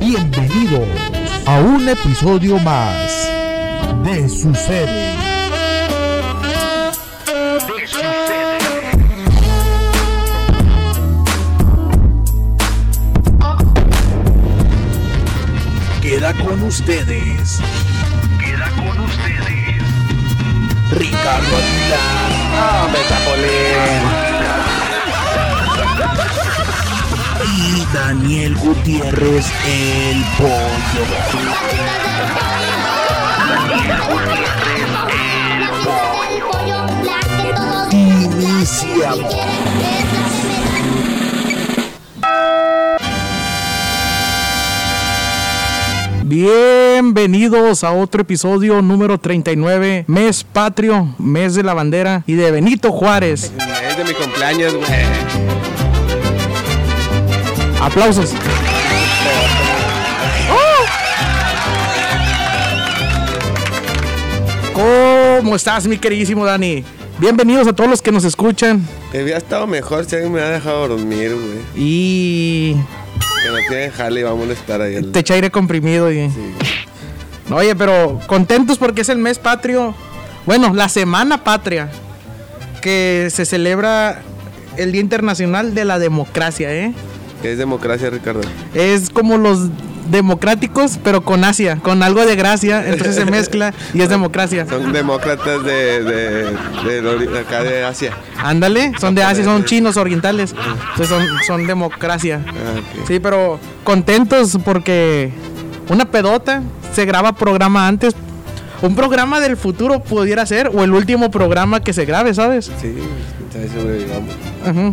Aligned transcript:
Bienvenidos 0.00 0.88
a 1.46 1.60
un 1.60 1.88
episodio 1.88 2.58
más 2.58 3.30
de 4.02 4.28
Sucede. 4.28 5.14
Queda 16.02 16.32
con 16.34 16.62
ustedes 16.64 17.60
Queda 18.40 18.70
con 18.70 19.00
ustedes. 19.04 19.82
Ricardo 20.90 21.56
Aguilar 21.56 22.32
¡Ah! 22.58 24.25
Daniel 27.92 28.54
Gutiérrez 28.56 29.46
el 29.66 30.24
pollo. 30.38 31.04
Iniciamos. 37.92 39.34
Bienvenidos 46.24 47.84
a 47.84 47.92
otro 47.92 48.22
episodio 48.22 48.82
número 48.82 49.18
39, 49.18 50.04
mes 50.08 50.42
patrio, 50.44 51.14
mes 51.18 51.54
de 51.54 51.62
la 51.62 51.74
bandera 51.74 52.24
y 52.26 52.34
de 52.34 52.50
Benito 52.50 52.90
Juárez. 52.90 53.52
Es 53.88 53.96
de 53.96 54.04
mi 54.04 54.12
cumpleaños, 54.12 54.74
güey. 54.74 55.45
Aplausos. 57.86 58.32
¡Oh! 64.74 65.40
¿Cómo 65.42 65.56
estás, 65.56 65.86
mi 65.86 65.98
queridísimo 65.98 66.44
Dani? 66.44 66.84
Bienvenidos 67.18 67.66
a 67.68 67.72
todos 67.72 67.88
los 67.88 68.02
que 68.02 68.12
nos 68.12 68.24
escuchan 68.24 68.86
Que 69.10 69.22
hubiera 69.22 69.38
estado 69.38 69.66
mejor 69.66 70.04
si 70.04 70.16
alguien 70.16 70.32
me 70.34 70.40
ha 70.42 70.50
dejado 70.50 70.88
dormir, 70.88 71.32
güey. 71.34 71.58
y 71.74 72.72
Que 72.74 73.48
no 73.50 73.56
tiene 73.68 73.90
jale 73.90 74.20
y 74.20 74.22
va 74.22 74.30
a 74.30 74.34
molestar 74.34 74.82
ahí. 74.82 74.96
el- 74.96 75.12
te 75.12 75.20
echa 75.20 75.34
aire 75.34 75.50
comprimido 75.50 76.12
y... 76.12 76.30
Oye, 77.50 77.74
pero 77.76 78.20
contentos 78.26 78.76
porque 78.76 79.02
es 79.02 79.08
el 79.08 79.18
mes 79.18 79.38
patrio. 79.38 79.94
Bueno, 80.46 80.74
la 80.74 80.88
semana 80.88 81.44
patria. 81.44 81.88
Que 82.82 83.28
se 83.32 83.44
celebra 83.46 84.20
el 84.76 84.90
Día 84.92 85.00
Internacional 85.00 85.72
de 85.74 85.84
la 85.84 85.98
Democracia, 86.00 86.72
¿eh? 86.74 86.92
Que 87.42 87.52
es 87.52 87.58
democracia, 87.58 88.10
Ricardo. 88.10 88.40
Es 88.74 89.10
como 89.10 89.36
los 89.36 89.68
democráticos, 90.10 90.98
pero 91.02 91.22
con 91.22 91.44
Asia, 91.44 91.76
con 91.82 92.02
algo 92.02 92.24
de 92.24 92.36
gracia. 92.36 92.82
Entonces 92.86 93.16
se 93.16 93.24
mezcla 93.24 93.74
y 93.92 94.00
es 94.00 94.08
democracia. 94.16 94.66
Son 94.68 94.92
demócratas 94.92 95.64
de, 95.64 96.02
de, 96.02 96.44
de, 96.88 97.02
lo- 97.02 97.18
de 97.18 97.38
acá 97.38 97.62
de 97.62 97.84
Asia. 97.84 98.12
Ándale, 98.38 98.92
son 99.00 99.14
de 99.14 99.22
Asia, 99.22 99.44
son 99.44 99.64
chinos 99.64 99.96
orientales. 99.96 100.54
Entonces 100.90 101.08
son, 101.08 101.24
son 101.46 101.66
democracia. 101.66 102.40
Ah. 102.46 102.80
Sí, 103.06 103.18
pero 103.20 103.58
contentos 103.84 104.56
porque 104.64 105.32
una 105.88 106.04
pedota 106.06 106.62
se 106.94 107.04
graba 107.04 107.32
programa 107.34 107.86
antes. 107.88 108.14
Un 108.82 108.94
programa 108.94 109.40
del 109.40 109.56
futuro 109.56 110.00
pudiera 110.00 110.44
ser, 110.46 110.70
o 110.74 110.84
el 110.84 110.92
último 110.92 111.30
programa 111.30 111.80
que 111.80 111.92
se 111.94 112.04
grabe, 112.04 112.34
¿sabes? 112.34 112.70
Sí, 112.80 112.94
sobrevivamos. 113.52 114.34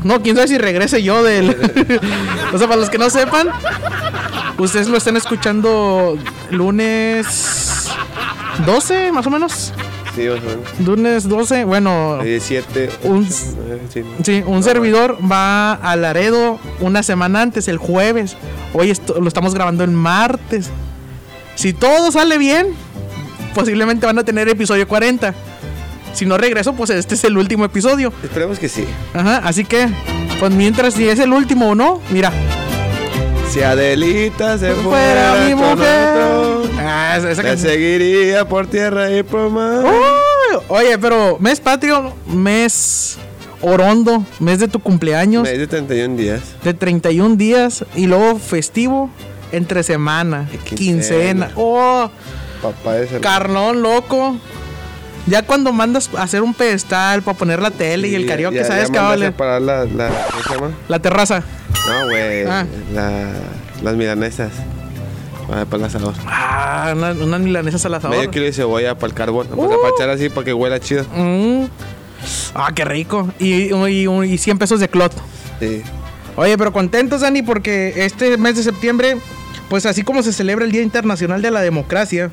No, 0.06 0.22
quién 0.22 0.36
sabe 0.36 0.48
si 0.48 0.58
regrese 0.58 1.02
yo 1.04 1.24
del. 1.24 1.50
o 2.54 2.58
sea, 2.58 2.68
para 2.68 2.80
los 2.80 2.90
que 2.90 2.98
no 2.98 3.10
sepan, 3.10 3.50
ustedes 4.58 4.88
lo 4.88 4.98
están 4.98 5.18
escuchando 5.18 6.18
lunes 6.52 7.88
12, 8.66 9.12
más 9.12 9.26
o 9.28 9.30
menos. 9.30 9.74
Sí, 10.16 10.28
más 10.30 10.40
o 10.40 10.44
menos. 10.44 10.80
Lunes 10.86 11.28
12, 11.28 11.66
bueno. 11.66 12.20
17. 12.22 12.90
Un- 13.04 13.28
sí. 13.28 14.04
Sí, 14.24 14.44
un 14.46 14.62
servidor 14.64 15.18
va 15.30 15.74
a 15.74 15.96
Laredo 15.96 16.60
una 16.80 17.02
semana 17.04 17.42
antes, 17.42 17.68
el 17.68 17.78
jueves. 17.78 18.36
Hoy 18.74 18.92
esto- 18.92 19.20
lo 19.20 19.28
estamos 19.28 19.54
grabando 19.54 19.84
el 19.84 19.92
martes. 19.92 20.70
Si 21.56 21.74
todo 21.74 22.12
sale 22.12 22.38
bien, 22.38 22.68
posiblemente 23.56 24.06
van 24.06 24.20
a 24.20 24.24
tener 24.24 24.48
episodio 24.50 24.88
40. 24.88 25.34
Si 26.14 26.26
no 26.26 26.38
regreso, 26.38 26.74
pues 26.74 26.90
este 26.92 27.16
es 27.16 27.24
el 27.24 27.38
último 27.38 27.66
episodio. 27.66 28.14
Esperemos 28.24 28.60
que 28.60 28.70
sí. 28.70 28.86
Ajá, 29.14 29.38
así 29.44 29.66
que, 29.66 29.88
pues 30.40 30.52
mientras 30.54 30.94
si 30.94 31.08
es 31.10 31.20
el 31.20 31.34
último 31.34 31.70
o 31.70 31.76
no, 31.76 32.02
mira, 32.12 32.32
Si 33.50 33.62
Adelita 33.62 34.58
se 34.58 34.72
fuera 34.74 35.34
fuera 35.34 35.46
mi 35.48 35.54
mujer. 35.56 36.18
otro, 36.18 36.70
Ah, 36.80 37.16
esa- 37.18 37.32
esa 37.32 37.58
seguiría 37.58 38.48
por 38.48 38.66
tierra 38.68 39.12
y 39.16 39.22
por 39.24 39.50
mar. 39.52 39.84
Oye, 40.70 40.98
pero 40.98 41.38
mes 41.40 41.60
patrio, 41.60 42.14
mes 42.28 43.18
orondo, 43.62 44.26
mes 44.40 44.60
de 44.60 44.68
tu 44.68 44.80
cumpleaños, 44.80 45.44
Me 45.44 45.58
de 45.58 45.68
31 45.68 46.16
días. 46.18 46.42
de 46.64 46.74
31 46.74 47.36
días 47.38 47.86
y 47.96 48.08
luego 48.08 48.38
festivo 48.40 49.10
entre 49.52 49.84
semana, 49.84 50.50
quincena. 50.66 50.76
quincena. 50.78 51.52
Oh, 51.56 52.10
Papá 52.62 52.94
de 52.94 53.20
carnón 53.20 53.82
loco. 53.84 54.36
Ya 55.26 55.42
cuando 55.44 55.72
mandas 55.72 56.10
a 56.18 56.24
hacer 56.24 56.42
un 56.42 56.54
pedestal 56.54 57.22
para 57.22 57.38
poner 57.38 57.62
la 57.62 57.72
tele 57.72 58.10
y 58.10 58.16
el 58.16 58.26
karaoke, 58.26 58.58
ya, 58.58 58.66
¿sabes 58.66 58.90
qué 58.92 58.98
va 58.98 59.06
a 59.06 59.10
mandas 59.16 59.20
valer? 59.20 59.34
a 59.34 59.38
parar 59.38 59.62
la, 59.62 59.86
la, 59.86 60.10
¿cómo 60.32 60.44
se 60.44 60.54
llama? 60.56 60.72
La 60.90 61.00
terraza. 61.00 61.44
No, 61.88 62.06
güey. 62.10 62.44
Ah. 62.46 62.66
La, 62.94 63.30
las 63.82 63.96
milanesas. 63.96 64.52
Para 65.48 65.66
el 65.78 65.84
asador. 65.84 66.14
Ah, 66.26 66.94
una- 66.96 67.12
unas 67.12 67.40
milanesas 67.42 67.86
al 67.86 67.94
asador. 67.96 68.16
Medio 68.18 68.32
kilo 68.32 68.46
de 68.46 68.54
cebolla 68.54 68.96
para 68.96 69.08
el 69.08 69.14
carbón. 69.14 69.48
Pues 69.48 69.70
Uh. 69.70 69.74
a 69.74 69.90
pachar 69.92 70.10
así 70.10 70.30
para 70.30 70.46
que 70.46 70.54
huela 70.54 70.80
chido. 70.80 71.06
Mm. 71.16 71.66
Ah, 72.56 72.72
qué 72.74 72.86
rico. 72.86 73.30
Y, 73.40 73.74
y, 73.74 74.08
y 74.08 74.38
100 74.38 74.58
pesos 74.58 74.80
de 74.80 74.88
clot. 74.88 75.14
Sí. 75.60 75.82
Oye, 76.38 76.58
pero 76.58 76.72
contentos, 76.74 77.22
Dani, 77.22 77.42
porque 77.44 77.94
este 78.06 78.38
mes 78.38 78.56
de 78.56 78.64
septiembre, 78.64 79.18
pues 79.70 79.86
así 79.86 80.02
como 80.04 80.24
se 80.24 80.32
celebra 80.34 80.66
el 80.66 80.72
Día 80.72 80.82
Internacional 80.82 81.42
de 81.42 81.52
la 81.52 81.62
Democracia, 81.62 82.32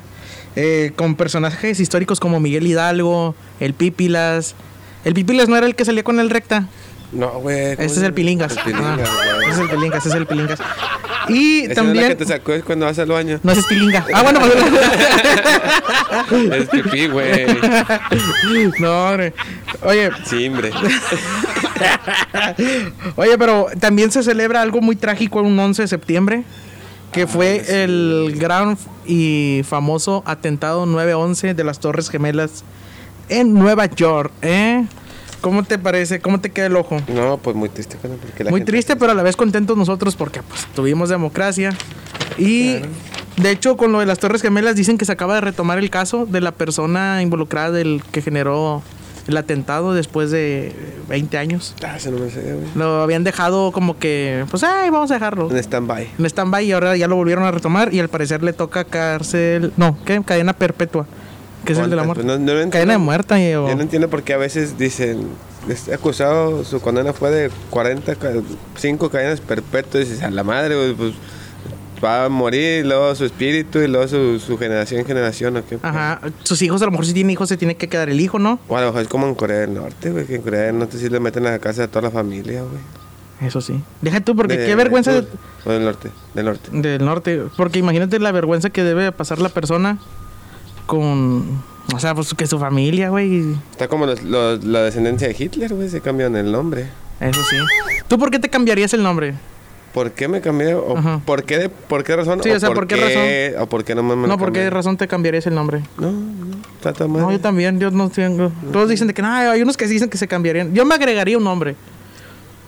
eh, 0.55 0.91
con 0.95 1.15
personajes 1.15 1.79
históricos 1.79 2.19
como 2.19 2.39
Miguel 2.39 2.67
Hidalgo, 2.67 3.35
el 3.59 3.73
Pípilas. 3.73 4.55
El 5.05 5.13
Pípilas 5.13 5.49
no 5.49 5.55
era 5.57 5.65
el 5.67 5.75
que 5.75 5.85
salía 5.85 6.03
con 6.03 6.19
el 6.19 6.29
recta. 6.29 6.67
No, 7.11 7.29
güey. 7.39 7.75
¿cómo 7.75 7.85
Este 7.85 7.99
es 7.99 8.05
el 8.05 8.13
Pilingas. 8.13 8.55
El 8.55 8.63
Pilingas, 8.63 9.09
Ah, 9.09 9.33
güey. 9.35 9.49
ese 9.49 9.51
es 9.51 9.59
el 9.59 9.69
Pilingas, 9.69 9.99
ese 9.99 10.09
es 10.09 10.15
el 10.15 10.25
Pilingas. 10.27 10.59
Y 11.29 11.59
Esa 11.61 11.63
es 11.71 11.77
la 11.77 11.83
también. 11.83 12.07
que 12.07 12.15
te 12.15 12.25
sacó 12.25 12.51
es 12.53 12.63
cuando 12.63 12.87
vas 12.87 12.97
al 12.97 13.07
baño. 13.09 13.39
No, 13.43 13.51
ese 13.51 13.61
es 13.61 13.67
Pilinga. 13.67 14.03
Ah, 14.13 14.23
bueno, 14.23 14.39
pues. 14.39 14.53
es 16.61 16.69
pipí, 16.69 17.07
güey. 17.07 17.45
no, 18.79 19.05
hombre. 19.09 19.33
Oye, 19.83 20.09
Sí, 20.25 20.47
hombre. 20.47 20.71
Oye, 23.15 23.37
pero 23.37 23.67
también 23.79 24.11
se 24.11 24.23
celebra 24.23 24.61
algo 24.61 24.81
muy 24.81 24.95
trágico 24.95 25.41
un 25.41 25.57
11 25.57 25.83
de 25.83 25.87
septiembre, 25.87 26.43
que 27.11 27.27
fue 27.27 27.83
el 27.83 28.35
gran 28.37 28.77
y 29.05 29.61
famoso 29.65 30.23
atentado 30.25 30.85
9-11 30.85 31.53
de 31.55 31.63
las 31.63 31.79
Torres 31.79 32.09
Gemelas 32.09 32.63
en 33.29 33.53
Nueva 33.53 33.85
York, 33.87 34.31
¿eh? 34.41 34.85
¿Cómo 35.41 35.63
te 35.63 35.79
parece? 35.79 36.19
¿Cómo 36.21 36.39
te 36.39 36.51
queda 36.51 36.67
el 36.67 36.75
ojo? 36.75 37.01
No, 37.07 37.37
pues 37.37 37.55
muy 37.55 37.67
triste, 37.69 37.97
porque 38.01 38.43
la 38.43 38.51
Muy 38.51 38.59
gente- 38.59 38.71
triste, 38.71 38.95
pero 38.95 39.11
a 39.11 39.15
la 39.15 39.23
vez 39.23 39.35
contentos 39.35 39.75
nosotros 39.75 40.15
porque 40.15 40.43
pues 40.43 40.67
tuvimos 40.75 41.09
democracia. 41.09 41.75
Y 42.37 42.75
de 43.37 43.51
hecho, 43.51 43.75
con 43.75 43.91
lo 43.91 43.99
de 43.99 44.05
las 44.05 44.19
Torres 44.19 44.41
Gemelas 44.43 44.75
dicen 44.75 44.97
que 44.99 45.05
se 45.05 45.11
acaba 45.11 45.35
de 45.35 45.41
retomar 45.41 45.79
el 45.79 45.89
caso 45.89 46.25
de 46.27 46.41
la 46.41 46.51
persona 46.51 47.21
involucrada 47.23 47.71
del 47.71 48.03
que 48.11 48.21
generó 48.21 48.83
el 49.27 49.37
atentado 49.37 49.93
después 49.93 50.31
de 50.31 50.73
20 51.09 51.37
años. 51.37 51.75
Ah, 51.85 51.97
ese 51.97 52.11
no 52.11 52.17
me 52.19 52.29
sé, 52.29 52.41
güey. 52.41 52.65
Lo 52.75 53.01
habían 53.01 53.23
dejado 53.23 53.71
como 53.71 53.97
que, 53.99 54.45
pues, 54.49 54.63
ay, 54.63 54.89
vamos 54.89 55.11
a 55.11 55.15
dejarlo. 55.15 55.49
En 55.51 55.57
stand-by. 55.57 56.09
En 56.17 56.25
stand-by 56.25 56.65
y 56.65 56.71
ahora 56.71 56.95
ya 56.97 57.07
lo 57.07 57.15
volvieron 57.15 57.43
a 57.43 57.51
retomar 57.51 57.93
y 57.93 57.99
al 57.99 58.09
parecer 58.09 58.41
le 58.43 58.53
toca 58.53 58.83
cárcel, 58.85 59.73
no, 59.77 59.97
¿qué? 60.05 60.21
Cadena 60.25 60.53
perpetua, 60.53 61.05
que 61.65 61.73
es 61.73 61.79
el 61.79 61.89
de 61.89 61.95
la 61.95 62.03
muerte. 62.03 62.23
Pues 62.23 62.39
no- 62.39 62.43
no 62.43 62.51
entiendo. 62.51 62.71
Cadena 62.71 62.93
de 62.93 62.99
muerte. 62.99 63.49
y- 63.51 63.53
o- 63.55 63.67
Yo 63.69 63.75
no 63.75 63.81
entiendo 63.81 64.09
por 64.09 64.23
qué 64.23 64.33
a 64.33 64.37
veces 64.37 64.77
dicen, 64.77 65.27
este 65.69 65.93
acusado, 65.93 66.63
su 66.63 66.81
condena 66.81 67.13
fue 67.13 67.29
de 67.29 67.51
40, 67.69 68.15
ca- 68.15 68.31
5 68.77 69.09
cadenas 69.11 69.39
perpetuas, 69.41 70.05
y 70.07 70.09
dices, 70.09 70.23
a 70.23 70.31
la 70.31 70.43
madre, 70.43 70.75
güey, 70.75 70.93
pues 70.93 71.13
va 72.03 72.25
a 72.25 72.29
morir, 72.29 72.85
luego 72.85 73.13
su 73.15 73.25
espíritu, 73.25 73.79
y 73.79 73.87
luego 73.87 74.07
su, 74.07 74.39
su 74.39 74.57
generación 74.57 75.01
en 75.01 75.05
generación, 75.05 75.57
¿o 75.57 75.65
qué? 75.65 75.77
Ajá, 75.83 76.19
sus 76.43 76.61
hijos, 76.61 76.81
a 76.81 76.85
lo 76.85 76.91
mejor 76.91 77.05
si 77.05 77.13
tiene 77.13 77.33
hijos 77.33 77.47
se 77.49 77.57
tiene 77.57 77.75
que 77.75 77.87
quedar 77.87 78.09
el 78.09 78.19
hijo, 78.19 78.39
¿no? 78.39 78.59
O 78.67 78.75
a 78.77 78.81
lo 78.81 78.87
mejor 78.87 79.01
es 79.03 79.07
como 79.07 79.27
en 79.27 79.35
Corea 79.35 79.59
del 79.59 79.73
Norte, 79.73 80.09
güey, 80.11 80.25
que 80.25 80.35
en 80.35 80.41
Corea 80.41 80.61
del 80.63 80.79
Norte 80.79 80.97
sí 80.97 81.09
le 81.09 81.19
meten 81.19 81.45
a 81.47 81.51
la 81.51 81.59
casa 81.59 81.81
de 81.83 81.87
toda 81.87 82.03
la 82.03 82.11
familia, 82.11 82.61
güey. 82.61 83.47
Eso 83.47 83.59
sí. 83.61 83.81
Deja 84.01 84.19
tú, 84.21 84.35
porque 84.35 84.55
De- 84.57 84.65
qué 84.67 84.75
vergüenza 84.75 85.13
sur, 85.13 85.23
de- 85.23 85.29
O 85.65 85.71
del 85.73 85.83
norte, 85.83 86.09
del 86.35 86.45
norte. 86.45 86.69
del 86.71 87.03
norte. 87.05 87.41
Porque 87.57 87.79
imagínate 87.79 88.19
la 88.19 88.31
vergüenza 88.31 88.69
que 88.69 88.83
debe 88.83 89.11
pasar 89.11 89.39
la 89.39 89.49
persona 89.49 89.97
con. 90.85 91.63
O 91.93 91.99
sea, 91.99 92.13
pues 92.15 92.33
que 92.33 92.45
su 92.47 92.59
familia, 92.59 93.09
güey. 93.09 93.55
Está 93.71 93.87
como 93.87 94.05
los- 94.05 94.21
los- 94.23 94.63
la 94.63 94.81
descendencia 94.83 95.27
de 95.27 95.35
Hitler, 95.37 95.73
güey, 95.73 95.89
se 95.89 96.01
cambian 96.01 96.35
el 96.35 96.51
nombre. 96.51 96.85
Eso 97.19 97.41
sí. 97.49 97.55
¿Tú 98.07 98.17
por 98.19 98.31
qué 98.31 98.39
te 98.39 98.49
cambiarías 98.49 98.93
el 98.93 99.03
nombre? 99.03 99.33
¿Por 99.93 100.11
qué 100.11 100.27
me 100.27 100.41
cambié? 100.41 100.73
¿O 100.75 100.97
Ajá. 100.97 101.21
por, 101.25 101.43
qué, 101.43 101.57
de- 101.57 101.69
¿Por 101.69 102.03
qué 102.03 102.15
razón? 102.15 102.41
Sí, 102.43 102.49
o 102.49 102.59
sea, 102.59 102.71
¿por 102.71 102.87
qué 102.87 102.95
razón? 102.95 103.61
¿O 103.63 103.67
por 103.67 103.83
qué 103.83 103.95
no 103.95 104.03
me, 104.03 104.15
me 104.15 104.27
No, 104.27 104.37
¿por 104.37 104.51
qué 104.51 104.69
razón 104.69 104.97
te 104.97 105.07
cambiarías 105.07 105.45
el 105.47 105.55
nombre? 105.55 105.81
No, 105.97 106.11
no, 106.11 106.57
trata 106.81 107.07
mal. 107.07 107.21
No, 107.21 107.31
yo 107.31 107.39
también, 107.39 107.79
yo 107.79 107.91
no 107.91 108.09
tengo. 108.09 108.51
Todos 108.71 108.89
dicen 108.89 109.07
de 109.07 109.13
que 109.13 109.21
no, 109.21 109.31
hay 109.31 109.61
unos 109.61 109.77
que 109.77 109.87
dicen 109.87 110.09
que 110.09 110.17
se 110.17 110.27
cambiarían. 110.27 110.73
Yo 110.73 110.85
me 110.85 110.95
agregaría 110.95 111.37
un 111.37 111.43
nombre. 111.43 111.75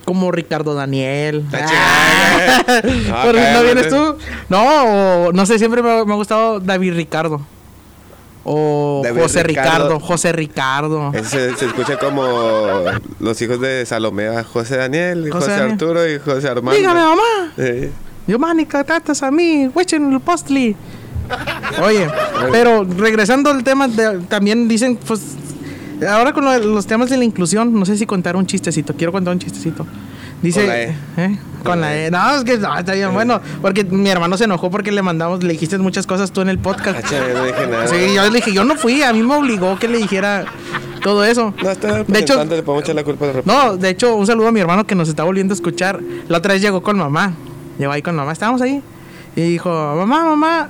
Como 0.06 0.32
Ricardo 0.34 0.74
Daniel. 0.76 1.46
Ah, 1.54 1.66
chingada. 1.66 2.82
No, 3.08 3.24
¿Por 3.24 3.36
qué 3.36 3.52
¿No 3.54 3.64
vienes 3.64 3.88
tú? 3.90 4.18
No, 4.50 5.28
o 5.28 5.32
no 5.32 5.46
sé, 5.46 5.58
siempre 5.58 5.82
me 5.82 5.90
ha 5.92 6.02
gustado 6.02 6.60
David 6.60 6.94
Ricardo. 6.96 7.40
O 8.46 9.02
David 9.04 9.22
José 9.22 9.44
Ricardo. 9.44 9.72
Ricardo. 9.72 10.00
José 10.00 10.32
Ricardo. 10.34 11.12
Se, 11.24 11.56
se 11.56 11.66
escucha 11.66 11.98
como 11.98 12.84
los 13.20 13.42
hijos 13.42 13.60
de 13.62 13.86
Salomea, 13.86 14.44
José 14.44 14.78
Daniel, 14.78 15.30
José 15.32 15.46
José, 15.46 15.52
Daniel. 15.52 15.72
Arturo 15.72 16.10
y 16.10 16.20
José 16.20 16.48
Armando. 16.50 16.78
Dígame, 16.78 17.00
mamá. 17.00 17.22
Sí. 17.56 17.90
Yo 18.28 18.40
mani 18.40 18.66
tratas 18.66 19.24
a 19.24 19.32
mí, 19.32 19.70
el 19.74 20.22
postli. 20.22 20.76
Oye, 21.84 22.08
pero 22.52 22.84
regresando 22.84 23.50
al 23.50 23.64
tema, 23.64 23.88
de- 23.88 24.20
también 24.28 24.68
dicen, 24.68 24.98
pues, 25.08 25.22
ahora 26.08 26.34
con 26.34 26.44
lo 26.44 26.58
los 26.60 26.86
temas 26.86 27.10
de 27.10 27.18
la 27.18 27.24
inclusión, 27.24 27.74
no 27.74 27.86
sé 27.86 27.98
si 27.98 28.06
contar 28.06 28.36
un 28.36 28.46
chistecito, 28.46 28.94
quiero 28.94 29.12
contar 29.14 29.34
un 29.34 29.40
chistecito. 29.40 29.86
Dice, 30.44 30.60
Con 30.62 30.68
la 30.70 30.82
E. 30.82 30.96
¿eh? 31.18 31.40
Con 31.64 31.82
la 31.82 31.98
E. 31.98 32.12
No, 32.12 32.36
es 32.36 32.44
que 32.44 32.58
no, 32.58 32.78
está 32.78 32.94
bien 32.94 33.14
bueno, 33.14 33.42
porque 33.62 33.84
mi 33.86 34.10
hermano 34.10 34.38
se 34.38 34.44
enojó 34.44 34.70
porque 34.70 34.92
le 34.92 35.02
mandamos, 35.02 35.42
le 35.44 35.54
dijiste 35.54 35.78
muchas 35.80 36.06
cosas 36.06 36.32
tú 36.32 36.42
en 36.42 36.50
el 36.50 36.58
Ah, 36.58 36.62
podcast. 36.62 37.08
chinga, 37.08 37.28
yo 37.30 37.34
no 37.34 37.46
dije 37.46 37.68
nada. 37.68 37.88
Sí, 37.88 37.96
yo 38.14 38.24
le 38.26 38.30
dije, 38.32 38.54
yo 38.54 38.64
no 38.66 38.76
fui, 38.76 39.02
a 39.02 39.12
mí 39.14 39.24
me 39.24 39.34
obligó 39.36 39.80
que 39.80 39.88
le 39.88 39.98
dijera 39.98 40.46
todo 41.02 41.24
eso. 41.24 41.54
No, 41.64 41.70
está 41.72 42.04
De 42.04 42.20
hecho, 42.20 42.44
le 42.44 42.62
podemos 42.62 42.84
echar 42.84 42.96
la 42.96 43.04
culpa 43.04 43.26
de 43.28 43.42
no, 43.46 43.78
de 43.78 43.90
hecho, 43.90 44.16
un 44.16 44.28
saludo 44.28 44.50
a 44.50 44.52
mi 44.52 44.60
hermano 44.60 44.86
que 44.86 44.94
nos 44.96 45.08
está 45.10 45.24
volviendo 45.24 45.54
a 45.54 45.56
escuchar. 45.56 46.00
La 46.28 46.38
otra 46.40 46.54
vez 46.54 46.62
llegó 46.62 46.84
con 46.84 46.98
mamá. 46.98 47.34
Llegó 47.80 47.92
ahí 47.94 48.02
con 48.02 48.16
mamá. 48.16 48.34
Estábamos 48.34 48.62
ahí. 48.62 48.82
Y 49.36 49.42
dijo, 49.42 49.70
mamá, 49.96 50.26
mamá, 50.26 50.70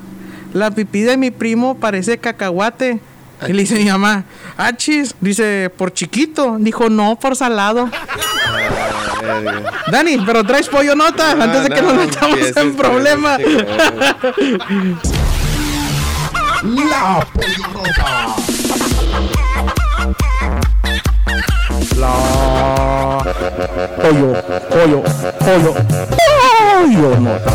la 0.54 0.70
pipí 0.72 1.02
de 1.02 1.18
mi 1.18 1.32
primo 1.32 1.76
parece 1.76 2.20
cacahuate. 2.20 3.00
Y 3.48 3.52
le 3.54 3.64
dice 3.64 3.76
mi 3.76 3.86
mamá, 3.86 4.24
achis, 4.56 5.16
dice, 5.20 5.70
por 5.76 5.92
chiquito. 5.92 6.58
Dijo, 6.60 6.90
no, 6.90 7.18
por 7.20 7.36
salado. 7.36 7.90
Verga. 9.24 9.72
Dani, 9.92 10.18
pero 10.26 10.44
traes 10.44 10.68
pollo 10.68 10.96
nota 10.96 11.32
antes 11.32 11.64
de 11.64 11.70
que 11.70 11.80
Ah, 11.80 11.82
No, 11.82 11.88
nos 11.88 11.96
no, 11.96 12.06
metamos 12.06 12.38
empieces 12.38 12.58
en 12.58 12.70
con 12.70 12.78
problema. 12.78 13.38
La 16.64 17.26
Pollonota. 17.34 18.36
La 21.98 22.14
pollo, 24.02 24.30
pollo, 24.70 25.04
pollo, 25.40 25.74
pollo 26.90 27.20
nota. 27.20 27.54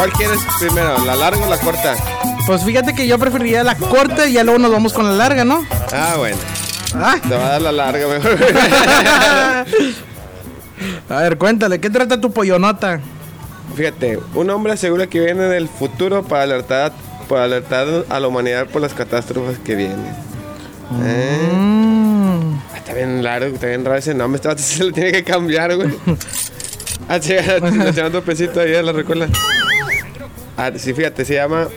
¿Cuál 0.00 0.12
quieres 0.14 0.40
primero, 0.58 0.96
la 1.04 1.14
larga 1.14 1.46
o 1.46 1.50
la 1.50 1.58
corta? 1.58 1.94
Pues 2.46 2.64
fíjate 2.64 2.94
que 2.94 3.06
yo 3.06 3.18
preferiría 3.18 3.62
la 3.62 3.74
corta 3.74 4.26
y 4.26 4.32
ya 4.32 4.42
luego 4.44 4.58
nos 4.58 4.72
vamos 4.72 4.94
con 4.94 5.04
la 5.04 5.12
larga, 5.12 5.44
¿no? 5.44 5.62
Ah, 5.92 6.14
bueno. 6.16 6.38
Ay. 6.94 7.20
Te 7.20 7.36
va 7.36 7.46
a 7.46 7.50
dar 7.50 7.60
la 7.60 7.70
larga 7.72 8.08
mejor. 8.08 8.30
A 11.10 11.20
ver, 11.20 11.36
cuéntale, 11.36 11.80
¿qué 11.82 11.90
trata 11.90 12.18
tu 12.18 12.32
pollonota? 12.32 13.00
Fíjate, 13.76 14.18
un 14.34 14.48
hombre 14.48 14.72
asegura 14.72 15.06
que 15.06 15.20
viene 15.20 15.42
del 15.42 15.68
futuro 15.68 16.22
para 16.22 16.44
alertar, 16.44 16.92
para 17.28 17.44
alertar 17.44 17.86
a 18.08 18.20
la 18.20 18.26
humanidad 18.26 18.68
por 18.68 18.80
las 18.80 18.94
catástrofes 18.94 19.58
que 19.58 19.74
vienen. 19.74 20.00
Mm, 20.92 22.54
Ah, 22.72 22.78
Está 22.78 22.94
bien 22.94 23.22
largo, 23.22 23.54
está 23.54 23.66
bien 23.66 23.84
raro 23.84 23.98
ese 23.98 24.14
nombre. 24.14 24.40
Este 24.42 24.62
se 24.62 24.82
lo 24.82 24.92
tiene 24.92 25.12
que 25.12 25.24
cambiar, 25.24 25.76
güey. 25.76 25.90
Ah, 27.08 27.18
sí, 27.20 27.32
le 27.32 27.90
echando 27.90 28.06
otro 28.06 28.22
pesito 28.22 28.60
ahí 28.60 28.74
a 28.74 28.82
la 28.82 28.92
recuerda. 28.92 29.26
Ah, 30.62 30.70
sí, 30.76 30.92
fíjate, 30.92 31.24
se 31.24 31.34
llama 31.34 31.68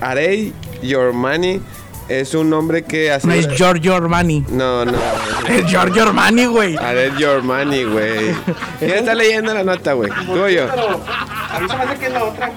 Arey 0.00 0.52
Yormani. 0.82 1.60
Es 2.08 2.34
un 2.34 2.48
nombre 2.50 2.84
que 2.84 3.08
no 3.08 3.14
hace. 3.16 3.38
es 3.40 3.48
Giorgio 3.48 3.96
Armani. 3.96 4.44
No, 4.48 4.84
no. 4.84 4.92
Es 5.48 5.66
Giorgio 5.66 6.04
Armani, 6.04 6.46
güey. 6.46 6.76
Arey 6.76 7.10
Yormani, 7.18 7.82
güey. 7.84 8.32
¿Quién 8.78 8.92
está 8.98 9.14
leyendo 9.14 9.52
la 9.52 9.64
nota, 9.64 9.92
güey? 9.94 10.10
¿Tú 10.26 10.40
o 10.40 10.48
yo? 10.48 10.64
A 10.70 11.58
mí 11.60 11.68
se 11.68 11.76
me 11.76 11.82
hace 11.82 11.98
que 11.98 12.06
es 12.06 12.12
la 12.12 12.24
otra. 12.24 12.52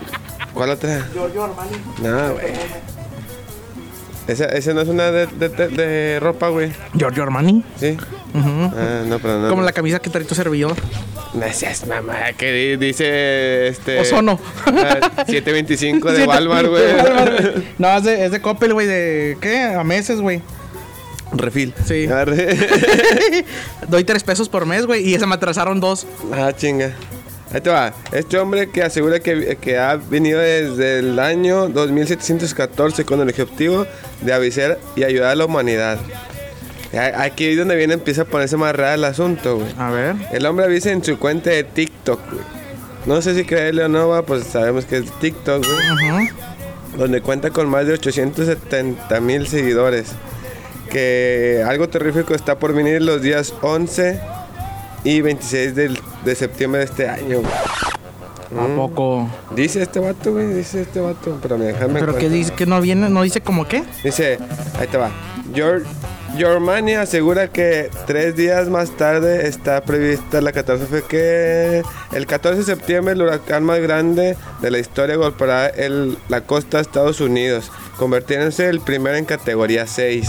¿Cuál 0.54 0.69
otra? 0.72 1.07
Giorgio 1.13 1.44
Armani. 1.46 1.72
No, 2.00 2.34
güey. 2.34 2.46
Esa, 4.28 4.46
esa 4.46 4.74
no 4.75 4.81
es 4.81 4.88
una 4.88 5.10
de, 5.12 5.25
de, 5.25 5.50
de- 5.50 5.68
de 5.69 6.19
ropa, 6.19 6.50
güey. 6.50 6.72
Giorgio 6.96 7.24
Armani. 7.24 7.63
¿Sí? 7.80 7.98
Ujú. 8.36 8.72
Ah, 8.78 9.01
no, 9.07 9.18
pero 9.18 9.40
no. 9.40 9.50
Como 9.50 9.63
la 9.63 9.72
camisa 9.72 9.98
que 10.00 10.12
trae 10.12 10.24
tu 10.25 10.36
servidor. 10.36 10.75
No 11.33 11.51
seas 11.53 11.85
mamá, 11.85 12.33
que 12.37 12.51
di- 12.51 12.77
dice 12.77 13.67
este. 13.67 13.99
Ozono. 13.99 14.39
ah, 14.65 15.23
725 15.27 16.11
de 16.11 16.17
Sí, 16.21 16.27
Walmart, 16.27 16.63
de 16.63 16.69
güey. 16.69 16.95
Walmart, 16.95 17.41
güey. 17.53 17.63
No, 17.77 17.97
es 17.97 18.03
de, 18.03 18.25
es 18.25 18.31
de 18.31 18.41
Coppel, 18.41 18.73
güey. 18.73 18.87
¿De 18.87 19.37
qué? 19.39 19.59
A 19.61 19.83
meses, 19.83 20.19
güey. 20.21 20.41
Refil. 21.31 21.73
Sí. 21.85 22.07
Ah, 22.11 22.25
Doy 23.87 24.03
tres 24.03 24.23
pesos 24.23 24.49
por 24.49 24.65
mes, 24.65 24.85
güey. 24.87 25.07
Y 25.13 25.19
se 25.19 25.25
me 25.27 25.35
atrasaron 25.35 25.79
dos. 25.79 26.07
ah, 26.33 26.51
chinga. 26.55 26.91
Ahí 27.53 27.61
te 27.61 27.69
va. 27.69 27.93
Este 28.11 28.37
hombre 28.37 28.69
que 28.69 28.83
asegura 28.83 29.19
que, 29.19 29.57
que 29.59 29.77
ha 29.77 29.95
venido 29.95 30.39
desde 30.39 30.99
el 30.99 31.19
año 31.19 31.67
2714 31.69 33.05
con 33.05 33.21
el 33.21 33.29
objetivo 33.29 33.85
de 34.21 34.33
avisar 34.33 34.77
y 34.95 35.03
ayudar 35.03 35.31
a 35.31 35.35
la 35.35 35.45
humanidad. 35.45 35.97
Aquí 37.18 37.45
es 37.45 37.57
donde 37.57 37.75
viene, 37.75 37.94
empieza 37.94 38.24
a 38.24 38.25
ponerse 38.25 38.57
más 38.57 38.75
raro 38.75 38.95
el 38.95 39.03
asunto, 39.03 39.57
güey. 39.57 39.68
A 39.77 39.89
ver. 39.91 40.15
El 40.31 40.45
hombre 40.45 40.65
avisa 40.65 40.91
en 40.91 41.03
su 41.03 41.19
cuenta 41.19 41.50
de 41.51 41.63
TikTok, 41.63 42.19
güey. 42.31 42.44
No 43.06 43.21
sé 43.21 43.36
si 43.36 43.45
creerle 43.45 43.83
o 43.83 43.88
no, 43.89 44.07
va, 44.09 44.24
pues 44.24 44.44
sabemos 44.45 44.86
que 44.86 44.97
es 44.97 45.12
TikTok, 45.19 45.63
güey. 45.65 46.30
Donde 46.97 47.21
cuenta 47.21 47.51
con 47.51 47.69
más 47.69 47.86
de 47.86 47.94
870 47.94 49.19
mil 49.21 49.47
seguidores. 49.47 50.13
Que 50.91 51.63
algo 51.68 51.88
terrífico 51.88 52.33
está 52.33 52.57
por 52.57 52.74
venir 52.74 53.01
los 53.03 53.21
días 53.21 53.53
11 53.62 54.19
y 55.03 55.21
26 55.21 55.75
del- 55.75 56.00
de 56.25 56.36
septiembre 56.36 56.80
de 56.80 56.86
este 56.86 57.07
año. 57.07 57.41
güey. 57.41 57.53
¿A 58.59 58.75
poco? 58.75 59.30
Dice 59.56 59.83
este 59.83 60.00
vato, 60.00 60.31
güey, 60.33 60.47
dice 60.53 60.81
este 60.81 61.00
vato. 61.00 61.38
Pero 61.39 61.59
me 61.59 61.65
déjame 61.65 62.00
¿Pero 62.00 62.18
qué 62.18 62.30
dice? 62.30 62.51
¿Que 62.53 62.65
no 62.65 62.81
viene? 62.81 63.07
¿No 63.09 63.21
dice 63.21 63.41
como 63.41 63.68
qué? 63.68 63.83
Dice, 64.03 64.39
ahí 64.79 64.88
te 64.88 64.98
va. 64.98 65.12
Your, 65.53 65.84
Yormani 66.38 66.93
asegura 66.93 67.48
que 67.50 67.89
tres 68.07 68.36
días 68.36 68.69
más 68.69 68.91
tarde 68.91 69.48
está 69.48 69.81
prevista 69.81 70.41
la 70.41 70.51
catástrofe 70.51 71.03
que 71.03 71.83
el 72.12 72.25
14 72.27 72.59
de 72.59 72.63
septiembre 72.63 73.13
el 73.13 73.21
huracán 73.21 73.63
más 73.63 73.79
grande 73.79 74.38
de 74.62 74.71
la 74.71 74.79
historia 74.79 75.15
golpeará 75.15 75.67
el, 75.67 76.17
la 76.29 76.41
costa 76.41 76.77
de 76.77 76.81
Estados 76.81 77.19
Unidos, 77.21 77.71
convirtiéndose 77.98 78.69
el 78.69 78.79
primero 78.79 79.15
en 79.17 79.25
categoría 79.25 79.88
6. 79.88 80.27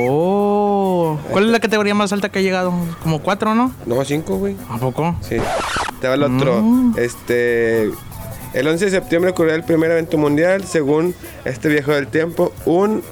Oh. 0.00 1.18
¿Cuál 1.30 1.46
es 1.46 1.50
la 1.50 1.60
categoría 1.60 1.94
más 1.94 2.12
alta 2.12 2.28
que 2.28 2.38
ha 2.38 2.42
llegado? 2.42 2.72
Como 3.02 3.20
cuatro, 3.20 3.54
¿no? 3.54 3.72
No, 3.86 4.04
5, 4.04 4.36
güey. 4.36 4.56
¿A 4.70 4.78
poco? 4.78 5.16
Sí. 5.20 5.36
Te 6.00 6.08
va 6.08 6.14
el 6.14 6.22
otro. 6.22 6.62
Este. 6.96 7.90
El 8.54 8.68
11 8.68 8.84
de 8.86 8.90
septiembre 8.90 9.30
ocurrió 9.30 9.54
el 9.54 9.64
primer 9.64 9.90
evento 9.90 10.18
mundial, 10.18 10.64
según 10.64 11.14
este 11.44 11.68
viejo 11.68 11.92
del 11.92 12.08
tiempo. 12.08 12.52
Un, 12.66 13.02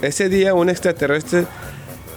ese 0.00 0.28
día, 0.30 0.54
un 0.54 0.70
extraterrestre 0.70 1.46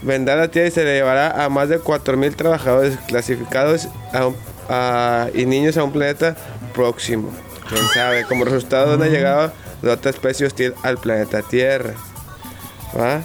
vendrá 0.01 0.33
a 0.35 0.37
la 0.37 0.47
Tierra 0.49 0.67
y 0.67 0.71
se 0.71 0.83
le 0.83 0.95
llevará 0.95 1.43
a 1.43 1.49
más 1.49 1.69
de 1.69 1.79
4.000 1.79 2.35
trabajadores 2.35 2.97
clasificados 3.07 3.87
a 4.13 4.27
un- 4.27 4.35
a- 4.69 5.27
y 5.33 5.45
niños 5.45 5.77
a 5.77 5.83
un 5.83 5.91
planeta 5.91 6.35
próximo. 6.73 7.31
Quién 7.69 7.87
sabe, 7.93 8.23
como 8.25 8.45
resultado 8.45 8.89
de 8.91 8.95
una 8.97 9.07
llegada 9.07 9.53
de 9.81 9.89
otra 9.91 10.11
especie 10.11 10.45
hostil 10.47 10.73
al 10.83 10.97
planeta 10.97 11.41
Tierra. 11.41 11.93
¿Va? 12.97 13.21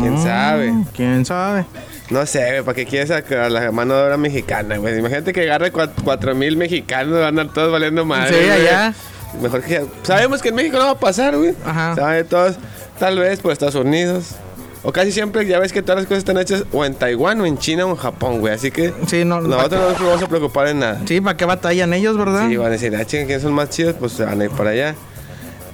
¿Quién 0.00 0.18
sabe? 0.22 0.72
Mm, 0.72 0.84
¿Quién 0.94 1.24
sabe? 1.24 1.64
No 2.10 2.24
sé, 2.26 2.62
¿para 2.64 2.74
qué 2.74 2.84
quieres 2.86 3.10
sacar 3.10 3.50
la 3.50 3.70
mano 3.70 3.94
de 3.94 4.02
obra 4.02 4.16
mexicana, 4.16 4.76
güey? 4.78 4.98
Imagínate 4.98 5.32
que 5.32 5.42
agarre 5.42 5.72
cua- 5.72 5.90
cuatro 6.04 6.34
mil 6.34 6.56
mexicanos, 6.56 7.14
van 7.14 7.22
a 7.24 7.28
andar 7.28 7.48
todos 7.54 7.70
valiendo 7.70 8.04
madre. 8.04 8.42
Sí, 8.44 8.50
allá. 8.50 8.94
Mejor 9.40 9.62
que. 9.62 9.84
Sabemos 10.02 10.40
que 10.42 10.48
en 10.48 10.54
México 10.54 10.78
no 10.78 10.84
va 10.86 10.90
a 10.92 10.98
pasar, 10.98 11.36
güey. 11.36 11.54
Ajá. 11.64 11.94
Sabe 11.94 12.24
todos, 12.24 12.56
tal 12.98 13.18
vez 13.18 13.40
por 13.40 13.52
Estados 13.52 13.74
Unidos. 13.74 14.36
O 14.84 14.92
casi 14.92 15.10
siempre, 15.12 15.44
ya 15.46 15.58
ves 15.58 15.72
que 15.72 15.82
todas 15.82 15.96
las 15.98 16.06
cosas 16.06 16.18
están 16.18 16.38
hechas 16.38 16.64
o 16.72 16.84
en 16.84 16.94
Taiwán, 16.94 17.40
o 17.40 17.46
en 17.46 17.58
China, 17.58 17.86
o 17.86 17.90
en 17.90 17.96
Japón, 17.96 18.40
güey. 18.40 18.54
Así 18.54 18.70
que 18.70 18.94
Sí, 19.06 19.24
no. 19.24 19.40
nosotros 19.40 19.80
no 19.80 19.88
nos 19.90 20.00
vamos 20.00 20.22
a 20.22 20.28
preocupar 20.28 20.68
en 20.68 20.78
nada. 20.78 21.00
Sí, 21.06 21.20
¿para 21.20 21.36
qué 21.36 21.44
batallan 21.44 21.92
ellos, 21.94 22.16
verdad? 22.16 22.48
Sí, 22.48 22.56
van 22.56 22.68
a 22.68 22.70
decir, 22.70 22.94
ah, 22.94 23.04
chinga, 23.04 23.24
¿quiénes 23.26 23.42
son 23.42 23.52
más 23.54 23.70
chidos? 23.70 23.96
Pues 23.98 24.12
se 24.12 24.24
van 24.24 24.40
a 24.40 24.44
ir 24.44 24.50
para 24.50 24.70
allá. 24.70 24.94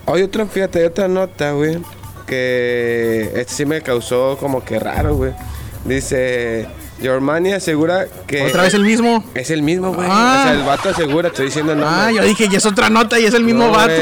Hay 0.07 0.23
otra, 0.23 0.47
fíjate, 0.47 0.79
hay 0.81 0.85
otra 0.87 1.09
nota, 1.09 1.53
güey, 1.53 1.79
que 2.27 3.31
este 3.35 3.53
sí 3.55 3.67
me 3.67 3.81
causó 3.83 4.37
como 4.39 4.65
que 4.65 4.79
raro, 4.79 5.15
güey. 5.17 5.33
Dice, 5.85 6.67
Germany 7.01 7.53
asegura 7.53 8.07
que. 8.27 8.43
Otra 8.47 8.63
vez 8.63 8.75
el 8.75 8.85
mismo. 8.85 9.23
Es 9.35 9.51
el 9.51 9.63
mismo, 9.63 9.93
güey. 9.93 10.09
Ah. 10.11 10.39
O 10.41 10.43
sea, 10.49 10.53
el 10.59 10.63
vato 10.67 10.89
asegura, 10.89 11.29
estoy 11.29 11.47
diciendo 11.47 11.75
no. 11.75 11.87
Ah, 11.87 12.11
yo 12.11 12.23
dije, 12.23 12.49
y 12.51 12.57
es 12.57 12.65
otra 12.65 12.89
nota 12.89 13.19
y 13.21 13.25
es 13.27 13.35
el 13.35 13.45
mismo 13.45 13.71
vato. 13.71 13.93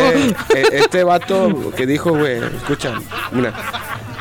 Este 0.54 1.02
vato 1.04 1.73
que 1.76 1.87
dijo, 1.87 2.11
güey, 2.11 2.38
escucha, 2.56 2.94
mira. 3.32 3.52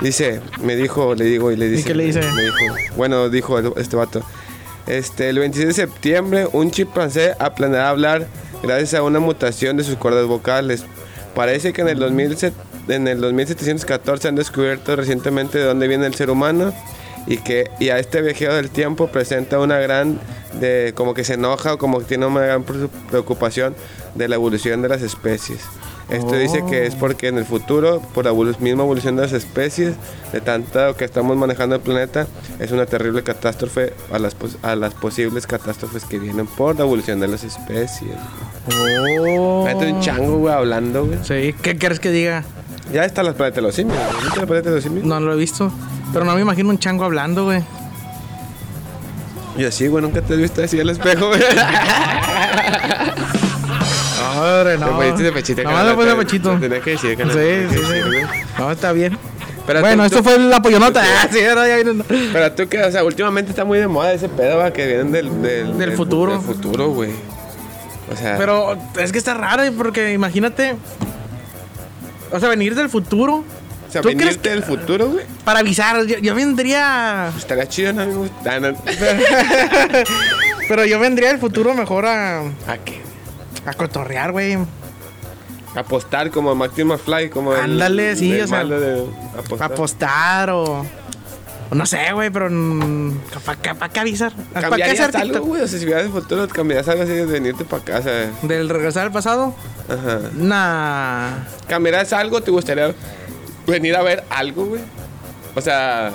Dice, 0.02 0.42
me 0.62 0.76
dijo, 0.76 1.14
le 1.16 1.26
digo 1.26 1.52
y 1.52 1.56
le 1.58 1.70
dice. 1.70 1.84
qué 1.86 1.94
le 1.96 2.06
dice? 2.06 2.20
Me 2.22 2.42
dijo, 2.42 2.76
bueno, 2.96 3.30
dijo 3.30 3.60
el- 3.60 3.74
este 3.78 3.96
vato. 3.96 4.22
Este, 4.88 5.30
el 5.30 5.38
26 5.40 5.68
de 5.68 5.74
septiembre, 5.74 6.48
un 6.52 6.72
chimpancé 6.72 7.34
aprenderá 7.40 7.88
a 7.88 7.90
hablar 7.92 8.28
gracias 8.64 8.96
a 8.96 9.04
una 9.04 9.20
mutación 9.20 9.78
de 9.78 9.84
sus 9.84 9.96
cuerdas 9.98 10.26
vocales. 10.26 10.84
Parece 11.36 11.72
que 11.72 11.82
en 11.82 11.90
el, 11.90 12.00
2000 12.00 12.36
se- 12.38 12.52
en 12.88 13.08
el 13.08 13.22
2714 13.22 14.28
han 14.28 14.36
descubierto 14.36 14.96
recientemente 14.96 15.60
de 15.60 15.66
dónde 15.66 15.88
viene 15.88 16.08
el 16.08 16.16
ser 16.16 16.32
humano 16.32 16.74
y 17.28 17.38
que 17.38 17.70
y 17.80 17.90
a 17.90 18.00
este 18.00 18.22
viajero 18.24 18.56
del 18.56 18.72
tiempo 18.72 19.08
presenta 19.08 19.60
una 19.60 19.78
gran 19.78 20.20
de 20.60 20.94
como 20.96 21.14
que 21.14 21.24
se 21.24 21.36
enoja 21.36 21.76
o 21.76 21.78
como 21.78 22.00
que 22.00 22.06
tiene 22.06 22.26
una 22.26 22.42
gran 22.42 22.64
pre- 22.64 22.88
preocupación 23.12 23.76
de 24.16 24.28
la 24.28 24.36
evolución 24.36 24.82
de 24.82 24.90
las 24.90 25.04
especies. 25.04 25.60
Esto 26.12 26.36
dice 26.36 26.64
que 26.70 26.86
es 26.86 26.96
porque 26.96 27.30
en 27.30 27.38
el 27.38 27.46
futuro, 27.46 28.02
por 28.14 28.26
la 28.26 28.34
misma 28.34 28.84
evolución 28.84 29.16
de 29.16 29.22
las 29.22 29.32
especies, 29.32 29.96
de 30.34 30.42
tanto 30.42 30.94
que 30.96 31.06
estamos 31.06 31.38
manejando 31.38 31.76
el 31.76 31.82
planeta, 31.82 32.28
es 32.60 32.72
una 32.72 32.86
terrible 32.86 33.24
catástrofe 33.24 33.94
a 34.12 34.20
las, 34.20 34.36
a 34.62 34.76
las 34.76 34.94
posibles 34.94 35.48
catástrofes 35.48 36.04
que 36.04 36.20
vienen 36.20 36.48
por 36.48 36.76
la 36.76 36.84
evolución 36.84 37.22
de 37.22 37.30
las 37.30 37.46
especies. 37.46 38.16
Oh. 38.68 39.66
Fíjate 39.66 39.94
un 39.94 40.02
chango, 40.02 40.38
güey, 40.40 40.54
hablando, 40.54 41.06
güey. 41.06 41.20
Sí, 41.24 41.56
¿qué 41.62 41.78
quieres 41.78 42.02
que 42.02 42.12
diga? 42.12 42.44
Ya 42.92 43.06
está 43.06 43.24
la 43.24 43.34
planeta 43.34 43.58
de 43.58 43.62
los 43.62 43.76
simios. 43.76 43.98
¿Viste 44.22 44.40
la 44.42 44.46
planeta 44.46 44.70
de 44.70 44.76
los 44.76 44.84
simios? 44.84 45.06
No 45.06 45.20
lo 45.22 45.34
he 45.34 45.38
visto. 45.38 45.72
Pero 46.12 46.26
no 46.26 46.36
me 46.36 46.42
imagino 46.42 46.70
un 46.70 46.78
chango 46.78 47.06
hablando, 47.06 47.46
güey. 47.46 47.64
Y 49.58 49.64
así, 49.64 49.88
güey, 49.88 50.04
nunca 50.04 50.22
te 50.22 50.34
has 50.34 50.40
visto 50.40 50.62
así 50.62 50.80
al 50.80 50.90
espejo, 50.90 51.28
güey. 51.28 51.42
Hombre, 54.42 54.78
no. 54.78 54.86
Te 54.88 54.94
pusiste 54.94 55.24
de 55.24 55.32
pechito. 55.32 55.64
Nomás 55.64 55.86
me 55.86 55.94
puse 55.96 56.10
de 56.10 56.16
pechito. 56.16 56.58
Tenía 56.60 56.80
que 56.82 56.92
decir, 56.92 57.12
Sí, 57.12 57.18
que 57.18 57.24
sí, 57.32 57.40
decir, 57.40 57.80
sí. 57.80 58.02
güey. 58.08 58.24
No, 58.58 58.72
está 58.72 58.92
bien. 58.92 59.18
Pero 59.68 59.82
bueno, 59.82 60.04
tú- 60.04 60.08
esto 60.08 60.18
tú- 60.18 60.24
fue 60.24 60.40
la 60.40 60.62
pollonota. 60.62 61.02
Ah, 61.04 61.28
sí, 61.32 61.44
ahora 61.46 61.68
ya 61.68 61.76
viene. 61.76 62.04
Pero 62.34 62.52
tú 62.54 62.68
que, 62.68 62.82
o 62.84 62.92
sea, 62.92 63.04
últimamente 63.04 63.52
está 63.52 63.64
muy 63.64 63.78
de 63.80 63.88
moda 63.88 64.12
ese 64.14 64.28
pedo, 64.28 64.58
va, 64.58 64.72
que 64.74 64.86
vienen 64.88 65.12
del... 65.12 65.42
Del, 65.42 65.78
Del 65.78 65.92
futuro. 65.94 66.32
Del 66.34 66.42
futuro, 66.42 66.90
güey. 66.90 67.12
O 68.12 68.16
sea... 68.18 68.38
Pero 68.38 68.78
es 69.00 69.12
que 69.12 69.18
está 69.20 69.34
raro, 69.36 69.64
porque 69.78 70.12
imagínate. 70.14 70.76
O 72.32 72.40
sea, 72.40 72.50
venir 72.50 72.76
del 72.76 72.90
futuro 72.90 73.44
o 73.88 73.92
sea, 73.92 74.02
¿tú 74.02 74.08
crees 74.08 74.20
venirte 74.20 74.50
del 74.52 74.64
futuro, 74.64 75.10
güey. 75.10 75.26
para 75.44 75.60
avisar. 75.60 76.06
Yo, 76.06 76.18
yo 76.20 76.34
vendría. 76.34 77.30
Estaría 77.38 77.68
chido, 77.68 77.92
¿no? 77.94 78.02
amigo? 78.04 78.26
Ah, 78.50 78.60
no. 78.60 78.74
Pero 80.68 80.86
yo 80.86 81.00
vendría 81.00 81.30
del 81.30 81.40
futuro 81.40 81.74
mejor 81.74 82.06
a, 82.06 82.40
¿A 82.40 82.78
qué? 82.84 83.02
A 83.66 83.74
cotorrear, 83.74 84.32
güey. 84.32 84.58
Apostar 85.76 86.32
como 86.32 86.54
Martin 86.54 86.88
McFly, 86.88 87.30
como 87.30 87.54
Ándale, 87.54 88.16
sí, 88.16 88.34
el 88.34 88.44
o 88.44 88.48
sea, 88.48 88.64
de 88.66 89.06
apostar. 89.38 89.72
Apostar 89.72 90.50
o. 90.50 90.86
no 91.72 91.86
sé, 91.86 92.12
güey, 92.14 92.30
pero. 92.30 92.50
¿Para 93.46 93.90
qué, 93.90 94.00
avisar? 94.00 94.34
¿Para 94.34 94.66
qué 94.66 94.70
¿Cambiarías 94.70 95.00
hacer 95.00 95.22
algo, 95.22 95.46
güey? 95.46 95.62
O 95.62 95.68
sea, 95.68 95.80
si 95.80 95.86
vieras 95.86 96.04
el 96.04 96.12
futuro, 96.12 96.48
¿cambiarías 96.50 96.88
algo 96.90 97.04
así 97.04 97.14
de 97.14 97.26
venirte 97.26 97.64
para 97.64 97.84
casa? 97.84 98.10
¿Del 98.42 98.68
regresar 98.68 99.04
al 99.04 99.12
pasado? 99.12 99.56
Ajá. 99.88 100.20
Nah. 100.34 101.46
¿Cambiarías 101.68 102.12
algo? 102.12 102.42
¿Te 102.42 102.52
gustaría 102.52 102.94
venir 103.66 103.96
a 103.96 104.02
ver 104.02 104.24
algo, 104.30 104.66
güey? 104.66 104.82
O 105.56 105.62
sea... 105.62 106.12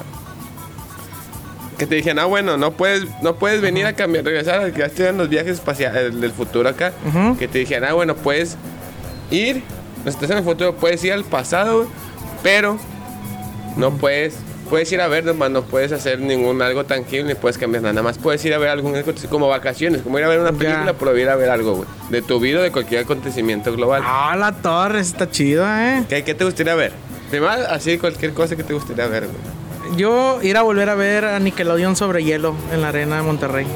Que 1.78 1.87
te 1.87 1.95
dijeran, 1.97 2.18
ah, 2.21 2.25
bueno, 2.25 2.56
no 2.56 2.71
puedes, 2.73 3.04
no 3.23 3.37
puedes 3.37 3.61
venir 3.61 3.85
a 3.87 3.92
cambiar, 3.92 4.25
regresar, 4.25 4.73
ya 4.75 4.87
estoy 4.87 5.06
en 5.06 5.18
los 5.18 5.28
viajes 5.28 5.52
espaciales 5.54 6.18
del 6.21 6.33
futuro 6.33 6.68
acá. 6.68 6.92
Que 7.38 7.49
te 7.49 7.59
dijeran, 7.59 7.90
ah, 7.90 7.92
bueno, 7.95 8.14
puedes 8.16 8.56
ir, 9.30 9.62
no 10.04 10.11
estás 10.11 10.30
en 10.30 10.38
el 10.38 10.45
futuro, 10.45 10.75
puedes 10.76 11.04
ir 11.04 11.12
al 11.12 11.25
pasado, 11.25 11.87
pero 12.42 12.78
no 13.76 13.90
puedes, 13.99 14.37
puedes 14.71 14.90
ir 14.92 15.02
a 15.02 15.06
ver 15.09 15.25
nomás, 15.26 15.50
no 15.50 15.62
puedes 15.64 15.92
hacer 15.92 16.18
ningún 16.21 16.62
algo 16.62 16.85
tangible, 16.85 17.25
ni 17.25 17.35
puedes 17.35 17.59
cambiar 17.59 17.83
nada, 17.83 17.92
nada 17.92 18.04
más 18.04 18.16
puedes 18.16 18.42
ir 18.47 18.54
a 18.54 18.59
ver 18.59 18.71
algún 18.71 18.95
como 19.28 19.49
vacaciones, 19.49 20.00
como 20.00 20.18
ir 20.18 20.25
a 20.25 20.28
ver 20.28 20.40
una 20.40 20.52
Ya. 20.52 20.56
película, 20.59 20.92
pero 20.95 21.18
ir 21.18 21.28
a 21.28 21.37
ver 21.37 21.50
algo, 21.50 21.75
güey, 21.75 21.88
de 22.09 22.23
tu 22.23 22.40
vida 22.40 22.61
o 22.61 22.62
de 22.62 22.73
cualquier 22.73 23.02
acontecimiento 23.02 23.71
global. 23.75 24.00
Ah, 24.02 24.35
la 24.38 24.52
torre 24.52 25.00
está 25.00 25.30
chida, 25.30 25.99
eh. 25.99 26.04
¿Qué, 26.09 26.25
qué 26.25 26.35
te 26.35 26.45
gustaría 26.45 26.75
ver? 26.75 26.92
Primero, 27.28 27.52
así 27.68 27.99
cualquier 27.99 28.33
cosa 28.33 28.56
que 28.56 28.64
te 28.64 28.73
gustaría 28.73 29.06
ver, 29.09 29.25
güey. 29.26 29.37
Yo 29.95 30.43
ir 30.43 30.57
a 30.57 30.62
volver 30.62 30.88
a 30.88 30.95
ver 30.95 31.25
a 31.25 31.38
Nickelodeon 31.38 31.97
sobre 31.97 32.25
hielo 32.25 32.55
en 32.73 32.83
la 32.83 32.88
arena 32.88 33.16
de 33.16 33.23
Monterrey. 33.23 33.66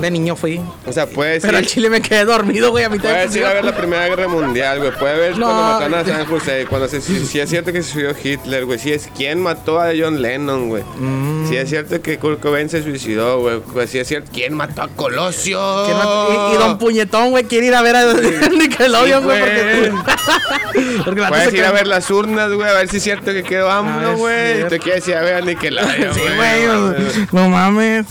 De 0.00 0.10
niño 0.10 0.36
fui. 0.36 0.60
O 0.86 0.92
sea, 0.92 1.06
puedes 1.06 1.42
Pero 1.42 1.56
al 1.58 1.66
chile 1.66 1.88
me 1.90 2.00
quedé 2.02 2.24
dormido, 2.24 2.70
güey, 2.70 2.84
a 2.84 2.88
mitad 2.90 3.08
de 3.08 3.14
puedes 3.14 3.36
ir 3.36 3.44
a 3.44 3.52
ver 3.54 3.64
la. 3.64 3.76
Primera 3.76 4.06
Guerra 4.08 4.28
Mundial, 4.28 4.78
güey. 4.78 4.90
Puedes 4.98 5.18
ver 5.18 5.38
No. 5.38 5.46
cuando 5.46 5.62
mataron 5.62 5.94
a 5.94 6.04
San 6.04 6.26
José, 6.26 6.66
cuando 6.68 6.88
se, 6.88 7.00
si, 7.00 7.24
si 7.26 7.40
es 7.40 7.48
cierto 7.50 7.72
que 7.72 7.82
se 7.82 7.92
suicidó 7.92 8.14
Hitler, 8.22 8.64
güey. 8.64 8.78
Si 8.78 8.92
es 8.92 9.08
quién 9.16 9.40
mató 9.40 9.80
a 9.80 9.90
John 9.98 10.20
Lennon, 10.22 10.68
güey. 10.68 10.82
Mm. 10.98 11.48
Si 11.48 11.56
es 11.56 11.68
cierto 11.68 12.00
que 12.02 12.18
Kurt 12.18 12.40
Cobain 12.40 12.68
se 12.68 12.82
suicidó, 12.82 13.40
güey. 13.40 13.60
Pues 13.60 13.90
si 13.90 13.98
es 13.98 14.08
cierto, 14.08 14.30
¿quién 14.32 14.54
mató 14.54 14.82
a 14.82 14.88
Colosio? 14.88 15.60
¿Quién 15.86 15.96
mató? 15.96 16.50
Y, 16.50 16.54
y 16.54 16.58
Don 16.58 16.78
Puñetón, 16.78 17.30
güey, 17.30 17.44
quiere 17.44 17.66
ir 17.66 17.74
a 17.74 17.82
ver 17.82 17.96
a 17.96 18.04
Nickelodeon, 18.50 19.20
Sí, 19.22 19.24
güey, 19.26 19.40
güey. 19.40 19.90
porque... 19.90 19.92
porque 21.04 21.20
la 21.20 21.28
Puedes 21.28 21.54
ir 21.54 21.64
a 21.64 21.72
ver 21.72 21.86
las 21.86 22.10
urnas, 22.10 22.52
güey, 22.52 22.68
a 22.68 22.72
ver 22.72 22.88
si 22.88 22.98
es 22.98 23.02
cierto 23.02 23.32
que 23.32 23.42
quedó 23.42 23.70
Ah, 23.70 23.78
AMLO, 23.78 24.12
es 24.12 24.18
güey. 24.18 24.68
Te 24.68 24.78
quieres 24.78 25.06
ir 25.08 25.14
a 25.16 25.20
ver 25.22 25.34
a 25.34 25.40
Nickelodeon, 25.40 26.14
Sí, 26.14 26.20
güey, 26.36 27.26
no 27.32 27.48
mames. 27.48 28.06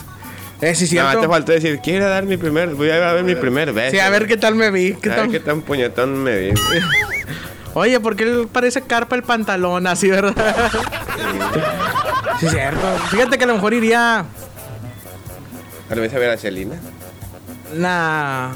Eh, 0.61 0.73
sí, 0.73 0.95
Nada 0.95 1.13
más 1.13 1.21
te 1.21 1.27
faltó 1.27 1.51
decir, 1.51 1.79
quiero 1.83 2.07
dar 2.07 2.23
mi 2.25 2.37
primer, 2.37 2.69
voy 2.75 2.89
a 2.89 3.13
ver 3.13 3.23
mi 3.23 3.35
primer 3.35 3.73
beso. 3.73 3.91
Sí, 3.91 3.99
a 3.99 4.09
ver 4.09 4.25
qué 4.25 4.37
tal 4.37 4.55
me 4.55 4.71
vi. 4.71 4.95
¿Qué 4.95 5.11
a 5.11 5.17
ver 5.17 5.29
qué 5.29 5.39
tan 5.39 5.61
puñetón 5.61 6.23
me 6.23 6.37
vi. 6.37 6.53
Oye, 7.73 7.99
¿por 7.99 8.15
qué 8.15 8.23
él 8.23 8.47
parece 8.49 8.81
carpa 8.81 9.17
el 9.17 9.23
pantalón 9.23 9.85
así, 9.85 10.09
verdad? 10.09 10.33
sí, 12.39 12.47
cierto. 12.47 12.87
Fíjate 13.09 13.37
que 13.37 13.43
a 13.43 13.47
lo 13.47 13.55
mejor 13.55 13.73
iría. 13.73 14.25
Tal 15.89 15.99
vez 15.99 16.13
a 16.13 16.17
ver 16.17 16.29
a 16.29 16.37
Selena. 16.37 16.77
Nah. 17.73 18.53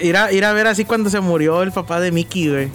Ir 0.00 0.16
a, 0.16 0.30
ir 0.30 0.44
a 0.44 0.52
ver 0.52 0.68
así 0.68 0.84
cuando 0.84 1.10
se 1.10 1.18
murió 1.18 1.62
el 1.64 1.72
papá 1.72 1.98
de 1.98 2.12
Mickey, 2.12 2.48
güey. 2.48 2.70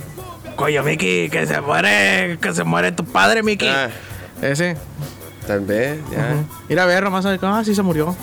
Coño, 0.58 0.84
Mickey, 0.84 1.30
que 1.30 1.48
se 1.48 1.62
muere, 1.62 2.38
que 2.42 2.54
se 2.54 2.66
muere 2.66 2.92
tu 2.92 3.06
padre, 3.06 3.44
Mickey. 3.44 3.70
Ah, 3.70 3.90
Ese. 4.42 4.76
Tal 5.46 5.62
vez, 5.62 6.00
ya. 6.12 6.36
Ujú. 6.36 6.72
Ir 6.74 6.80
a 6.80 6.86
ver 6.86 7.04
nomás, 7.04 7.26
a 7.26 7.30
ver, 7.32 7.40
ah, 7.44 7.62
sí 7.66 7.74
se 7.76 7.82
murió. 7.82 8.16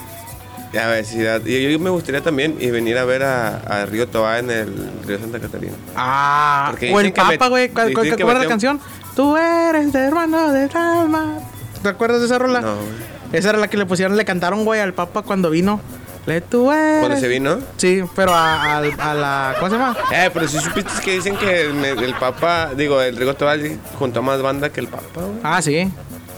Ya, 0.72 0.86
a 0.86 0.90
ver, 0.90 1.04
si 1.04 1.20
da- 1.20 1.40
y 1.44 1.72
yo 1.72 1.78
me 1.80 1.90
gustaría 1.90 2.20
también 2.20 2.56
y 2.60 2.70
venir 2.70 2.96
a 2.96 3.04
ver 3.04 3.24
a, 3.24 3.56
a 3.56 3.86
Río 3.86 4.06
Toa 4.08 4.38
en 4.38 4.50
el 4.50 4.90
Río 5.04 5.18
Santa 5.18 5.40
Catarina. 5.40 5.72
Ah, 5.96 6.68
Porque 6.70 6.92
o 6.92 7.00
el 7.00 7.12
Papa, 7.12 7.48
güey. 7.48 7.68
¿Cuál, 7.70 7.90
es 7.90 8.18
la 8.18 8.46
canción? 8.46 8.80
Tú 9.16 9.36
eres 9.36 9.92
hermano 9.94 10.52
de 10.52 10.70
alma. 10.72 11.38
¿Te 11.82 11.88
acuerdas 11.88 12.20
de 12.20 12.26
esa 12.26 12.38
rola? 12.38 12.60
No, 12.60 12.76
güey. 12.76 12.88
Esa 13.32 13.50
era 13.50 13.58
la 13.58 13.68
que 13.68 13.76
le 13.76 13.86
pusieron, 13.86 14.16
le 14.16 14.24
cantaron, 14.24 14.64
güey, 14.64 14.80
al 14.80 14.94
Papa 14.94 15.22
cuando 15.22 15.50
vino. 15.50 15.80
Le 16.26 16.40
tú 16.40 16.70
eres. 16.70 17.00
Cuando 17.00 17.18
se 17.18 17.26
vino. 17.28 17.58
Sí, 17.76 18.02
pero 18.14 18.32
a, 18.32 18.76
a- 18.76 18.78
a 18.78 19.14
la. 19.14 19.54
¿Cómo 19.58 19.70
se 19.70 19.76
llama? 19.76 19.96
Eh, 20.12 20.30
pero 20.32 20.46
si 20.46 20.58
supiste 20.60 20.90
que 21.04 21.12
dicen 21.14 21.34
que 21.36 21.62
el, 21.62 21.84
el 21.84 22.14
Papa, 22.14 22.70
digo, 22.76 23.00
el 23.02 23.16
Río 23.16 23.34
Toa 23.34 23.56
juntó 23.98 24.22
más 24.22 24.40
banda 24.42 24.68
que 24.70 24.78
el 24.80 24.86
Papa, 24.88 25.22
güey. 25.22 25.38
Ah, 25.42 25.60
sí. 25.62 25.90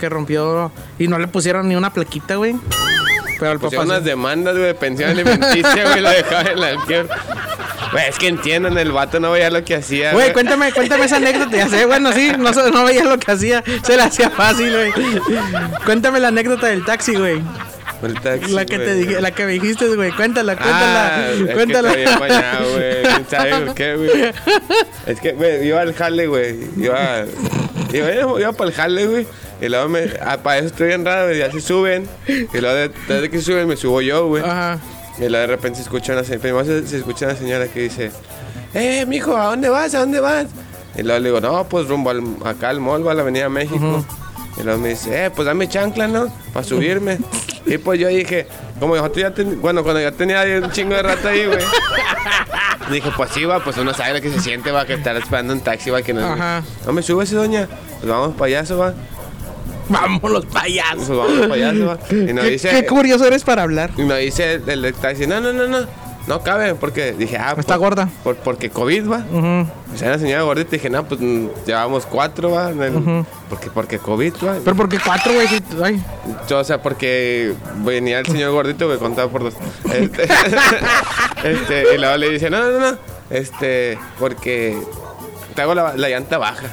Que 0.02 0.08
rompió. 0.08 0.72
Y 0.98 1.06
no 1.06 1.16
le 1.16 1.28
pusieron 1.28 1.68
ni 1.68 1.76
una 1.76 1.92
plaquita, 1.92 2.34
güey. 2.34 2.56
Pero 3.38 3.52
al 3.52 3.60
Pusieron 3.60 3.86
Papa. 3.86 3.98
unas 3.98 4.04
demandas, 4.04 4.54
güey, 4.54 4.66
de 4.66 4.74
pensión 4.74 5.10
alimenticia, 5.10 5.90
güey, 5.90 6.00
lo 6.00 6.10
dejaban 6.10 6.48
en 6.48 6.60
la. 6.60 6.74
Güey, 6.74 8.08
es 8.08 8.18
que 8.18 8.26
entiendan, 8.26 8.76
el 8.78 8.90
vato 8.90 9.20
no 9.20 9.30
veía 9.30 9.48
lo 9.48 9.62
que 9.62 9.76
hacía. 9.76 10.12
Güey, 10.12 10.32
cuéntame, 10.32 10.72
cuéntame 10.72 11.04
esa 11.04 11.18
anécdota. 11.18 11.56
Ya 11.56 11.68
sé, 11.68 11.86
bueno, 11.86 12.10
sí, 12.12 12.32
no, 12.36 12.50
no 12.50 12.84
veía 12.84 13.04
lo 13.04 13.16
que 13.16 13.30
hacía. 13.30 13.62
Se 13.84 13.96
la 13.96 14.06
hacía 14.06 14.28
fácil, 14.30 14.72
güey. 14.72 14.92
Cuéntame 15.84 16.18
la 16.18 16.28
anécdota 16.28 16.66
del 16.66 16.84
taxi, 16.84 17.14
güey. 17.14 17.40
El 18.02 18.20
taxi, 18.20 18.50
La 18.50 18.66
que 18.66 18.78
te 18.80 18.94
dije, 18.94 19.20
la 19.20 19.30
que 19.30 19.44
me 19.46 19.52
dijiste, 19.52 19.86
güey. 19.94 20.10
Cuéntala, 20.10 20.56
cuéntala. 20.56 21.16
Ah, 21.16 21.30
es 21.30 21.54
cuéntala. 21.54 21.92
Que 21.92 22.04
güey. 22.72 23.02
¿Quién 23.02 23.26
sabe 23.30 23.50
por 23.66 23.74
qué, 23.76 23.94
güey? 23.94 24.32
Es 25.06 25.20
que, 25.20 25.30
güey, 25.34 25.68
iba 25.68 25.80
al 25.80 25.94
jale, 25.94 26.26
güey. 26.26 26.56
Iba, 26.76 27.24
iba, 27.92 28.40
iba 28.40 28.52
para 28.52 28.70
el 28.70 28.74
jale, 28.74 29.06
güey. 29.06 29.26
Y 29.62 29.68
luego 29.68 29.88
me. 29.88 30.00
Ah, 30.20 30.38
para 30.42 30.58
eso 30.58 30.66
estoy 30.66 30.88
bien 30.88 31.04
raro. 31.04 31.32
Ya 31.32 31.50
se 31.50 31.60
suben. 31.60 32.08
Y 32.26 32.58
luego, 32.58 32.74
de- 32.74 32.90
desde 33.08 33.30
que 33.30 33.40
suben, 33.40 33.68
me 33.68 33.76
subo 33.76 34.00
yo, 34.02 34.26
güey. 34.26 34.42
Ajá. 34.42 34.78
Y 35.18 35.28
luego 35.28 35.36
de 35.38 35.46
repente 35.46 35.76
se 35.76 35.82
escucha 35.84 36.12
una 36.14 36.24
señora. 36.24 36.64
Se, 36.64 36.86
se 36.86 36.96
escucha 36.98 37.26
una 37.26 37.36
señora 37.36 37.68
que 37.68 37.80
dice: 37.82 38.10
¡Eh, 38.74 39.04
mijo, 39.06 39.36
¿a 39.36 39.46
dónde 39.46 39.68
vas? 39.68 39.94
¿A 39.94 40.00
dónde 40.00 40.18
vas? 40.20 40.46
Y 40.96 41.02
luego 41.02 41.20
le 41.20 41.28
digo: 41.28 41.40
No, 41.40 41.64
pues 41.68 41.86
rumbo 41.86 42.10
al, 42.10 42.22
acá 42.44 42.70
al 42.70 42.80
mall, 42.80 43.06
va 43.06 43.12
a 43.12 43.14
la 43.14 43.22
Avenida 43.22 43.48
México. 43.48 44.04
Y 44.58 44.64
luego 44.64 44.80
me 44.80 44.88
dice: 44.90 45.26
Eh, 45.26 45.30
pues 45.30 45.46
dame 45.46 45.68
chancla, 45.68 46.08
¿no? 46.08 46.26
Para 46.52 46.64
subirme. 46.64 47.18
y 47.64 47.78
pues 47.78 48.00
yo 48.00 48.08
dije: 48.08 48.48
Como 48.80 48.96
yo 48.96 49.12
ya 49.14 49.30
ten- 49.32 49.60
Bueno, 49.62 49.84
cuando 49.84 50.00
ya 50.00 50.10
tenía 50.12 50.42
un 50.62 50.72
chingo 50.72 50.94
de 50.96 51.02
rato 51.02 51.28
ahí, 51.28 51.46
güey. 51.46 51.60
Dije, 52.90 53.10
pues 53.16 53.30
sí, 53.32 53.44
va, 53.44 53.62
pues 53.62 53.76
uno 53.78 53.94
sabe 53.94 54.14
lo 54.14 54.20
que 54.20 54.30
se 54.30 54.40
siente, 54.40 54.70
va, 54.72 54.84
que 54.84 54.94
estar 54.94 55.16
esperando 55.16 55.52
un 55.54 55.60
taxi, 55.60 55.88
va, 55.90 56.02
que 56.02 56.12
no. 56.12 56.26
Ajá. 56.26 56.62
No 56.84 56.92
me 56.92 57.00
subes, 57.02 57.30
doña. 57.30 57.68
Pues 58.00 58.10
vamos 58.10 58.34
payaso, 58.36 58.76
va. 58.76 58.92
Vamos 59.92 60.30
los 60.30 60.46
payasos. 60.46 61.04
Pues 61.06 61.18
vamos 61.18 61.46
payaso, 61.48 61.86
va. 61.86 61.98
Y 62.10 62.32
nos 62.32 62.44
¿Qué, 62.44 62.50
dice, 62.50 62.70
qué 62.70 62.86
curioso 62.86 63.26
eres 63.26 63.44
para 63.44 63.62
hablar. 63.62 63.90
y 63.96 64.02
nos 64.02 64.18
dice 64.18 64.54
el, 64.66 64.84
el 64.84 64.94
taxi, 64.94 65.26
no, 65.26 65.40
no, 65.40 65.52
no, 65.52 65.66
no, 65.66 65.86
no 66.26 66.40
cabe, 66.42 66.74
porque 66.74 67.12
dije, 67.12 67.36
ah, 67.36 67.54
Está 67.58 67.74
por- 67.74 67.80
gorda. 67.88 68.08
por- 68.22 68.36
porque 68.36 68.70
COVID, 68.70 69.10
va. 69.10 69.24
O 69.94 69.96
sea, 69.98 70.10
la 70.10 70.18
señora 70.18 70.42
gordita, 70.42 70.70
dije, 70.70 70.88
no, 70.88 71.04
pues 71.04 71.20
mm, 71.20 71.46
llevamos 71.66 72.06
cuatro, 72.06 72.50
va. 72.52 72.70
porque, 73.50 73.70
porque 73.70 73.98
COVID, 73.98 74.34
va. 74.46 74.56
Pero 74.64 74.76
porque 74.76 74.98
cuatro, 75.04 75.32
güey. 75.34 75.46
sí, 75.48 75.60
Ay. 75.82 76.02
Yo, 76.48 76.58
o 76.60 76.64
sea, 76.64 76.80
porque 76.80 77.52
venía 77.84 78.20
el 78.20 78.26
señor 78.26 78.52
gordito 78.52 78.88
que 78.90 78.98
contaba 78.98 79.30
por 79.30 79.42
dos. 79.44 79.54
Este, 79.92 80.22
este, 81.44 81.94
y 81.94 81.98
luego 81.98 82.16
le 82.16 82.30
dice, 82.30 82.50
no, 82.50 82.58
no, 82.62 82.78
no, 82.78 82.92
no, 82.92 82.98
este, 83.30 83.98
porque 84.18 84.78
te 85.54 85.62
hago 85.62 85.74
la, 85.74 85.94
la 85.96 86.08
llanta 86.08 86.38
baja. 86.38 86.66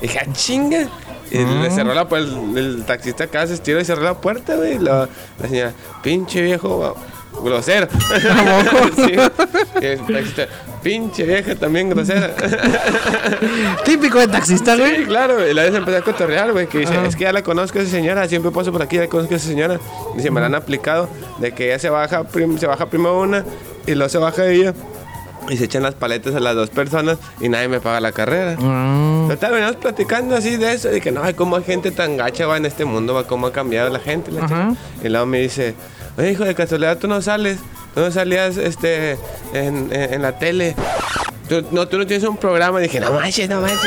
Y 0.00 0.08
dije, 0.08 0.18
ah, 0.20 0.32
chinga. 0.32 0.88
Y 1.30 1.44
le 1.44 1.70
cerró 1.70 1.94
la 1.94 2.08
puerta, 2.08 2.30
el, 2.30 2.56
el 2.58 2.84
taxista 2.84 3.24
acá 3.24 3.46
se 3.46 3.54
estiró 3.54 3.80
y 3.80 3.84
cerró 3.84 4.02
la 4.02 4.14
puerta, 4.14 4.56
güey. 4.56 4.78
La, 4.78 5.08
la 5.40 5.48
señora, 5.48 5.72
pinche 6.02 6.40
viejo, 6.42 6.96
grosero. 7.44 7.86
sí. 8.96 9.12
Y 9.80 9.84
el 9.86 10.00
taxista, 10.06 10.46
pinche 10.82 11.24
vieja 11.24 11.54
también 11.54 11.90
grosera. 11.90 12.30
Típico 13.84 14.18
de 14.18 14.28
taxista, 14.28 14.74
Sí, 14.74 14.80
güey. 14.80 15.04
claro, 15.04 15.46
y 15.48 15.54
la 15.54 15.62
vez 15.64 15.74
empecé 15.74 15.98
a 15.98 16.02
cotorrear, 16.02 16.52
güey, 16.52 16.66
que 16.66 16.78
dice, 16.78 16.94
es 17.06 17.16
que 17.16 17.24
ya 17.24 17.32
la 17.32 17.42
conozco 17.42 17.78
a 17.78 17.82
esa 17.82 17.90
señora, 17.90 18.26
siempre 18.28 18.50
paso 18.50 18.72
por 18.72 18.82
aquí, 18.82 18.96
ya 18.96 19.08
conozco 19.08 19.34
a 19.34 19.36
esa 19.36 19.46
señora. 19.48 19.78
Dice, 20.16 20.30
me 20.30 20.40
la 20.40 20.46
han 20.46 20.54
aplicado, 20.54 21.08
de 21.38 21.52
que 21.52 21.66
ella 21.66 21.78
se 21.78 21.90
baja, 21.90 22.24
se 22.58 22.66
baja 22.66 22.86
primero 22.86 23.20
una, 23.20 23.44
y 23.86 23.94
luego 23.94 24.08
se 24.08 24.18
baja 24.18 24.46
ella, 24.48 24.74
y 25.50 25.56
se 25.56 25.64
echan 25.64 25.82
las 25.82 25.94
paletas 25.94 26.34
a 26.34 26.40
las 26.40 26.54
dos 26.54 26.70
personas, 26.70 27.18
y 27.40 27.48
nadie 27.48 27.68
me 27.68 27.80
paga 27.80 28.00
la 28.00 28.12
carrera. 28.12 28.56
Mm. 28.58 29.28
Total, 29.28 29.52
veníamos 29.52 29.76
platicando 29.76 30.36
así 30.36 30.56
de 30.56 30.72
eso, 30.72 30.94
y 30.94 31.00
que 31.00 31.10
no, 31.12 31.22
ay, 31.22 31.34
cómo 31.34 31.56
hay 31.56 31.64
gente 31.64 31.90
tan 31.90 32.16
gacha, 32.16 32.46
va, 32.46 32.56
en 32.56 32.66
este 32.66 32.84
mundo, 32.84 33.14
va, 33.14 33.24
cómo 33.26 33.46
ha 33.46 33.52
cambiado 33.52 33.88
la 33.90 34.00
gente. 34.00 34.30
la 34.30 34.44
Ajá. 34.44 34.70
chica. 34.70 35.06
Y 35.06 35.08
luego 35.10 35.26
me 35.26 35.40
dice, 35.40 35.74
oye, 36.16 36.32
hijo, 36.32 36.44
de 36.44 36.54
casualidad, 36.54 36.98
tú 36.98 37.08
no 37.08 37.20
sales, 37.22 37.58
tú 37.94 38.00
no 38.00 38.10
salías, 38.10 38.56
este, 38.56 39.12
en, 39.52 39.88
en- 39.92 40.14
en 40.14 40.22
la 40.22 40.38
tele. 40.38 40.74
Tú, 41.48 41.64
no, 41.70 41.88
tú 41.88 41.96
no 41.96 42.06
tienes 42.06 42.28
un 42.28 42.36
programa. 42.36 42.78
Y 42.78 42.82
dije, 42.82 43.00
no 43.00 43.10
manches, 43.10 43.48
no 43.48 43.62
manches. 43.62 43.80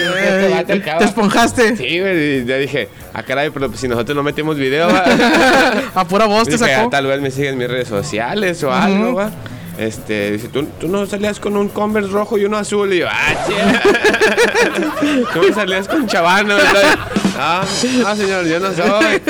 este 0.61 0.73
acaba". 0.73 0.97
te 0.97 1.05
esponjaste. 1.05 1.75
Sí, 1.77 1.99
güey. 1.99 2.39
Y 2.41 2.45
ya 2.45 2.55
dije, 2.57 2.89
ah, 3.13 3.21
caray, 3.21 3.51
pero 3.51 3.71
si 3.75 3.87
nosotros 3.87 4.15
no 4.15 4.23
metimos 4.23 4.57
video. 4.57 4.87
A 5.95 6.05
pura 6.05 6.25
voz 6.25 6.45
te 6.45 6.53
Dije, 6.53 6.65
sacó. 6.65 6.87
"Ah, 6.87 6.89
tal 6.89 7.05
vez 7.05 7.21
me 7.21 7.29
siguen 7.29 7.53
en 7.53 7.57
mis 7.59 7.67
redes 7.69 7.87
sociales 7.87 8.63
o 8.63 8.73
algo, 8.73 9.13
va. 9.13 9.29
Este, 9.77 10.31
dice, 10.31 10.47
¿tú, 10.49 10.65
tú 10.79 10.87
no 10.87 11.05
salías 11.05 11.39
con 11.39 11.55
un 11.57 11.69
Converse 11.69 12.09
rojo 12.09 12.37
y 12.37 12.45
uno 12.45 12.57
azul. 12.57 12.93
Y 12.93 12.99
yo, 12.99 13.07
ah. 13.09 13.33
Tú 15.33 15.41
me 15.41 15.53
salías 15.53 15.87
con 15.87 16.07
chavano, 16.07 16.55
¿verdad? 16.55 16.99
Ah, 17.37 17.63
ah, 18.05 18.15
señor, 18.15 18.45
yo 18.45 18.59
no 18.59 18.71
soy. 18.73 19.21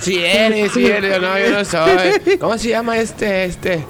Si 0.00 0.18
eres, 0.18 0.72
si 0.72 0.86
eres, 0.86 1.14
yo 1.14 1.20
no, 1.20 1.38
yo 1.38 1.50
no 1.50 1.64
soy. 1.64 2.38
¿Cómo 2.38 2.58
se 2.58 2.68
llama 2.70 2.98
este, 2.98 3.44
este? 3.44 3.84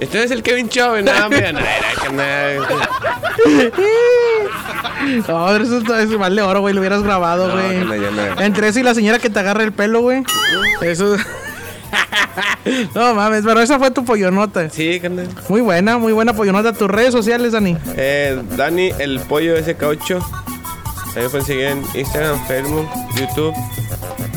Este 0.00 0.24
es 0.24 0.30
el 0.32 0.42
Kevin 0.42 0.68
Chauvin, 0.68 1.04
no, 1.04 1.28
mira, 1.30 1.52
no, 1.52 1.60
no. 1.60 1.66
No, 5.28 5.56
eso 5.56 5.98
es 5.98 6.08
mal 6.18 6.34
de 6.34 6.42
oro, 6.42 6.60
güey. 6.60 6.74
Lo 6.74 6.80
hubieras 6.80 7.02
grabado, 7.02 7.48
No, 7.48 7.54
güey. 7.54 7.78
no, 7.78 8.10
no. 8.10 8.40
Entre 8.40 8.68
eso 8.68 8.80
y 8.80 8.82
la 8.82 8.94
señora 8.94 9.18
que 9.18 9.30
te 9.30 9.38
agarra 9.38 9.62
el 9.62 9.72
pelo, 9.72 10.00
güey. 10.00 10.24
Eso. 10.82 11.16
No 12.94 13.14
mames, 13.14 13.42
pero 13.44 13.60
esa 13.60 13.78
fue 13.78 13.90
tu 13.90 14.04
pollonota. 14.04 14.68
Sí, 14.70 14.98
carnal. 15.00 15.28
Muy 15.48 15.60
buena, 15.60 15.98
muy 15.98 16.12
buena 16.12 16.32
pollonota. 16.34 16.72
Tus 16.72 16.88
redes 16.88 17.12
sociales, 17.12 17.52
Dani. 17.52 17.76
Eh, 17.96 18.40
Dani, 18.56 18.90
el 18.98 19.20
pollo 19.20 19.56
SK8. 19.56 20.22
Ahí 21.16 21.22
me 21.22 21.28
pueden 21.28 21.46
seguir 21.46 21.64
en 21.66 21.84
Instagram, 21.94 22.44
Facebook, 22.46 22.88
YouTube, 23.16 23.54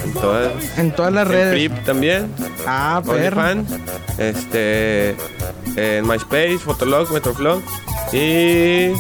en 0.06 0.14
todas. 0.14 0.78
En 0.78 0.92
todas 0.92 1.12
las 1.14 1.26
En 1.26 1.32
redes. 1.32 1.54
Flip 1.54 1.86
también, 1.86 2.32
Ah, 2.68 3.02
perro. 3.06 3.42
Este, 4.18 5.16
en 5.76 6.08
MySpace, 6.08 6.58
Fotolog, 6.60 7.12
Metroflog 7.12 7.62
y 8.14 8.92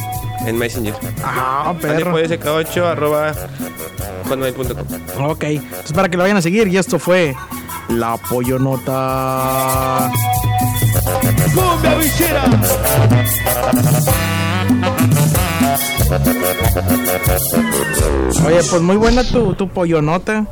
en 0.45 0.57
Messenger. 0.57 0.95
Ah, 1.23 1.73
Dani 1.79 1.97
perro. 2.03 2.11
pollo 2.11 2.25
SK8 2.25 2.83
arroba. 2.83 3.33
Ok, 5.19 5.43
entonces 5.43 5.93
para 5.93 6.09
que 6.09 6.17
lo 6.17 6.23
vayan 6.23 6.37
a 6.37 6.41
seguir. 6.41 6.67
Y 6.67 6.77
esto 6.77 6.99
fue 6.99 7.35
La 7.89 8.17
Pollonota. 8.17 10.11
Oye, 18.45 18.59
pues 18.69 18.81
muy 18.81 18.95
buena 18.97 19.23
tu, 19.23 19.53
tu 19.53 19.69
pollonota. 19.69 20.45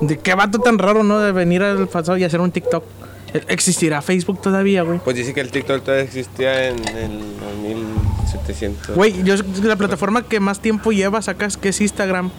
¿De 0.00 0.18
qué 0.18 0.34
vato 0.34 0.58
tan 0.58 0.78
raro, 0.78 1.02
no? 1.02 1.20
De 1.20 1.32
venir 1.32 1.62
al 1.62 1.86
pasado 1.88 2.16
y 2.16 2.24
hacer 2.24 2.40
un 2.40 2.50
TikTok. 2.50 2.84
¿Existirá 3.48 4.02
Facebook 4.02 4.42
todavía, 4.42 4.82
güey? 4.82 4.98
Pues 4.98 5.16
dice 5.16 5.32
que 5.32 5.40
el 5.40 5.50
TikTok 5.50 5.82
todavía 5.82 6.04
existía 6.04 6.68
en 6.68 6.76
el 6.88 7.20
2700. 8.20 8.96
Güey, 8.96 9.22
yo 9.22 9.36
la 9.62 9.76
plataforma 9.76 10.22
que 10.22 10.40
más 10.40 10.60
tiempo 10.60 10.92
lleva 10.92 11.22
sacas 11.22 11.56
que 11.56 11.70
es 11.70 11.80
Instagram. 11.80 12.30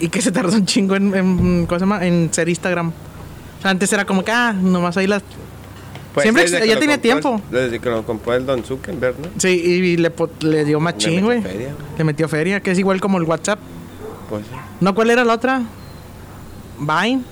Y 0.00 0.08
que 0.08 0.20
se 0.20 0.32
tarda 0.32 0.56
un 0.56 0.66
chingo 0.66 0.96
en, 0.96 1.14
en, 1.14 1.66
¿cómo 1.66 1.78
se 1.78 1.82
llama? 1.84 2.04
en 2.06 2.32
ser 2.32 2.48
Instagram. 2.48 2.88
O 3.58 3.62
sea, 3.62 3.70
antes 3.70 3.92
era 3.92 4.04
como 4.04 4.24
que, 4.24 4.32
ah, 4.32 4.52
nomás 4.52 4.96
ahí 4.96 5.06
las... 5.06 5.22
Pues 6.12 6.22
siempre 6.24 6.46
ya 6.48 6.78
tenía 6.78 6.96
compró- 6.96 7.00
tiempo. 7.00 7.40
Desde 7.50 7.80
que 7.80 7.90
lo 7.90 8.04
compró 8.06 8.34
el 8.34 8.46
Don 8.46 8.62
Zuckerberg, 8.62 9.18
¿no? 9.18 9.28
Sí, 9.38 9.48
y, 9.64 9.70
y 9.70 9.96
le, 9.96 10.12
le 10.42 10.64
dio 10.64 10.78
machín, 10.78 11.10
metió 11.14 11.24
güey. 11.26 11.42
feria. 11.42 11.74
Le 11.98 12.04
metió 12.04 12.28
feria, 12.28 12.60
que 12.60 12.70
es 12.70 12.78
igual 12.78 13.00
como 13.00 13.18
el 13.18 13.24
WhatsApp. 13.24 13.58
Pues 14.30 14.44
sí. 14.46 14.54
¿No 14.80 14.94
cuál 14.94 15.10
era 15.10 15.24
la 15.24 15.34
otra? 15.34 15.62
Vine. 16.78 17.22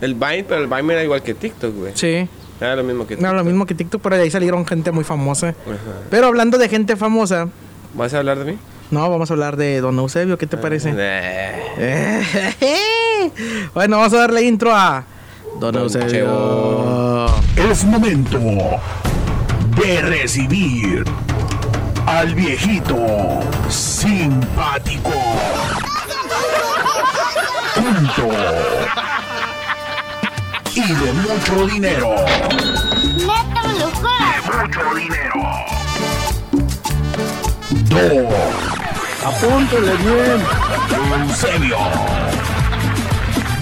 El 0.00 0.14
Vine, 0.14 0.44
pero 0.44 0.60
el 0.62 0.66
Vine 0.68 0.92
era 0.92 1.02
igual 1.04 1.22
que 1.22 1.34
TikTok, 1.34 1.74
güey. 1.74 1.92
Sí. 1.96 2.28
Era 2.60 2.76
lo 2.76 2.84
mismo 2.84 3.06
que 3.06 3.16
No, 3.16 3.32
lo 3.34 3.42
mismo 3.44 3.66
que 3.66 3.74
TikTok, 3.74 4.00
pero 4.00 4.16
de 4.16 4.22
ahí 4.22 4.30
salieron 4.30 4.64
gente 4.66 4.92
muy 4.92 5.02
famosa. 5.04 5.48
Ajá. 5.48 5.76
Pero 6.10 6.26
hablando 6.28 6.58
de 6.58 6.68
gente 6.68 6.94
famosa, 6.96 7.48
¿Vas 7.94 8.14
a 8.14 8.18
hablar 8.18 8.38
de 8.38 8.52
mí? 8.52 8.58
No, 8.92 9.08
vamos 9.08 9.30
a 9.30 9.32
hablar 9.32 9.56
de 9.56 9.80
Don 9.80 9.98
Eusebio, 9.98 10.36
¿qué 10.36 10.46
te 10.46 10.58
parece? 10.58 10.94
Eh, 10.96 12.22
bueno, 13.74 13.96
vamos 13.96 14.12
a 14.12 14.18
darle 14.18 14.42
intro 14.42 14.74
a 14.74 15.04
Don, 15.58 15.72
Don 15.72 15.82
Eusebio. 15.84 16.08
Cheo. 16.08 17.70
Es 17.70 17.84
momento 17.84 18.38
de 19.76 20.02
recibir 20.02 21.04
al 22.06 22.34
viejito 22.34 23.40
simpático. 23.70 25.10
Punto. 27.74 28.28
Y 30.74 30.80
de 30.82 31.12
mucho 31.12 31.66
dinero. 31.66 32.14
Neta, 33.16 33.62
juro. 33.94 34.62
Mucho 34.62 34.94
dinero. 34.94 35.32
Don. 37.88 38.81
Apúntele 39.24 39.94
bien. 39.98 40.40
Eusebio. 41.20 41.78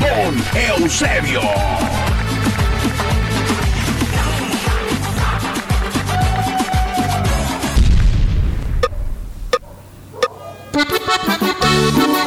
Don 0.00 0.34
Eusebio. 0.82 1.40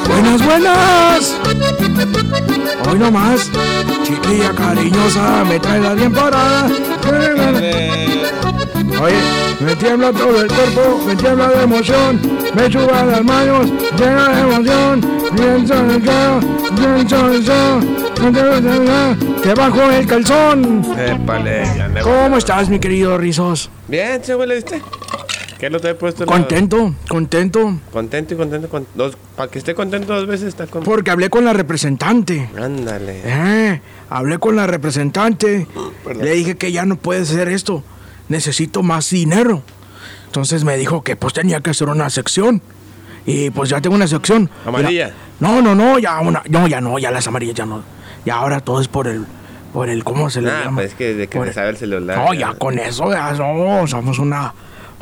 Buenas, 0.08 0.46
buenas. 0.46 1.36
Hoy 2.88 3.00
nomás, 3.00 3.50
chiquilla 4.04 4.52
cariñosa, 4.56 5.44
me 5.46 5.60
trae 5.60 5.80
la 5.80 5.94
bien 5.94 6.14
parada. 6.14 6.70
Oye, 9.02 9.16
me 9.60 9.76
tiembla 9.76 10.12
todo 10.14 10.42
el 10.42 10.48
cuerpo, 10.48 11.04
me 11.06 11.16
tiembla 11.16 11.50
de 11.50 11.64
emoción, 11.64 12.22
me 12.56 12.72
suban 12.72 13.12
las 13.12 13.24
manos, 13.24 13.70
llena 13.98 14.30
de 14.30 14.42
emoción, 14.42 15.02
pienso 15.36 15.74
en 15.76 15.92
el 15.92 16.04
carro, 16.04 16.40
pienso 16.76 17.34
en 17.34 17.42
eso, 17.42 17.80
te 19.42 19.54
bajo 19.54 19.82
el 19.92 20.06
calzón. 20.08 20.86
Épale, 20.98 21.64
ya 21.76 21.86
ande- 21.88 22.02
¿Cómo 22.02 22.38
estás, 22.38 22.70
mi 22.70 22.80
querido 22.80 23.18
Rizos? 23.18 23.70
Bien, 23.88 24.24
¿se 24.24 24.36
huele, 24.36 24.56
viste? 24.56 24.82
¿Qué 25.60 25.70
lo 25.70 25.80
te 25.80 25.90
he 25.92 25.96
puesto? 25.96 26.26
la- 26.26 26.32
Contento, 26.32 26.94
contento, 27.08 27.78
Contento 27.92 28.34
y 28.34 28.38
contento. 28.38 28.68
Con 28.70 28.86
dos, 28.96 29.18
para 29.36 29.50
que 29.50 29.60
esté 29.60 29.74
contento 29.74 30.14
dos 30.14 30.28
veces 30.28 30.50
está 30.50 30.66
porque 30.68 31.10
hablé 31.12 31.30
con 31.30 31.46
la 31.46 31.54
representante. 31.54 32.50
Ándale. 32.58 33.22
Eh, 33.24 33.82
hablé 34.10 34.38
con 34.40 34.56
la 34.58 34.68
representante. 34.68 35.66
Perdón. 36.04 36.26
Le 36.26 36.34
dije 36.34 36.56
que 36.58 36.72
ya 36.74 36.86
no 36.86 36.98
puede 36.98 37.22
hacer 37.22 37.48
esto. 37.48 37.82
Necesito 38.30 38.84
más 38.84 39.10
dinero. 39.10 39.62
Entonces 40.28 40.64
me 40.64 40.78
dijo 40.78 41.04
que 41.04 41.16
pues 41.16 41.34
tenía 41.34 41.62
que 41.62 41.70
hacer 41.72 41.90
una 41.90 42.10
sección. 42.10 42.62
Y 43.26 43.50
pues 43.52 43.70
ya 43.70 43.80
tengo 43.82 43.96
una 43.96 44.08
sección. 44.08 44.50
¿Amarilla? 44.66 44.90
Mira, 44.90 45.16
no, 45.40 45.62
no, 45.62 45.76
no, 45.76 46.00
ya 46.00 46.20
una, 46.20 46.42
no, 46.50 46.68
ya 46.68 46.82
no, 46.82 47.00
ya 47.00 47.12
las 47.12 47.28
amarillas 47.28 47.56
ya 47.56 47.66
no. 47.66 47.84
Ya 48.26 48.36
ahora 48.36 48.60
todo 48.60 48.82
es 48.82 48.88
por 48.88 49.08
el, 49.08 49.26
por 49.74 49.90
el, 49.90 50.04
¿cómo 50.04 50.30
se 50.30 50.42
le 50.42 50.50
Nah, 50.52 50.64
llama? 50.66 50.76
pues 50.78 50.92
es 50.92 50.96
que 50.98 51.08
desde 51.14 51.28
que 51.28 51.38
Por- 51.38 51.54
sabe 51.54 51.70
el 51.70 51.78
celular. 51.78 52.18
No, 52.18 52.34
ya 52.34 52.54
con 52.54 52.78
eso, 52.80 53.12
ya 53.12 53.36
somos, 53.36 53.90
somos 53.90 54.20
una, 54.20 54.54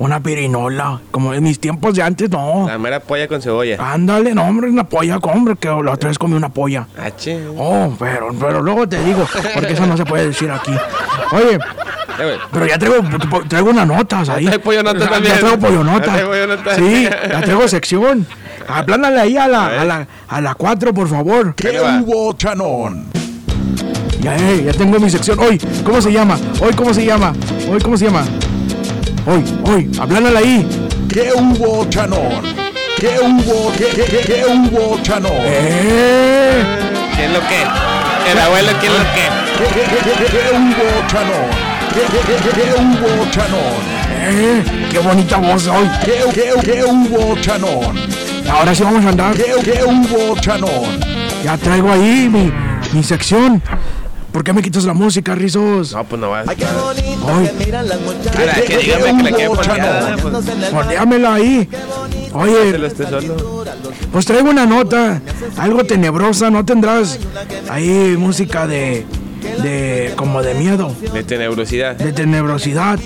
Una 0.02 0.20
pirinola. 0.20 1.00
Como 1.12 1.32
en 1.32 1.44
mis 1.44 1.60
tiempos 1.60 1.94
de 1.94 2.02
antes, 2.02 2.28
no. 2.28 2.66
La 2.68 2.80
mera 2.80 3.00
polla 3.02 3.28
con 3.28 3.40
cebolla. 3.40 3.78
Ándale, 3.80 4.34
no, 4.34 4.42
hombre, 4.46 4.68
una 4.68 4.84
polla, 4.84 5.18
hombre, 5.18 5.56
que 5.60 5.68
la 5.68 5.92
otra 5.92 6.10
vez 6.10 6.18
comí 6.18 6.34
una 6.34 6.50
polla. 6.50 6.88
Ah, 7.00 7.12
che. 7.16 7.40
Oh, 7.56 7.94
pero, 8.00 8.30
pero 8.40 8.64
luego 8.64 8.90
te 8.90 9.00
digo, 9.04 9.28
porque 9.54 9.74
eso 9.74 9.86
no 9.86 9.96
se 9.96 10.04
puede 10.04 10.26
decir 10.30 10.50
aquí. 10.50 10.72
Oye, 11.34 11.60
pero 12.52 12.66
ya 12.66 12.80
traigo, 12.80 12.96
traigo 13.48 13.70
unas 13.70 13.86
notas 13.88 14.28
ahí. 14.30 14.46
trae 14.46 14.58
pollonota 14.58 15.00
Ya- 15.00 15.10
también. 15.12 15.36
Ya 15.36 15.40
traigo. 15.40 15.56
Ya 15.56 16.02
trae 16.02 16.26
pollonota. 16.26 16.76
Sí, 16.78 17.04
ya 17.04 17.42
traigo 17.42 17.68
sección. 17.68 18.26
Aplánale 18.68 19.20
ahí 19.20 19.38
a 19.38 19.48
la, 19.48 19.82
a 19.82 19.86
la, 19.86 20.08
a 20.28 20.42
la 20.42 20.56
4, 20.56 20.96
por 20.96 21.10
favor. 21.10 21.54
¿Qué 21.54 21.80
hubo, 21.80 22.34
Chanón? 22.34 23.06
Ya, 24.20 24.36
eh, 24.36 24.64
ya 24.66 24.72
tengo 24.74 25.00
mi 25.00 25.12
sección. 25.12 25.38
Hoy, 25.40 25.62
¿cómo 25.86 26.02
se 26.02 26.12
llama? 26.12 26.40
Hoy, 26.60 26.74
¿cómo 26.74 26.92
se 26.92 27.06
llama? 27.06 27.34
Hoy, 27.72 27.80
¿cómo 27.82 27.98
se 27.98 28.06
llama? 28.06 28.24
Hoy, 29.26 29.44
hoy, 29.66 29.90
aplánale 30.00 30.38
ahí. 30.40 30.68
¿Qué 31.08 31.32
hubo, 31.36 31.86
Chanón? 31.90 32.44
¿Qué 32.98 33.20
hubo? 33.22 33.72
¿Qué, 33.78 33.86
qué, 33.96 34.04
qué, 34.04 34.18
qué 34.26 34.46
hubo, 34.48 35.00
Chanón? 35.04 35.32
Eh, 35.36 36.64
¿Quién 37.16 37.34
lo 37.34 37.40
qué? 37.42 37.64
El 38.32 38.40
abuelo, 38.40 38.72
¿quién 38.80 38.94
lo 38.94 39.00
qué? 39.00 39.28
¿Qué, 39.58 39.66
qué, 39.74 39.82
qué, 39.82 39.98
qué, 40.04 40.26
qué, 40.26 40.32
qué 40.32 40.58
hubo, 40.58 41.08
Chanón? 41.08 41.50
¿Qué, 41.94 42.02
qué, 42.12 42.20
qué, 42.26 42.36
qué, 42.44 42.62
qué 42.62 42.74
hubo, 42.82 43.32
Chanón? 43.32 44.02
eh, 44.24 44.64
qué 44.92 45.00
bonita 45.00 45.38
voz 45.38 45.68
hoy. 45.68 45.88
¿Qué, 46.04 46.24
qué, 46.34 46.54
qué 46.64 46.84
hubo, 46.84 47.36
Chanón? 47.42 48.00
Ahora 48.50 48.74
sí 48.74 48.84
vamos 48.84 49.06
a 49.06 49.10
andar. 49.10 49.36
¿Qué, 49.36 49.54
qué 49.64 49.84
hubo, 49.84 50.36
Chanón? 50.40 51.00
Ya 51.44 51.58
traigo 51.58 51.92
ahí 51.92 52.28
mi, 52.32 52.52
mi 52.94 53.04
sección. 53.04 53.62
¿Por 54.32 54.44
qué 54.44 54.54
me 54.54 54.62
quitas 54.62 54.86
la 54.86 54.94
música, 54.94 55.36
Rizos? 55.36 55.94
No, 55.94 56.04
pues 56.06 56.22
no 56.22 56.30
vas. 56.30 56.48
Ay, 56.48 56.56
qué 56.56 56.66
bonito 56.66 57.28
Ay. 57.28 57.48
que 57.58 57.66
miran 57.66 57.88
las 57.90 58.00
muchachas. 58.02 58.36
Ahora, 58.38 58.54
que 58.66 58.78
dígame 58.78 59.18
que 59.18 59.24
la 59.30 59.36
quiere 59.38 59.50
poner. 59.50 60.20
Pues, 60.22 60.70
Ponéamela 60.72 61.34
ahí. 61.36 61.70
Oye, 62.34 62.80
pues 64.12 64.26
traigo 64.26 64.50
una 64.50 64.66
nota, 64.66 65.22
algo 65.58 65.84
tenebrosa, 65.84 66.50
¿no 66.50 66.64
tendrás 66.64 67.20
ahí 67.70 68.16
música 68.18 68.68
de, 68.68 69.06
de, 69.62 70.14
como 70.16 70.42
de 70.42 70.54
miedo, 70.54 70.96
De 71.14 71.24
tenebrosidad. 71.24 71.96
de 71.98 72.14
tenebrosidad? 72.14 73.00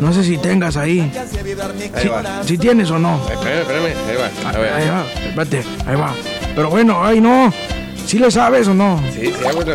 No 0.00 0.12
sé 0.12 0.24
si 0.24 0.36
tengas 0.36 0.76
ahí. 0.76 1.10
Ahí 1.94 2.08
va. 2.08 2.42
Si 2.44 2.58
tienes 2.58 2.90
o 2.90 2.98
no. 2.98 3.18
Espérame, 3.30 3.60
espérame. 3.62 3.86
Ahí 4.10 4.16
va. 4.44 4.50
A 4.50 4.58
ver. 4.58 4.72
Ahí 4.74 4.88
va, 4.90 5.06
espérate, 5.26 5.64
ahí 5.86 5.96
va. 5.96 6.14
Pero 6.54 6.68
bueno, 6.68 7.02
ay 7.02 7.20
no. 7.22 7.50
¿Sí 8.06 8.18
le 8.18 8.30
sabes 8.30 8.68
o 8.68 8.74
no? 8.74 9.00
Sí, 9.14 9.26
sí, 9.26 9.32
bueno. 9.42 9.72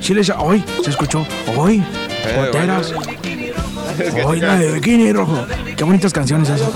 ¿Sí 0.00 0.14
le? 0.14 0.22
Hoy, 0.38 0.64
se 0.82 0.90
escuchó. 0.90 1.26
Hoy, 1.56 1.82
Eh, 2.24 2.34
goteras. 2.36 2.94
Hoy 4.24 4.40
la 4.40 4.56
de 4.56 4.72
bikini 4.72 5.12
rojo. 5.12 5.44
Qué 5.76 5.84
bonitas 5.84 6.12
canciones 6.12 6.48
esas. 6.48 6.68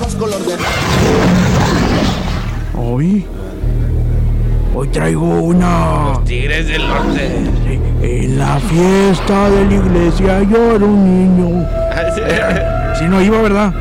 Hoy. 2.77 3.25
Hoy 4.75 4.89
traigo 4.89 5.27
una. 5.43 6.21
Tigres 6.25 6.67
del 6.69 6.87
norte. 6.89 7.31
Sí, 7.67 7.79
En 8.03 8.39
la 8.39 8.59
fiesta 8.59 9.51
de 9.51 9.65
la 9.67 9.75
iglesia 9.75 10.43
llora 10.43 10.85
un 10.85 11.05
niño. 11.05 11.67
Ah, 11.93 12.03
sí. 12.95 12.99
Si 13.01 13.05
no 13.09 13.21
iba, 13.23 13.41
¿verdad? 13.43 13.73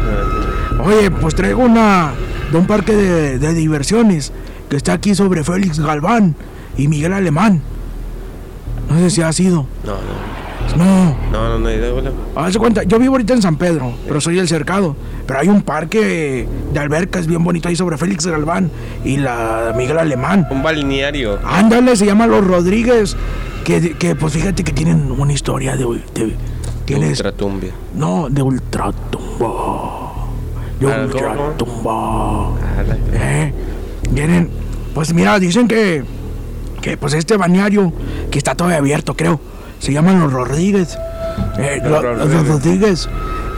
Oye, 0.83 1.09
pues 1.11 1.33
traigo 1.35 1.63
una 1.63 2.11
de 2.51 2.57
un 2.57 2.67
parque 2.67 2.93
de, 2.95 3.39
de 3.39 3.53
diversiones 3.53 4.31
que 4.69 4.75
está 4.77 4.93
aquí 4.93 5.15
sobre 5.15 5.43
Félix 5.43 5.79
Galván 5.79 6.35
y 6.77 6.87
Miguel 6.87 7.13
Alemán. 7.13 7.61
No 8.91 8.99
sé 8.99 9.09
si 9.09 9.21
ha 9.21 9.31
sido. 9.31 9.65
No, 9.85 9.93
no. 9.93 10.41
No, 10.77 11.15
No, 11.31 11.59
no, 11.59 12.01
no. 12.01 12.11
Haz 12.35 12.53
de 12.53 12.59
cuenta, 12.59 12.83
yo 12.83 12.99
vivo 12.99 13.13
ahorita 13.13 13.33
en 13.33 13.41
San 13.41 13.55
Pedro, 13.57 13.93
pero 14.07 14.19
soy 14.21 14.37
el 14.39 14.47
cercado. 14.47 14.95
Pero 15.25 15.39
hay 15.39 15.47
un 15.47 15.61
parque 15.61 16.45
de 16.73 16.79
albercas 16.79 17.25
bien 17.27 17.43
bonito 17.43 17.67
ahí 17.69 17.75
sobre 17.75 17.97
Félix 17.97 18.25
Galván 18.27 18.69
y 19.03 19.17
la 19.17 19.73
Miguel 19.77 19.97
Alemán. 19.97 20.47
Un 20.51 20.61
balneario. 20.61 21.39
Ándale, 21.45 21.95
se 21.95 22.05
llama 22.05 22.27
Los 22.27 22.45
Rodríguez. 22.45 23.15
Que, 23.63 23.93
que 23.97 24.15
pues 24.15 24.33
fíjate 24.33 24.63
que 24.63 24.71
tienen 24.73 25.11
una 25.11 25.31
historia 25.33 25.75
de. 25.77 25.85
de 26.13 26.35
tienes, 26.85 27.19
Ultratumbia. 27.19 27.71
no, 27.95 28.27
de 28.29 28.41
ultratumba. 28.41 30.11
De 30.79 30.91
Ah, 30.91 31.01
ultratumba. 31.05 32.47
Ah, 32.59 32.83
Eh, 33.13 33.53
Vienen, 34.09 34.49
pues 34.93 35.13
mira, 35.13 35.39
dicen 35.39 35.67
que, 35.67 36.03
que 36.81 36.97
pues 36.97 37.13
este 37.13 37.37
bañario, 37.37 37.93
que 38.29 38.37
está 38.37 38.55
todavía 38.55 38.79
abierto, 38.79 39.15
creo, 39.15 39.39
se 39.79 39.93
llaman 39.93 40.19
Los 40.19 40.31
Rodríguez. 40.33 40.97
Eh, 41.57 41.79
Los 41.83 42.01
Rodríguez. 42.03 42.33
los 42.33 42.47
Rodríguez. 42.47 43.09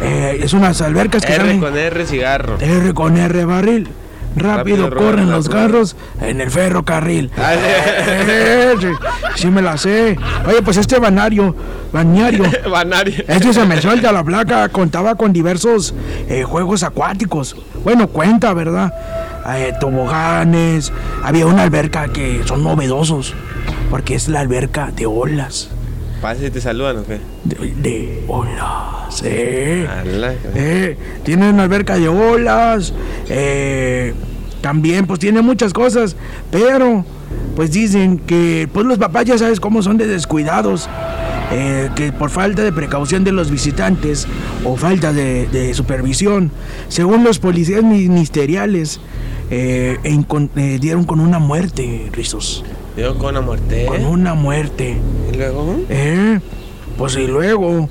Eh, 0.01 0.39
es 0.43 0.53
unas 0.53 0.81
albercas 0.81 1.25
que 1.25 1.33
R 1.33 1.41
salen 1.43 1.59
con 1.59 1.77
R 1.77 2.05
cigarro. 2.05 2.57
R 2.59 2.93
con 2.93 3.17
R 3.17 3.45
barril. 3.45 3.87
Rápido, 4.35 4.89
Rápido 4.89 4.95
corren 4.95 5.29
los 5.29 5.45
las 5.45 5.53
carros 5.55 5.95
en 6.19 6.41
el 6.41 6.49
ferrocarril. 6.49 7.29
Ah, 7.37 7.51
sí. 7.53 7.59
Eh, 8.27 8.73
sí, 8.81 8.87
sí 9.35 9.47
me 9.51 9.61
la 9.61 9.77
sé. 9.77 10.17
Oye, 10.47 10.63
pues 10.63 10.77
este 10.77 10.97
banario, 10.97 11.55
bañario, 11.91 12.43
Banario. 12.71 13.23
este 13.27 13.53
se 13.53 13.63
me 13.65 13.79
suelta 13.79 14.11
la 14.11 14.23
placa, 14.23 14.67
contaba 14.69 15.13
con 15.13 15.31
diversos 15.33 15.93
eh, 16.27 16.41
juegos 16.43 16.81
acuáticos. 16.81 17.55
Bueno, 17.83 18.07
cuenta, 18.07 18.51
¿verdad? 18.55 18.91
Eh, 19.45 19.73
toboganes, 19.79 20.93
había 21.21 21.45
una 21.45 21.63
alberca 21.63 22.07
que 22.07 22.41
son 22.45 22.63
novedosos, 22.63 23.33
porque 23.89 24.15
es 24.15 24.29
la 24.29 24.39
alberca 24.39 24.91
de 24.95 25.05
olas. 25.05 25.69
Pasa 26.21 26.45
y 26.45 26.49
te 26.49 26.61
saludan, 26.61 26.99
¿o 26.99 27.05
qué? 27.05 27.19
De, 27.43 27.73
de 27.75 28.23
olas, 28.29 29.21
eh. 29.25 29.85
Eh, 30.55 30.97
tiene 31.23 31.49
una 31.49 31.63
alberca 31.63 31.97
de 31.97 32.07
olas, 32.07 32.93
eh, 33.27 34.13
también 34.61 35.05
pues 35.05 35.19
tiene 35.19 35.41
muchas 35.41 35.73
cosas, 35.73 36.15
pero 36.49 37.03
pues 37.57 37.71
dicen 37.73 38.19
que 38.19 38.69
pues 38.71 38.85
los 38.85 38.97
papás 38.97 39.25
ya 39.25 39.37
sabes 39.37 39.59
cómo 39.59 39.81
son 39.81 39.97
de 39.97 40.07
descuidados, 40.07 40.87
eh, 41.51 41.89
que 41.97 42.13
por 42.13 42.29
falta 42.29 42.61
de 42.61 42.71
precaución 42.71 43.25
de 43.25 43.33
los 43.33 43.51
visitantes 43.51 44.25
o 44.63 44.77
falta 44.77 45.11
de, 45.11 45.47
de 45.47 45.73
supervisión, 45.73 46.51
según 46.87 47.25
los 47.25 47.39
policías 47.39 47.83
ministeriales, 47.83 49.01
eh, 49.55 49.99
eh, 50.55 50.77
dieron 50.79 51.03
con 51.03 51.19
una 51.19 51.39
muerte, 51.39 52.09
Rizos, 52.11 52.63
Digo 52.95 53.17
con 53.17 53.29
una 53.35 53.41
muerte. 53.41 53.85
con 53.85 54.05
una 54.05 54.33
muerte. 54.33 54.97
Y 55.31 55.35
luego 55.35 55.77
Eh, 55.89 56.39
pues 56.97 57.15
y 57.15 57.27
luego, 57.27 57.89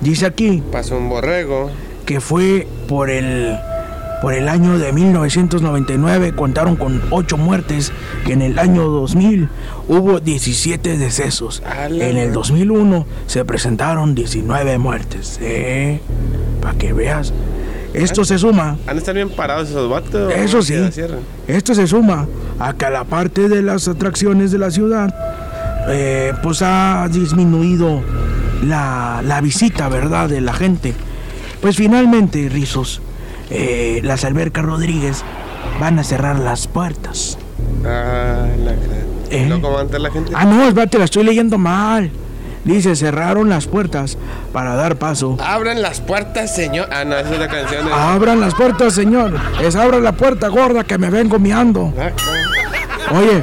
dice 0.00 0.26
aquí, 0.26 0.62
pasó 0.72 0.96
un 0.96 1.08
borrego. 1.08 1.70
que 2.06 2.20
fue 2.20 2.66
por 2.88 3.10
el 3.10 3.58
por 4.22 4.34
el 4.34 4.48
año 4.48 4.78
de 4.78 4.92
1999 4.92 6.32
contaron 6.36 6.76
con 6.76 7.02
8 7.10 7.36
muertes 7.36 7.92
que 8.24 8.34
en 8.34 8.42
el 8.42 8.60
año 8.60 8.84
2000 8.84 9.48
hubo 9.88 10.20
17 10.20 10.96
decesos 10.96 11.60
en 11.90 12.16
el 12.16 12.32
2001 12.32 13.04
se 13.26 13.44
presentaron 13.44 14.14
19 14.14 14.78
muertes 14.78 15.40
¿eh? 15.42 16.00
para 16.60 16.78
que 16.78 16.92
veas 16.92 17.32
esto 17.94 18.24
se 18.24 18.38
suma 18.38 18.76
Han 18.86 18.98
estar 18.98 19.14
bien 19.14 19.28
parados 19.30 19.68
esos 19.70 19.88
vatos. 19.90 20.32
eso 20.34 20.62
sí 20.62 20.74
esto 21.46 21.74
se 21.74 21.86
suma 21.86 22.26
a 22.58 22.72
que 22.74 22.88
la 22.90 23.04
parte 23.04 23.48
de 23.48 23.62
las 23.62 23.88
atracciones 23.88 24.50
de 24.50 24.58
la 24.58 24.70
ciudad 24.70 25.14
eh, 25.88 26.32
pues 26.42 26.62
ha 26.62 27.08
disminuido 27.10 28.02
la, 28.64 29.20
la 29.24 29.40
visita, 29.40 29.88
¿verdad? 29.88 30.28
De 30.28 30.40
la 30.40 30.52
gente. 30.52 30.94
Pues 31.60 31.76
finalmente, 31.76 32.48
Rizos, 32.48 33.00
eh, 33.50 34.00
las 34.04 34.24
albercas 34.24 34.64
Rodríguez 34.64 35.24
van 35.80 35.98
a 35.98 36.04
cerrar 36.04 36.38
las 36.38 36.68
puertas. 36.68 37.36
Ah, 37.84 38.46
la. 38.64 38.72
Eh. 39.30 39.42
¿Y 39.44 39.46
luego 39.46 39.62
cómo 39.62 39.74
va 39.74 39.80
a 39.80 39.82
entrar 39.82 40.00
la 40.00 40.10
gente? 40.10 40.32
Ah, 40.34 40.44
no, 40.44 40.68
espérate, 40.68 40.98
la 40.98 41.04
estoy 41.04 41.24
leyendo 41.24 41.58
mal. 41.58 42.10
Dice, 42.64 42.94
cerraron 42.94 43.48
las 43.48 43.66
puertas 43.66 44.16
para 44.52 44.74
dar 44.74 44.96
paso. 44.96 45.36
Abran 45.40 45.82
las 45.82 46.00
puertas, 46.00 46.54
señor. 46.54 46.88
Ah, 46.92 47.04
no, 47.04 47.16
esa 47.16 47.32
es 47.32 47.38
la 47.40 47.48
canción 47.48 47.86
de. 47.86 47.92
Abran 47.92 48.40
las 48.40 48.54
puertas, 48.54 48.94
señor. 48.94 49.34
Es 49.60 49.74
abra 49.74 49.98
la 49.98 50.12
puerta 50.12 50.48
gorda 50.48 50.84
que 50.84 50.96
me 50.96 51.10
vengo 51.10 51.38
miando. 51.38 51.92
Ah, 51.98 52.10
Oye, 53.14 53.42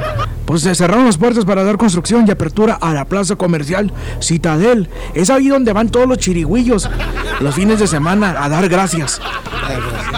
pues 0.50 0.62
se 0.62 0.74
cerraron 0.74 1.06
las 1.06 1.16
puertas 1.16 1.44
para 1.44 1.62
dar 1.62 1.76
construcción 1.76 2.24
y 2.26 2.32
apertura 2.32 2.76
a 2.80 2.92
la 2.92 3.04
plaza 3.04 3.36
comercial 3.36 3.92
Citadel. 4.20 4.88
Es 5.14 5.30
ahí 5.30 5.46
donde 5.46 5.72
van 5.72 5.90
todos 5.90 6.08
los 6.08 6.18
chirigüillos 6.18 6.90
los 7.38 7.54
fines 7.54 7.78
de 7.78 7.86
semana 7.86 8.34
a 8.36 8.48
dar 8.48 8.68
gracias. 8.68 9.20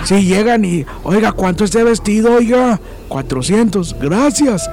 Sí, 0.04 0.24
llegan 0.24 0.64
y, 0.64 0.86
oiga, 1.02 1.32
¿cuánto 1.32 1.64
este 1.64 1.84
vestido? 1.84 2.36
Oiga, 2.36 2.80
400, 3.08 3.94
gracias. 4.00 4.70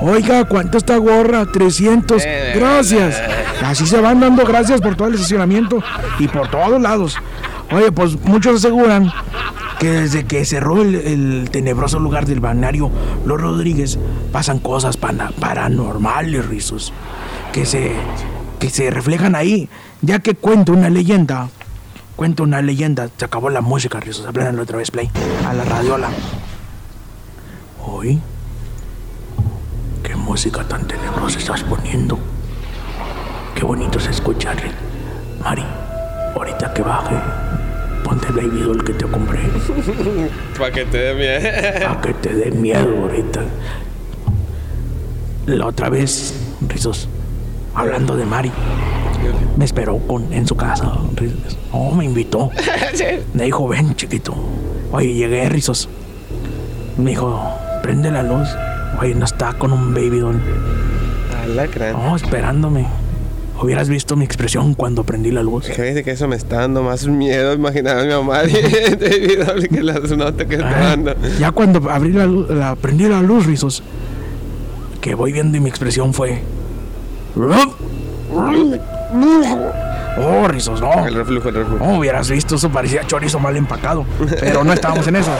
Oiga, 0.00 0.48
¿cuánto 0.48 0.78
esta 0.78 0.96
gorra? 0.96 1.44
300, 1.44 2.22
gracias. 2.54 3.22
Así 3.62 3.86
se 3.86 4.00
van 4.00 4.18
dando 4.18 4.46
gracias 4.46 4.80
por 4.80 4.96
todo 4.96 5.08
el 5.08 5.14
estacionamiento 5.16 5.82
y 6.20 6.26
por 6.28 6.48
todos 6.48 6.80
lados. 6.80 7.18
Oye, 7.72 7.92
pues 7.92 8.20
muchos 8.24 8.56
aseguran 8.56 9.10
que 9.78 9.90
desde 9.90 10.24
que 10.24 10.44
cerró 10.44 10.80
el, 10.82 10.94
el 10.94 11.48
tenebroso 11.50 11.98
lugar 11.98 12.26
del 12.26 12.38
balneario 12.40 12.90
Los 13.24 13.40
Rodríguez 13.40 13.98
pasan 14.30 14.58
cosas 14.58 14.96
pana- 14.96 15.32
paranormales, 15.40 16.46
rizos, 16.46 16.92
que 17.52 17.66
se, 17.66 17.92
que 18.58 18.70
se 18.70 18.90
reflejan 18.90 19.34
ahí, 19.34 19.68
ya 20.02 20.18
que 20.20 20.34
cuenta 20.34 20.72
una 20.72 20.90
leyenda 20.90 21.48
Cuenta 22.14 22.42
una 22.42 22.60
leyenda. 22.60 23.08
Se 23.16 23.24
acabó 23.24 23.48
la 23.48 23.62
música, 23.62 23.98
Rizos. 23.98 24.26
Hablan 24.26 24.58
otra 24.60 24.76
vez, 24.76 24.90
play. 24.90 25.10
A 25.48 25.54
la 25.54 25.64
radiola. 25.64 26.10
Hoy. 27.84 28.20
¿Qué 30.02 30.14
música 30.14 30.62
tan 30.68 30.86
tenebrosa 30.86 31.38
estás 31.38 31.62
poniendo? 31.64 32.18
Qué 33.54 33.64
bonito 33.64 33.98
se 33.98 34.10
escucha, 34.10 34.52
Rick. 34.52 34.74
Mari, 35.42 35.64
ahorita 36.36 36.74
que 36.74 36.82
baje, 36.82 37.14
ponte 38.02 38.28
el 38.28 38.34
baby 38.34 38.62
doll 38.62 38.84
que 38.84 38.92
te 38.94 39.06
compré. 39.06 39.40
Para 40.58 40.72
que 40.72 40.84
te 40.84 40.98
dé 40.98 41.14
miedo. 41.14 41.88
A 41.88 42.00
que 42.00 42.14
te 42.14 42.34
dé 42.34 42.50
miedo 42.50 43.02
ahorita. 43.02 43.42
La 45.46 45.66
otra 45.66 45.88
vez, 45.88 46.34
Rizos, 46.68 47.08
hablando 47.74 48.16
de 48.16 48.24
Mari, 48.24 48.52
me 49.56 49.64
esperó 49.64 49.98
con, 49.98 50.32
en 50.32 50.46
su 50.46 50.54
casa. 50.56 50.92
Rizos. 51.16 51.58
Oh, 51.72 51.92
me 51.92 52.04
invitó. 52.04 52.50
Me 53.34 53.44
dijo, 53.44 53.66
ven, 53.66 53.94
chiquito. 53.96 54.34
Oye, 54.92 55.14
llegué, 55.14 55.48
Rizos. 55.48 55.88
Me 56.96 57.10
dijo, 57.10 57.42
prende 57.82 58.10
la 58.10 58.22
luz. 58.22 58.48
Oye, 59.00 59.14
no 59.14 59.24
está 59.24 59.54
con 59.54 59.72
un 59.72 59.94
baby 59.94 60.18
doll. 60.20 60.40
Alacrán. 61.42 61.96
Oh, 61.96 62.14
esperándome. 62.14 62.86
Hubieras 63.60 63.88
visto 63.88 64.16
mi 64.16 64.24
expresión 64.24 64.74
cuando 64.74 65.04
prendí 65.04 65.30
la 65.30 65.42
luz. 65.42 65.66
Fíjate 65.66 66.02
que 66.02 66.10
eso 66.12 66.26
me 66.26 66.36
está 66.36 66.60
dando 66.62 66.82
más 66.82 67.06
miedo 67.06 67.52
imaginar 67.52 67.98
a 67.98 68.02
mi 68.04 68.08
mamá 68.10 68.42
que 68.48 69.82
las 69.82 70.10
notas 70.10 70.46
que 70.46 70.54
está 70.56 70.68
Ah, 70.68 70.88
dando. 70.96 71.14
ya 71.38 71.52
cuando 71.52 71.88
abrí 71.90 72.12
la 72.12 72.26
luz, 72.26 72.48
la, 72.50 72.74
prendí 72.74 73.04
la 73.08 73.20
luz, 73.20 73.46
Rizos, 73.46 73.82
que 75.00 75.14
voy 75.14 75.32
viendo 75.32 75.56
y 75.56 75.60
mi 75.60 75.68
expresión 75.68 76.12
fue... 76.14 76.40
Oh, 80.18 80.46
Rizos, 80.46 80.80
no. 80.80 81.06
El 81.06 81.14
reflujo, 81.14 81.48
el 81.48 81.54
reflujo. 81.54 81.84
No, 81.84 81.98
hubieras 81.98 82.30
visto, 82.30 82.56
eso 82.56 82.70
parecía 82.70 83.06
chorizo 83.06 83.38
mal 83.38 83.56
empacado. 83.56 84.04
Pero 84.40 84.62
no 84.62 84.72
estábamos 84.72 85.06
en 85.06 85.16
eso. 85.16 85.30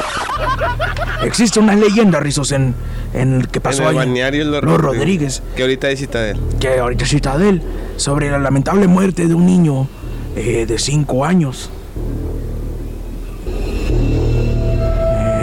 Existe 1.22 1.60
una 1.60 1.74
leyenda, 1.76 2.18
Rizos, 2.20 2.52
en, 2.52 2.74
en 3.12 3.34
el 3.40 3.48
que 3.48 3.60
pasó 3.60 3.82
en 3.82 3.88
el 3.88 3.90
ahí, 3.90 3.96
balneario 3.98 4.44
Los, 4.44 4.62
Rodríguez, 4.80 5.42
Que 5.56 5.62
ahorita 5.62 5.86
hay 5.88 5.96
citadel. 5.96 6.40
que 6.58 6.78
ahorita 6.78 7.04
es 7.04 7.10
Citadel, 7.10 7.62
sobre 7.96 8.30
la 8.30 8.38
lamentable 8.38 8.86
muerte 8.88 9.28
de 9.28 9.34
un 9.34 9.46
niño 9.46 9.86
eh, 10.36 10.64
de 10.66 10.78
5 10.78 11.24
años. 11.24 11.70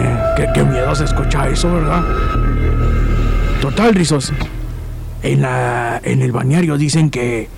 Eh, 0.00 0.18
qué, 0.36 0.48
qué 0.54 0.64
miedo 0.64 0.94
se 0.94 1.04
escucha 1.04 1.48
eso, 1.48 1.72
¿verdad? 1.72 2.02
Total, 3.60 3.94
Rizos. 3.94 4.32
En, 5.22 5.42
la, 5.42 6.00
en 6.02 6.22
el 6.22 6.32
bañario 6.32 6.76
dicen 6.78 7.10
que... 7.10 7.48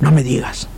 No 0.00 0.10
me 0.12 0.22
digas. 0.22 0.68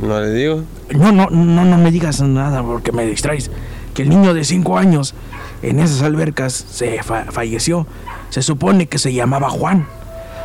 No 0.00 0.20
le 0.20 0.30
digo. 0.32 0.62
No, 0.94 1.12
no, 1.12 1.28
no, 1.30 1.64
no 1.64 1.78
me 1.78 1.90
digas 1.90 2.20
nada 2.20 2.62
porque 2.62 2.92
me 2.92 3.04
distraes. 3.06 3.50
Que 3.94 4.02
el 4.02 4.08
niño 4.08 4.32
de 4.34 4.44
5 4.44 4.78
años 4.78 5.14
en 5.62 5.78
esas 5.80 6.02
albercas 6.02 6.52
se 6.52 7.02
fa- 7.02 7.26
falleció. 7.30 7.86
Se 8.30 8.42
supone 8.42 8.86
que 8.86 8.98
se 8.98 9.12
llamaba 9.12 9.50
Juan. 9.50 9.86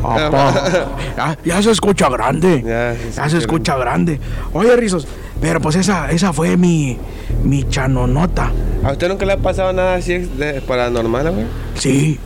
Apá. 0.03 0.89
Ya, 1.17 1.37
ya 1.45 1.63
se 1.63 1.71
escucha 1.73 2.09
grande. 2.09 2.63
Ya, 2.65 2.95
Ya, 3.17 3.29
se 3.29 3.39
escucha 3.39 3.77
grande. 3.77 4.21
Oye, 4.53 4.77
Rizos, 4.77 5.07
pero 5.41 5.61
pues 5.61 5.75
esa, 5.77 6.11
esa 6.13 6.33
fue 6.33 6.57
mi, 6.57 6.97
mi 7.43 7.65
chanonota. 7.69 8.53
¿A 8.85 8.93
usted 8.93 9.09
nunca 9.09 9.27
le 9.27 9.33
ha 9.33 9.37
pasado 9.39 9.73
nada 9.73 9.95
así 9.95 10.19
de 10.19 10.61
paranormal, 10.63 11.31
güey? 11.33 11.47
Sí. 11.75 12.21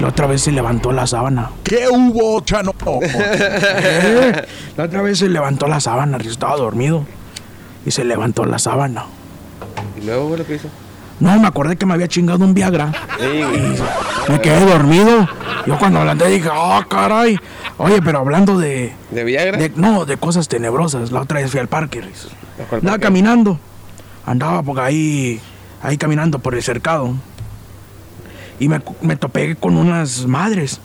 La 0.00 0.08
otra 0.08 0.26
vez 0.26 0.42
se 0.42 0.52
levantó 0.52 0.92
la 0.92 1.06
sábana. 1.06 1.50
¿Qué 1.62 1.86
hubo, 1.88 2.40
Chano? 2.40 2.72
Eh, 3.02 4.44
La 4.76 4.84
otra 4.84 5.02
vez 5.02 5.18
se 5.18 5.28
levantó 5.28 5.66
la 5.68 5.80
sábana, 5.80 6.18
Rizos 6.18 6.32
estaba 6.34 6.56
dormido. 6.56 7.04
Y 7.86 7.90
se 7.90 8.04
levantó 8.04 8.44
la 8.44 8.58
sábana. 8.58 9.04
Y 10.00 10.04
luego, 10.04 10.26
güey, 10.28 10.38
lo 10.40 10.46
que 10.46 10.56
hizo. 10.56 10.68
No, 11.20 11.38
me 11.38 11.46
acordé 11.46 11.76
que 11.76 11.86
me 11.86 11.94
había 11.94 12.08
chingado 12.08 12.44
un 12.44 12.54
Viagra. 12.54 12.92
Sí, 13.20 13.42
güey. 13.42 13.62
Me 14.28 14.40
quedé 14.40 14.64
dormido. 14.66 15.28
Yo 15.66 15.78
cuando 15.78 16.00
hablé 16.00 16.28
dije, 16.28 16.48
ah, 16.52 16.84
caray. 16.88 17.38
Oye, 17.78 18.02
pero 18.02 18.18
hablando 18.18 18.58
de, 18.58 18.92
¿De 19.10 19.24
Viagra? 19.24 19.58
de- 19.58 19.72
No, 19.76 20.04
de 20.06 20.16
cosas 20.16 20.48
tenebrosas. 20.48 21.12
La 21.12 21.20
otra 21.20 21.40
vez 21.40 21.50
fui 21.50 21.60
al 21.60 21.68
parque, 21.68 22.00
Riz. 22.00 22.26
¿A 22.60 22.64
cuál 22.68 22.80
Andaba 22.80 22.94
parque? 22.94 23.02
caminando. 23.04 23.58
Andaba 24.26 24.62
por 24.62 24.80
ahí, 24.80 25.40
ahí 25.82 25.96
caminando 25.98 26.38
por 26.40 26.54
el 26.54 26.62
cercado. 26.62 27.12
Y 28.60 28.68
me, 28.68 28.80
me 29.02 29.16
topé 29.16 29.56
con 29.56 29.76
unas 29.76 30.26
madres. 30.26 30.80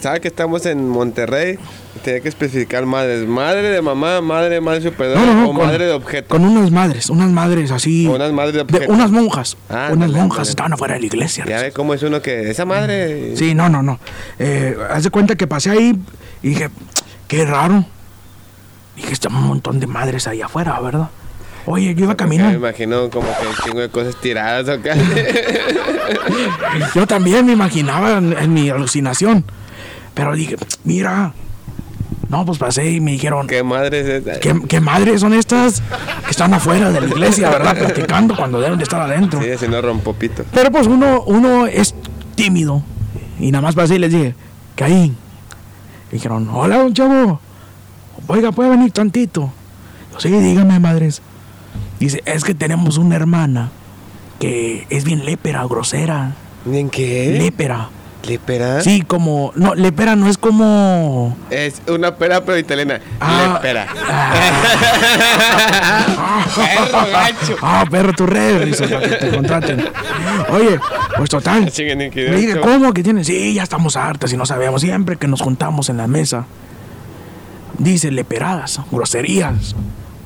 Sabe 0.00 0.20
que 0.20 0.28
estamos 0.28 0.66
en 0.66 0.88
Monterrey. 0.88 1.58
Tenía 2.02 2.20
que 2.20 2.28
especificar 2.28 2.84
madres. 2.86 3.26
Madre 3.28 3.62
de 3.70 3.80
mamá, 3.82 4.20
madre 4.20 4.48
de 4.54 4.60
madre 4.60 4.80
superior 4.80 5.16
No, 5.16 5.26
no, 5.26 5.34
no, 5.34 5.44
o 5.50 5.54
con- 5.54 5.64
madre 5.66 5.86
de 5.86 5.92
objeto. 5.92 6.28
Con 6.28 6.44
unas 6.44 6.70
madres, 6.72 7.08
unas 7.10 7.30
madres 7.30 7.70
así. 7.70 8.06
O 8.08 8.14
unas 8.16 8.32
madres 8.32 8.54
de 8.54 8.64
de- 8.64 8.76
objeto. 8.76 8.92
unas 8.92 9.10
monjas. 9.10 9.56
Ah, 9.68 9.90
unas 9.92 10.10
monjas 10.10 10.48
estaban 10.48 10.72
afuera 10.72 10.94
de 10.94 11.00
la 11.00 11.06
iglesia. 11.06 11.44
Ya 11.46 11.60
ve 11.60 11.70
cómo 11.72 11.94
es 11.94 12.02
uno 12.02 12.20
que. 12.20 12.50
Esa 12.50 12.64
madre. 12.64 13.36
Sí, 13.36 13.54
no, 13.54 13.68
no, 13.68 13.82
no. 13.82 14.00
Eh, 14.38 14.76
haz 14.90 15.04
de 15.04 15.10
cuenta 15.10 15.36
que 15.36 15.46
pasé 15.46 15.70
ahí 15.70 15.96
y 16.42 16.48
dije, 16.48 16.70
qué 17.28 17.44
raro. 17.44 17.84
Dije, 18.96 19.12
está 19.12 19.28
un 19.28 19.42
montón 19.46 19.78
de 19.78 19.86
madres 19.86 20.26
ahí 20.26 20.40
afuera, 20.42 20.78
¿verdad? 20.80 21.08
Oye, 21.66 21.94
yo 21.94 22.04
iba 22.04 22.12
Me 22.12 22.16
caminando. 22.16 22.58
imagino 22.58 23.08
como 23.10 23.28
que 23.28 23.46
un 23.46 23.54
chingo 23.64 23.80
de 23.80 23.88
cosas 23.88 24.16
tiradas 24.20 24.68
acá. 24.68 24.94
Yo 26.94 27.06
también 27.06 27.46
me 27.46 27.52
imaginaba 27.52 28.18
en, 28.18 28.36
en 28.36 28.52
mi 28.52 28.68
alucinación. 28.68 29.44
Pero 30.14 30.34
dije, 30.34 30.56
mira. 30.84 31.32
No, 32.28 32.46
pues 32.46 32.56
pasé 32.58 32.90
y 32.90 33.00
me 33.00 33.12
dijeron, 33.12 33.46
¿qué, 33.46 33.56
¿Qué 33.56 33.62
madre 33.62 34.16
es 34.16 34.38
qué, 34.66 34.80
madres 34.80 35.20
son 35.20 35.34
estas 35.34 35.82
que 36.24 36.30
están 36.30 36.54
afuera 36.54 36.90
de 36.90 36.98
la 37.02 37.06
iglesia, 37.06 37.50
verdad? 37.50 37.76
Platicando 37.76 38.34
cuando 38.34 38.58
deben 38.58 38.78
de 38.78 38.84
estar 38.84 39.02
adentro. 39.02 39.42
Sí, 39.42 39.50
haciendo 39.50 39.82
rompopito. 39.82 40.42
Pero 40.54 40.70
pues 40.72 40.86
uno, 40.86 41.22
uno 41.26 41.66
es 41.66 41.94
tímido. 42.34 42.82
Y 43.38 43.52
nada 43.52 43.60
más 43.60 43.74
pasé 43.74 43.96
y 43.96 43.98
les 43.98 44.12
dije. 44.12 44.34
Y 44.88 45.12
dijeron, 46.10 46.48
hola, 46.50 46.78
don 46.78 46.94
chavo. 46.94 47.38
Oiga, 48.26 48.50
¿puede 48.50 48.70
venir 48.70 48.92
tantito? 48.92 49.52
Yo, 50.12 50.20
sí, 50.20 50.30
dígame, 50.30 50.80
madres. 50.80 51.20
Dice, 52.00 52.22
es 52.24 52.44
que 52.44 52.54
tenemos 52.54 52.98
una 52.98 53.16
hermana 53.16 53.70
que 54.38 54.86
es 54.90 55.04
bien 55.04 55.24
lépera, 55.24 55.64
grosera. 55.64 56.32
¿En 56.66 56.90
qué? 56.90 57.36
Lépera. 57.38 57.88
¿Lépera? 58.26 58.80
Sí, 58.82 59.02
como. 59.02 59.52
No, 59.56 59.74
lepera 59.74 60.14
no 60.16 60.28
es 60.28 60.38
como. 60.38 61.36
Es 61.50 61.82
una 61.88 62.14
pera 62.14 62.44
pero 62.44 62.56
italiana. 62.58 63.00
Ah. 63.20 63.54
Lépera. 63.54 63.86
Perro 66.54 67.10
gacho. 67.10 67.56
Ah, 67.62 67.84
perro, 67.90 68.12
tu 68.12 68.26
red, 68.26 68.64
dice, 68.64 68.86
para 68.86 69.08
que 69.08 69.16
te 69.16 69.30
contraten. 69.30 69.84
Oye, 70.50 70.78
pues 71.16 71.30
total. 71.30 71.72
Le 71.76 72.36
dije. 72.36 72.60
¿cómo 72.60 72.92
que 72.92 73.02
tienen? 73.02 73.24
Sí, 73.24 73.54
ya 73.54 73.64
estamos 73.64 73.96
hartas 73.96 74.32
y 74.32 74.36
no 74.36 74.46
sabemos. 74.46 74.82
Siempre 74.82 75.16
que 75.16 75.26
nos 75.26 75.40
juntamos 75.40 75.88
en 75.88 75.96
la 75.96 76.06
mesa, 76.06 76.46
dice 77.78 78.10
leperadas, 78.12 78.80
groserías. 78.90 79.74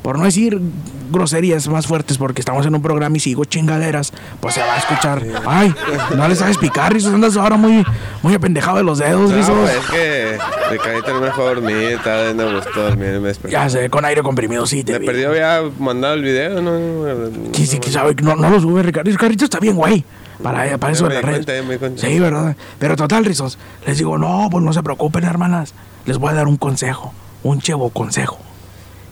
Por 0.03 0.19
no 0.19 0.25
decir 0.25 0.61
groserías 1.11 1.69
más 1.69 1.87
fuertes, 1.87 2.19
porque 2.19 2.41
estamos 2.41 2.65
en 2.67 2.75
un 2.75 2.83
programa 2.83 3.17
y 3.17 3.21
sigo 3.21 3.45
chingaderas, 3.45 4.13
pues 4.41 4.55
se 4.55 4.61
va 4.61 4.75
a 4.75 4.79
escuchar. 4.79 5.23
Ay, 5.47 5.75
no 6.17 6.29
le 6.29 6.35
sabes 6.37 6.59
picar, 6.59 6.93
Rizos. 6.93 7.13
Andas 7.15 7.37
ahora 7.37 7.57
muy, 7.57 7.85
muy 8.23 8.35
apendejado 8.35 8.77
de 8.79 8.85
los 8.85 8.99
dedos, 8.99 9.31
No, 9.31 9.37
Rizos. 9.37 9.71
es 9.71 9.87
que 9.91 10.39
Ricardito 10.71 11.15
no 11.15 11.21
me 11.21 11.29
dormir, 11.31 11.77
estaba 11.93 12.33
no 12.33 12.47
me 12.51 12.57
gustó 12.57 12.83
dormir, 12.83 13.21
me 13.21 13.29
desperté. 13.29 13.53
Ya 13.53 13.69
sé, 13.71 13.89
con 13.91 14.05
aire 14.05 14.23
comprimido, 14.23 14.67
sí, 14.67 14.83
te 14.85 14.93
Me 14.95 14.99
vi. 15.01 15.07
perdió 15.07 15.35
ya 15.35 15.63
mandado 15.79 16.15
el 16.15 16.23
video, 16.23 16.61
no, 16.63 16.79
no, 16.79 17.15
no, 17.15 17.55
Sí, 17.55 17.67
sí, 17.67 17.79
que 17.79 17.91
sabe, 17.91 18.15
no, 18.23 18.37
no 18.37 18.51
lo 18.51 18.61
sube, 18.61 18.83
Ricardo. 18.83 19.11
Ricardo 19.11 19.45
está 19.45 19.59
bien, 19.61 19.77
güey. 19.77 20.05
Para, 20.43 20.77
para 20.77 20.93
eso 20.93 21.05
de 21.05 21.09
me 21.09 21.15
las 21.23 21.25
redes. 21.47 21.65
me. 21.65 21.99
Sí, 21.99 22.19
¿verdad? 22.21 22.55
Pero 22.79 22.95
total, 22.95 23.25
Rizos. 23.25 23.59
Les 23.87 23.97
digo, 23.97 24.19
no, 24.19 24.49
pues 24.51 24.63
no 24.63 24.73
se 24.73 24.83
preocupen, 24.83 25.25
hermanas. 25.25 25.73
Les 26.05 26.19
voy 26.19 26.31
a 26.31 26.35
dar 26.35 26.47
un 26.47 26.57
consejo. 26.59 27.15
Un 27.43 27.61
chevo 27.61 27.89
consejo. 27.91 28.39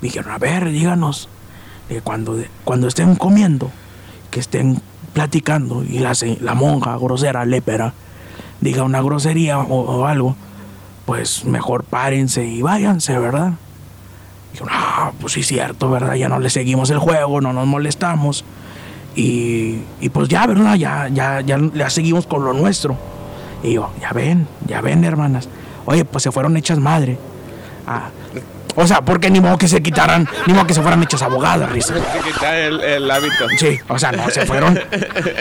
Dijeron, 0.03 0.33
a 0.33 0.39
ver, 0.39 0.69
díganos. 0.71 1.29
Eh, 1.89 2.01
cuando, 2.03 2.39
cuando 2.65 2.89
estén 2.89 3.17
comiendo, 3.17 3.71
que 4.31 4.41
estén 4.41 4.81
platicando 5.13 5.85
y 5.85 5.99
la, 6.01 6.13
la 6.41 6.55
monja 6.55 6.97
grosera, 6.97 7.45
lépera, 7.45 7.95
diga 8.61 8.83
una 8.83 9.01
grosería 9.01 9.59
o, 9.59 10.07
algo, 10.07 10.37
pues 11.07 11.45
mejor 11.45 11.85
párense 11.85 12.45
y 12.47 12.63
váyanse, 12.63 13.19
¿verdad? 13.19 13.53
Dijeron, 14.53 14.73
ah, 14.73 15.13
pues 15.21 15.35
sí, 15.35 15.43
cierto, 15.43 15.91
¿verdad? 15.91 16.15
Ya 16.15 16.29
no 16.29 16.39
le 16.39 16.51
seguimos 16.51 16.91
el 16.91 16.99
juego, 16.99 17.41
no 17.41 17.53
nos 17.53 17.67
molestamos. 17.67 18.45
Y, 19.17 19.81
y 20.01 20.09
pues 20.09 20.29
ya, 20.29 20.47
¿verdad? 20.47 20.75
Ya, 20.75 21.09
ya, 21.09 21.41
ya, 21.41 21.59
ya 21.75 21.91
seguimos 21.91 22.27
con 22.27 22.45
lo 22.45 22.53
nuestro. 22.53 22.97
Y 23.63 23.75
yo, 23.75 23.91
ya 24.01 24.13
ven, 24.13 24.47
ya 24.67 24.81
ven, 24.81 25.05
hermanas. 25.05 25.49
Oye, 25.87 26.05
pues 26.05 26.23
se 26.23 26.33
fueron 26.33 26.57
hechas 26.57 26.79
madre. 26.79 27.19
Ah, 27.87 28.11
o 28.77 28.87
sea, 28.87 29.01
porque 29.03 29.31
ni 29.31 29.41
modo 29.41 29.57
que 29.59 29.69
se 29.69 29.83
quitaran, 29.83 30.29
ni 30.47 30.53
modo 30.55 30.67
que 30.67 30.75
se 30.75 30.83
fueran 30.83 31.03
hechas 31.03 31.23
abogadas, 31.23 31.71
risa. 31.71 31.95
Que 31.95 32.31
quitar 32.33 32.55
el, 32.55 32.81
el 32.81 33.11
hábito. 33.11 33.49
Sí, 33.59 33.79
o 33.89 33.99
sea, 33.99 34.13
no, 34.13 34.29
se 34.31 34.47
fueron. 34.47 34.79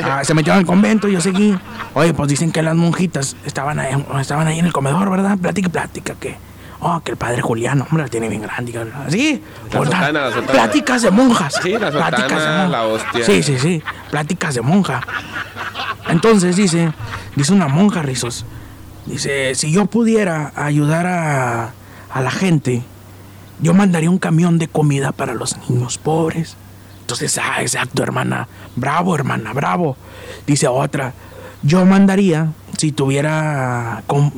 ah, 0.04 0.24
se 0.24 0.34
metieron 0.34 0.60
al 0.60 0.66
convento, 0.66 1.08
yo 1.08 1.20
seguí. 1.22 1.58
Oye, 1.94 2.14
pues 2.14 2.30
dicen 2.30 2.52
que 2.52 2.62
las 2.62 2.76
monjitas 2.76 3.36
estaban 3.46 3.80
ahí, 3.80 3.94
estaban 4.20 4.48
ahí 4.48 4.60
en 4.60 4.66
el 4.66 4.74
comedor, 4.74 5.10
¿verdad? 5.10 5.38
Plática 5.38 5.68
y 5.68 5.72
plática, 5.72 6.16
que. 6.20 6.38
Oh, 6.86 7.00
que 7.00 7.12
el 7.12 7.18
padre 7.18 7.42
Julián, 7.42 7.80
hombre, 7.80 8.04
la 8.04 8.10
tiene 8.10 8.28
bien 8.28 8.42
grande. 8.42 8.72
y 8.72 8.74
que- 8.74 8.86
Sí, 9.10 9.42
La 9.72 9.80
sotana, 9.86 10.12
la 10.12 10.28
sotana. 10.32 10.52
Pláticas 10.52 11.02
de 11.02 11.12
monjas. 11.12 11.54
Sí, 11.64 11.72
la 11.78 11.90
Pláticas 11.92 12.22
de 12.30 12.36
sotana, 12.36 12.52
monjas. 12.64 12.70
la 12.72 12.84
hostia. 12.84 13.26
Sí, 13.26 13.42
sí, 13.42 13.58
sí. 13.58 13.84
Pláticas 14.12 14.54
de 14.56 14.62
monja. 14.62 15.00
Entonces 16.10 16.56
dice, 16.56 16.92
dice 17.36 17.54
una 17.54 17.68
monja, 17.68 18.02
Rizos. 18.02 18.46
Dice, 19.06 19.56
si 19.56 19.72
yo 19.72 19.86
pudiera 19.86 20.52
ayudar 20.56 21.08
a, 21.08 21.72
a 22.12 22.22
la 22.22 22.32
gente, 22.32 22.84
yo 23.64 23.74
mandaría 23.74 24.10
un 24.10 24.20
camión 24.20 24.60
de 24.60 24.68
comida 24.68 25.12
para 25.14 25.34
los 25.34 25.58
niños 25.70 25.98
pobres. 25.98 26.56
Entonces, 27.02 27.38
ah, 27.42 27.62
exacto, 27.62 28.04
hermana. 28.04 28.48
Bravo, 28.76 29.16
hermana, 29.16 29.54
bravo. 29.54 29.98
Dice 30.46 30.68
otra, 30.68 31.14
yo 31.64 31.86
mandaría, 31.86 32.52
si 32.78 32.92
tuviera, 32.92 34.04
com- 34.06 34.32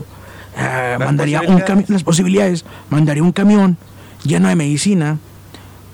eh, 0.57 0.95
mandaría 0.99 1.41
un 1.41 1.59
camión, 1.59 1.85
las 1.89 2.03
posibilidades, 2.03 2.65
mandaría 2.89 3.23
un 3.23 3.31
camión 3.31 3.77
lleno 4.23 4.47
de 4.47 4.55
medicina 4.55 5.17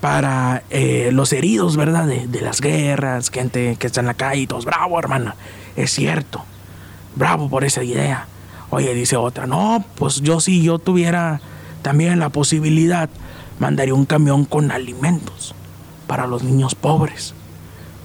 para 0.00 0.62
eh, 0.70 1.10
los 1.12 1.32
heridos, 1.32 1.76
¿verdad? 1.76 2.06
De, 2.06 2.26
de 2.26 2.40
las 2.40 2.60
guerras, 2.60 3.30
gente 3.30 3.76
que 3.78 3.86
está 3.86 4.00
en 4.00 4.06
la 4.06 4.14
calle 4.14 4.42
y 4.42 4.46
todos. 4.46 4.64
Bravo, 4.64 4.98
hermana. 4.98 5.36
Es 5.76 5.92
cierto. 5.92 6.44
Bravo 7.16 7.48
por 7.48 7.64
esa 7.64 7.82
idea. 7.82 8.26
Oye, 8.70 8.94
dice 8.94 9.16
otra, 9.16 9.46
no, 9.46 9.84
pues 9.96 10.22
yo 10.22 10.40
si 10.40 10.62
yo 10.62 10.78
tuviera 10.78 11.40
también 11.82 12.18
la 12.18 12.28
posibilidad, 12.30 13.10
mandaría 13.58 13.94
un 13.94 14.04
camión 14.06 14.44
con 14.44 14.70
alimentos 14.70 15.54
para 16.06 16.26
los 16.26 16.42
niños 16.42 16.74
pobres. 16.74 17.34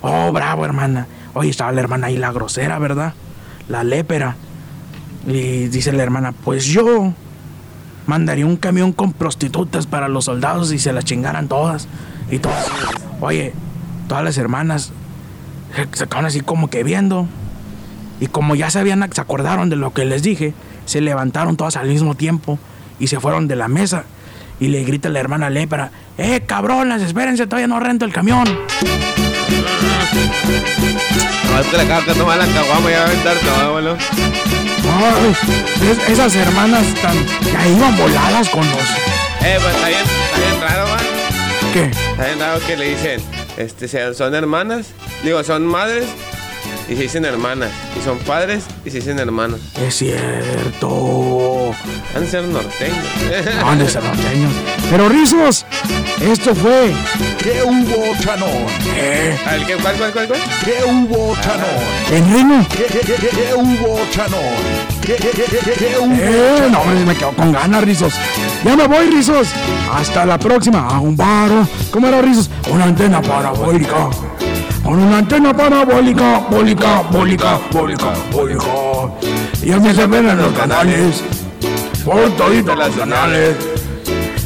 Oh, 0.01 0.31
bravo, 0.31 0.65
hermana. 0.65 1.07
Oye, 1.33 1.49
estaba 1.49 1.71
la 1.71 1.81
hermana 1.81 2.07
ahí, 2.07 2.17
la 2.17 2.31
grosera, 2.31 2.79
¿verdad? 2.79 3.13
La 3.69 3.83
lépera. 3.83 4.35
Y 5.25 5.67
dice 5.67 5.91
la 5.91 6.03
hermana, 6.03 6.31
pues 6.31 6.65
yo 6.65 7.13
mandaría 8.05 8.45
un 8.45 8.55
camión 8.57 8.93
con 8.93 9.13
prostitutas 9.13 9.85
para 9.87 10.07
los 10.07 10.25
soldados 10.25 10.71
y 10.71 10.79
se 10.79 10.93
las 10.93 11.05
chingaran 11.05 11.47
todas. 11.47 11.87
Y 12.31 12.39
todas. 12.39 12.65
Oye, 13.21 13.53
todas 14.07 14.23
las 14.23 14.37
hermanas 14.37 14.91
se- 15.75 15.97
se 15.97 16.07
así 16.25 16.41
como 16.41 16.69
que 16.69 16.83
viendo. 16.83 17.27
Y 18.19 18.27
como 18.27 18.55
ya 18.55 18.69
se 18.69 18.79
habían, 18.79 19.07
se 19.13 19.21
acordaron 19.21 19.69
de 19.69 19.75
lo 19.75 19.93
que 19.93 20.05
les 20.05 20.23
dije, 20.23 20.53
se 20.85 21.01
levantaron 21.01 21.57
todas 21.57 21.75
al 21.75 21.87
mismo 21.87 22.15
tiempo 22.15 22.57
y 22.99 23.07
se 23.07 23.19
fueron 23.19 23.47
de 23.47 23.55
la 23.55 23.67
mesa. 23.67 24.03
Y 24.59 24.69
le 24.69 24.83
grita 24.83 25.09
la 25.09 25.19
hermana 25.19 25.49
lépera, 25.49 25.91
¡eh, 26.17 26.41
cabronas, 26.45 27.01
espérense, 27.01 27.45
todavía 27.45 27.67
no 27.67 27.79
rento 27.79 28.05
el 28.05 28.11
camión! 28.13 28.45
No, 31.51 31.59
es 31.59 31.67
que 31.67 31.77
le 31.77 31.83
acabo 31.83 32.01
de 32.01 32.13
tomar 32.15 32.37
la 32.37 32.45
caguama 32.47 32.89
y 32.89 32.93
va 32.93 32.99
a 32.99 33.03
aventar 33.05 33.37
todo, 33.37 33.73
boludo. 33.73 33.97
Ay, 34.89 35.35
es- 35.91 36.09
esas 36.09 36.35
hermanas 36.35 36.85
tan, 37.01 37.15
ya 37.51 37.67
iban 37.67 37.97
voladas 37.97 38.49
con 38.49 38.65
los... 38.67 38.79
Eh, 39.43 39.57
pues 39.61 39.75
está 39.75 39.87
bien, 39.89 40.01
está 40.01 40.37
bien 40.39 40.61
raro, 40.61 40.87
man. 40.87 41.05
¿Qué? 41.73 41.83
Está 42.11 42.25
bien 42.25 42.39
raro 42.39 42.59
que 42.65 42.77
le 42.77 42.89
dicen, 42.89 43.21
este, 43.57 44.13
son 44.13 44.33
hermanas, 44.35 44.87
digo, 45.23 45.43
son 45.43 45.65
madres 45.67 46.05
y 46.89 46.95
se 46.95 47.01
dicen 47.03 47.25
hermanas. 47.25 47.69
Y 47.99 48.03
son 48.03 48.17
padres 48.19 48.63
y 48.85 48.89
se 48.89 48.97
dicen 48.97 49.19
hermanos. 49.19 49.59
Es 49.79 49.95
cierto. 49.97 51.71
Han 52.15 52.21
de 52.21 52.27
ser 52.29 52.43
norteños. 52.43 53.05
Han 53.65 53.79
de 53.79 53.89
ser 53.89 54.03
norteños. 54.03 54.51
Pero 54.89 55.09
rizos, 55.09 55.65
esto 56.21 56.55
fue... 56.55 56.93
¿Qué 57.39 57.61
hubo, 57.63 58.15
Chanón? 58.21 58.49
Eh, 58.95 59.37
A 59.45 59.51
ver, 59.53 59.65
¿qué, 59.65 59.75
¿Cuál, 59.75 59.95
cuál, 59.95 60.11
cuál, 60.13 60.27
cuál? 60.27 60.39
¿Qué 60.63 60.83
hubo, 60.85 61.35
Chanón? 61.41 61.67
en 62.11 62.33
reino. 62.33 62.65
¿Qué, 62.69 62.83
qué, 62.85 62.99
qué, 62.99 63.13
qué, 63.15 63.27
qué 63.29 63.53
hubo, 63.55 63.99
Chanón? 64.11 64.39
¿Qué, 65.05 65.15
qué, 65.15 65.29
qué, 65.29 65.43
qué, 65.43 65.57
qué, 65.59 65.71
qué 65.71 65.97
hubo? 65.99 66.13
Eh, 66.13 66.67
no, 66.71 66.81
hombre, 66.81 67.05
me 67.05 67.15
quedo 67.15 67.31
con 67.31 67.51
ganas, 67.51 67.83
Rizos. 67.83 68.13
Ya 68.63 68.75
me 68.75 68.87
voy, 68.87 69.07
Rizos. 69.07 69.47
Hasta 69.93 70.25
la 70.25 70.37
próxima. 70.37 70.87
A 70.87 70.99
un 70.99 71.15
paro. 71.15 71.67
¿Cómo 71.91 72.07
era, 72.07 72.21
Rizos? 72.21 72.49
Una 72.69 72.85
antena 72.85 73.21
parabólica. 73.21 74.09
Con 74.87 74.99
una 74.99 75.17
antena 75.17 75.53
parabólica, 75.53 76.47
bólica, 76.49 77.01
bólica, 77.11 77.59
bólica, 77.73 78.13
bólica. 78.31 78.63
Ya 79.61 79.77
me 79.81 79.93
se 79.93 80.07
ven 80.07 80.29
en 80.29 80.37
los 80.37 80.53
canales. 80.53 81.23
Por 82.05 82.29
todito 82.37 82.73
los 82.73 82.95
canales. 82.95 83.57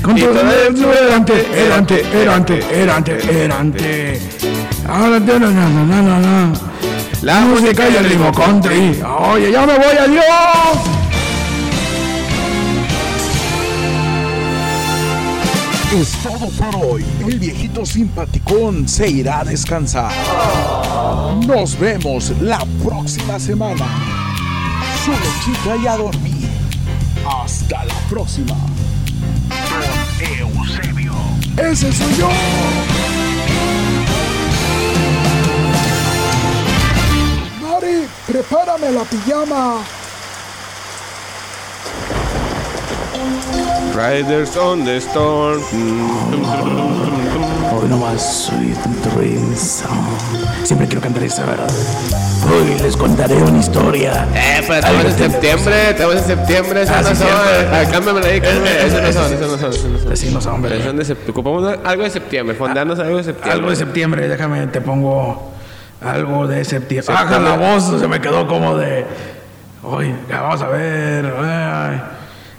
Con 0.01 0.15
todo 0.15 0.41
el 0.41 1.07
erante, 1.07 1.45
erante, 1.53 2.03
erante, 2.11 2.59
erante, 2.73 3.43
erante. 3.43 4.19
Ahora, 4.89 5.19
na, 5.19 5.37
na, 5.37 5.51
na, 5.51 5.85
na, 5.85 6.01
na, 6.01 6.19
na. 6.19 6.53
La 7.21 7.41
música 7.41 7.87
y 7.87 7.95
el 7.97 8.05
ritmo 8.05 8.31
country. 8.31 8.99
Oye, 9.03 9.51
ya 9.51 9.67
me 9.67 9.75
voy, 9.75 9.95
adiós. 9.95 11.00
Es 15.93 16.13
todo 16.23 16.47
por 16.51 16.85
hoy. 16.85 17.05
El 17.27 17.37
viejito 17.37 17.85
simpaticón 17.85 18.87
se 18.87 19.09
irá 19.09 19.41
a 19.41 19.43
descansar. 19.43 20.09
Nos 21.45 21.77
vemos 21.77 22.29
la 22.39 22.65
próxima 22.81 23.37
semana. 23.37 23.85
Solo 25.03 25.17
chica 25.43 25.75
y 25.75 25.87
a 25.87 25.97
dormir. 25.97 26.47
Hasta 27.27 27.83
la 27.83 27.93
próxima. 28.09 28.55
Eusebio. 30.39 31.13
Ese 31.57 31.91
soy 31.91 32.15
yo. 32.15 32.29
Mari, 37.61 38.07
prepárame 38.27 38.91
la 38.91 39.03
pijama. 39.03 40.00
Riders 43.95 44.55
on 44.57 44.83
the 44.85 44.97
Storm. 44.97 45.61
Hoy 47.73 47.87
nomás 47.89 48.45
Sweet 48.47 48.77
Dreams. 49.13 49.83
Siempre 50.63 50.87
quiero 50.87 51.01
cantar 51.01 51.23
esa, 51.23 51.45
¿verdad? 51.45 51.69
Hoy 52.51 52.79
les 52.81 52.97
contaré 52.97 53.35
una 53.35 53.59
historia. 53.59 54.27
Eh, 54.33 54.61
pero 54.65 54.75
estamos 54.79 55.05
en 55.05 55.17
septiembre, 55.17 55.89
estamos 55.91 56.15
en 56.15 56.23
septiembre, 56.23 56.81
esas 56.83 56.97
Ah, 57.05 57.09
no 57.09 57.15
sí, 57.15 57.21
son. 57.21 57.73
Ah, 57.73 57.83
cámbiamela 57.91 58.27
ahí, 58.27 58.41
cámbiamela. 58.41 58.81
Esas 58.85 59.01
no 59.03 59.13
son, 59.13 59.33
esas 59.33 59.51
no 59.51 59.57
son, 59.57 59.69
esas 59.71 59.83
no 59.85 59.99
son. 59.99 60.11
Así 60.13 60.29
no 60.31 60.41
son, 60.41 60.61
Pero 60.61 60.75
hombre. 60.75 60.87
son 60.87 60.97
de 60.97 61.05
septiembre. 61.05 61.31
Ocupamos 61.31 61.79
algo 61.85 62.03
de 62.03 62.09
septiembre, 62.09 62.55
fondearnos 62.55 62.99
algo 62.99 63.17
de 63.17 63.23
septiembre. 63.23 63.51
Algo 63.53 63.69
de 63.69 63.75
septiembre, 63.75 64.27
déjame, 64.27 64.67
te 64.67 64.81
pongo 64.81 65.51
algo 66.01 66.47
de 66.47 66.65
septiembre. 66.65 67.13
Ah, 67.15 67.21
Septiembre. 67.27 67.49
la 67.49 67.57
voz 67.75 67.99
se 67.99 68.07
me 68.07 68.19
quedó 68.19 68.47
como 68.47 68.75
de. 68.77 69.05
Oye, 69.83 70.15
ya 70.29 70.41
vamos 70.41 70.61
a 70.61 70.67
ver. 70.67 71.25
ay, 71.39 72.01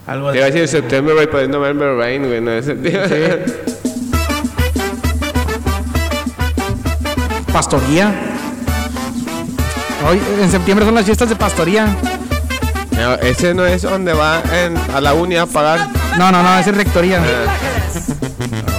algo 0.06 0.30
Te 0.32 0.38
iba 0.38 0.46
a 0.46 0.48
así. 0.50 0.58
decir 0.60 0.80
septiembre, 0.80 1.14
güey, 1.14 1.30
pues 1.30 1.48
November 1.48 1.94
Rain, 1.96 2.26
güey, 2.26 2.40
no 2.40 2.50
es 2.58 2.64
septiembre. 2.66 3.44
Pastoría. 7.52 8.12
Hoy 10.08 10.20
en 10.40 10.50
septiembre 10.50 10.84
son 10.86 10.94
las 10.94 11.04
fiestas 11.04 11.28
de 11.28 11.36
pastoría. 11.36 11.86
No, 12.92 13.14
ese 13.14 13.54
no 13.54 13.64
es 13.66 13.82
donde 13.82 14.12
va 14.12 14.42
en- 14.52 14.76
a 14.94 15.00
la 15.00 15.14
uni 15.14 15.36
a 15.36 15.46
pagar. 15.46 15.88
No, 16.18 16.30
no, 16.32 16.42
no, 16.42 16.58
esa 16.58 16.70
es 16.70 16.76
rectoría. 16.76 17.20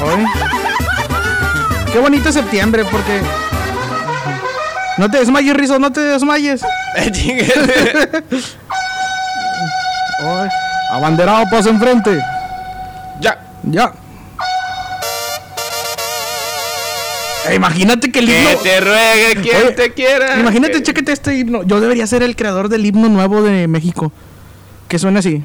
Hoy. 0.03 0.25
Qué 1.91 1.99
bonito 1.99 2.29
es 2.29 2.35
septiembre 2.35 2.83
porque. 2.85 3.21
No 4.97 5.09
te 5.09 5.19
desmayes, 5.19 5.55
Rizo, 5.55 5.79
no 5.79 5.91
te 5.91 6.01
desmayes. 6.01 6.61
Chingue. 7.11 7.51
Hoy. 10.23 10.49
Abanderado, 10.93 11.45
paso 11.49 11.69
enfrente. 11.69 12.17
ya. 13.19 13.39
Ya. 13.63 13.93
Eh, 17.49 17.55
imagínate 17.55 18.11
que 18.11 18.19
el 18.19 18.25
Que 18.27 18.37
himno. 18.39 18.57
te 18.59 18.79
ruegue 18.79 19.41
quien 19.41 19.57
Oye, 19.57 19.71
te 19.71 19.93
quiera. 19.93 20.39
Imagínate, 20.39 20.73
Que- 20.73 20.83
chéquete 20.83 21.11
este 21.11 21.35
himno. 21.35 21.63
Yo 21.63 21.81
debería 21.81 22.07
ser 22.07 22.23
el 22.23 22.35
creador 22.35 22.69
del 22.69 22.85
himno 22.85 23.09
nuevo 23.09 23.41
de 23.41 23.67
México. 23.67 24.11
Que 24.87 24.97
suena 24.99 25.19
así. 25.19 25.43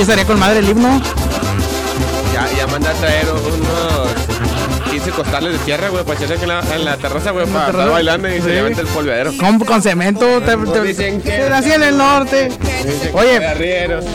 Así, 0.00 0.10
estaría 0.10 0.24
con 0.24 0.38
madre 0.38 0.60
el 0.60 0.68
himno. 0.70 0.98
Ya, 2.32 2.48
ya 2.56 2.66
manda 2.68 2.88
a 2.90 2.94
traer 2.94 3.26
unos 3.28 4.08
15 4.90 5.10
costales 5.10 5.52
de 5.52 5.58
tierra, 5.58 5.90
güey, 5.90 6.04
para 6.04 6.18
echarse 6.18 6.42
en 6.42 6.48
la, 6.48 6.60
en 6.74 6.84
la 6.86 6.96
terraza, 6.96 7.32
güey, 7.32 7.44
para 7.46 7.66
estar 7.70 7.90
bailando 7.90 8.26
y 8.28 8.36
Sí. 8.36 8.40
se 8.42 8.48
levanta 8.48 8.80
el 8.80 8.86
polvedero. 8.86 9.32
Con, 9.38 9.58
con 9.60 9.82
cemento. 9.82 10.40
Te, 10.40 10.56
te- 10.56 10.80
dicen 10.82 11.20
que- 11.20 11.42
así 11.42 11.70
en 11.72 11.82
el 11.82 11.98
norte. 11.98 12.48
Oye, 13.12 13.40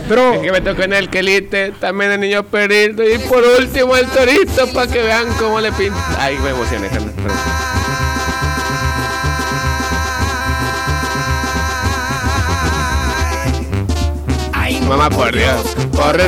pero- 0.07 0.33
Es 0.33 0.39
que 0.41 0.51
me 0.51 0.61
tocó 0.61 0.81
en 0.81 0.93
el 0.93 1.07
quelite, 1.11 1.71
también 1.79 2.13
el 2.13 2.19
niño 2.19 2.41
perito 2.43 3.03
y 3.03 3.19
por 3.19 3.43
último 3.59 3.95
el 3.95 4.07
torito 4.07 4.65
para 4.73 4.91
que 4.91 5.03
vean 5.03 5.27
cómo 5.37 5.61
le 5.61 5.71
pinta. 5.71 6.03
Ay, 6.19 6.39
me 6.39 6.49
emocioné, 6.49 6.87
carnal, 6.87 7.13
Mamá, 14.87 15.09
por 15.09 15.35
Dios, 15.35 15.61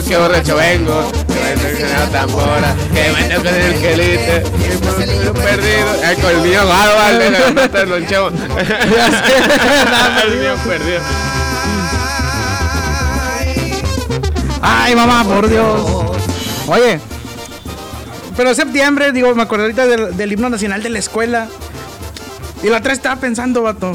que 0.07 0.17
borracho 0.17 0.55
vengo, 0.55 1.11
que 1.27 1.33
me 1.33 1.51
toque 1.55 1.83
en 1.83 1.91
la 1.91 2.09
tambora, 2.09 2.75
que 2.93 3.11
me 3.11 3.35
toque 3.35 3.49
en 3.49 3.55
el 3.55 3.79
quelite, 3.79 4.43
que 4.43 4.77
perdido. 5.31 5.87
Con 6.21 6.45
el 6.45 6.55
ahogado, 6.55 6.95
vale, 6.95 7.29
la 7.29 7.51
mata 7.51 7.79
del 7.79 7.89
loncheo. 7.89 8.29
El 8.29 10.39
niño 10.39 10.55
perdido. 10.65 11.01
Ay, 14.61 14.95
mamá, 14.95 15.23
por 15.23 15.47
Dios. 15.47 15.81
Oye, 16.67 16.99
pero 18.35 18.53
septiembre, 18.53 19.11
digo, 19.11 19.33
me 19.35 19.43
acuerdo 19.43 19.65
ahorita 19.65 19.87
del, 19.87 20.17
del 20.17 20.31
himno 20.31 20.49
nacional 20.49 20.83
de 20.83 20.89
la 20.89 20.99
escuela. 20.99 21.47
Y 22.63 22.69
la 22.69 22.77
otra 22.77 22.93
estaba 22.93 23.17
pensando, 23.17 23.61
vato, 23.61 23.93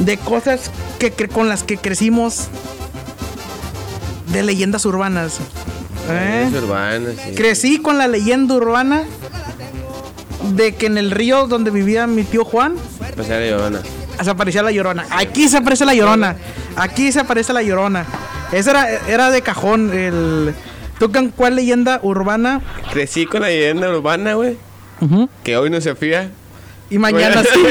de 0.00 0.18
cosas 0.18 0.70
que, 0.98 1.12
con 1.28 1.48
las 1.48 1.62
que 1.62 1.76
crecimos, 1.76 2.48
de 4.28 4.42
leyendas 4.42 4.84
urbanas. 4.86 5.38
¿Eh? 6.10 6.48
Es 6.48 6.62
urbana, 6.62 7.10
sí. 7.16 7.34
Crecí 7.34 7.78
con 7.78 7.98
la 7.98 8.08
leyenda 8.08 8.54
urbana 8.54 9.04
de 10.54 10.74
que 10.74 10.86
en 10.86 10.98
el 10.98 11.10
río 11.10 11.46
donde 11.46 11.70
vivía 11.70 12.06
mi 12.06 12.24
tío 12.24 12.44
Juan 12.44 12.74
Pues 13.14 13.28
era 13.28 13.46
Llorona. 13.46 13.80
se 14.22 14.30
aparecía 14.30 14.62
la 14.62 14.72
llorona. 14.72 15.06
Aquí 15.10 15.48
se 15.48 15.58
aparece 15.58 15.84
la 15.84 15.94
llorona. 15.94 16.36
Aquí 16.76 17.12
se 17.12 17.20
aparece 17.20 17.52
la 17.52 17.62
llorona. 17.62 18.04
Esa 18.50 18.70
era, 18.70 18.88
era 19.08 19.30
de 19.30 19.42
cajón. 19.42 19.92
El... 19.92 20.54
¿Tú 20.98 21.10
con 21.10 21.30
cuál 21.30 21.56
leyenda 21.56 22.00
urbana? 22.02 22.60
Crecí 22.92 23.26
con 23.26 23.42
la 23.42 23.48
leyenda 23.48 23.88
urbana, 23.90 24.34
güey. 24.34 24.56
Que 25.42 25.56
hoy 25.56 25.70
no 25.70 25.80
se 25.80 25.94
fía. 25.96 26.30
Y 26.92 26.98
mañana 26.98 27.42
sí. 27.42 27.60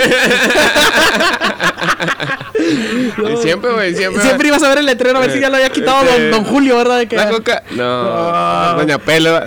Siempre, 3.42 3.72
güey, 3.74 3.96
siempre. 3.96 4.22
Siempre 4.22 4.48
ibas 4.48 4.64
a 4.64 4.70
ver 4.70 4.80
el 4.80 4.86
letrero 4.86 5.18
a 5.18 5.22
ver 5.22 5.32
si 5.32 5.40
ya 5.40 5.50
lo 5.50 5.56
había 5.56 5.70
quitado 5.70 6.04
Este, 6.04 6.30
don, 6.30 6.44
don 6.44 6.52
Julio, 6.52 6.78
¿verdad? 6.78 7.00
De 7.00 7.08
que 7.08 7.16
¿La 7.16 7.30
coca? 7.30 7.64
No. 7.72 7.84
Ah. 7.86 8.76
Doña 8.78 8.98
Pelo. 9.00 9.40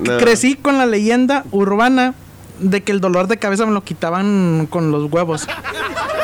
No. 0.00 0.18
Crecí 0.18 0.54
con 0.56 0.78
la 0.78 0.86
leyenda 0.86 1.44
urbana 1.50 2.14
de 2.58 2.82
que 2.82 2.92
el 2.92 3.00
dolor 3.00 3.28
de 3.28 3.38
cabeza 3.38 3.66
me 3.66 3.72
lo 3.72 3.82
quitaban 3.82 4.66
con 4.70 4.90
los 4.90 5.10
huevos. 5.10 5.46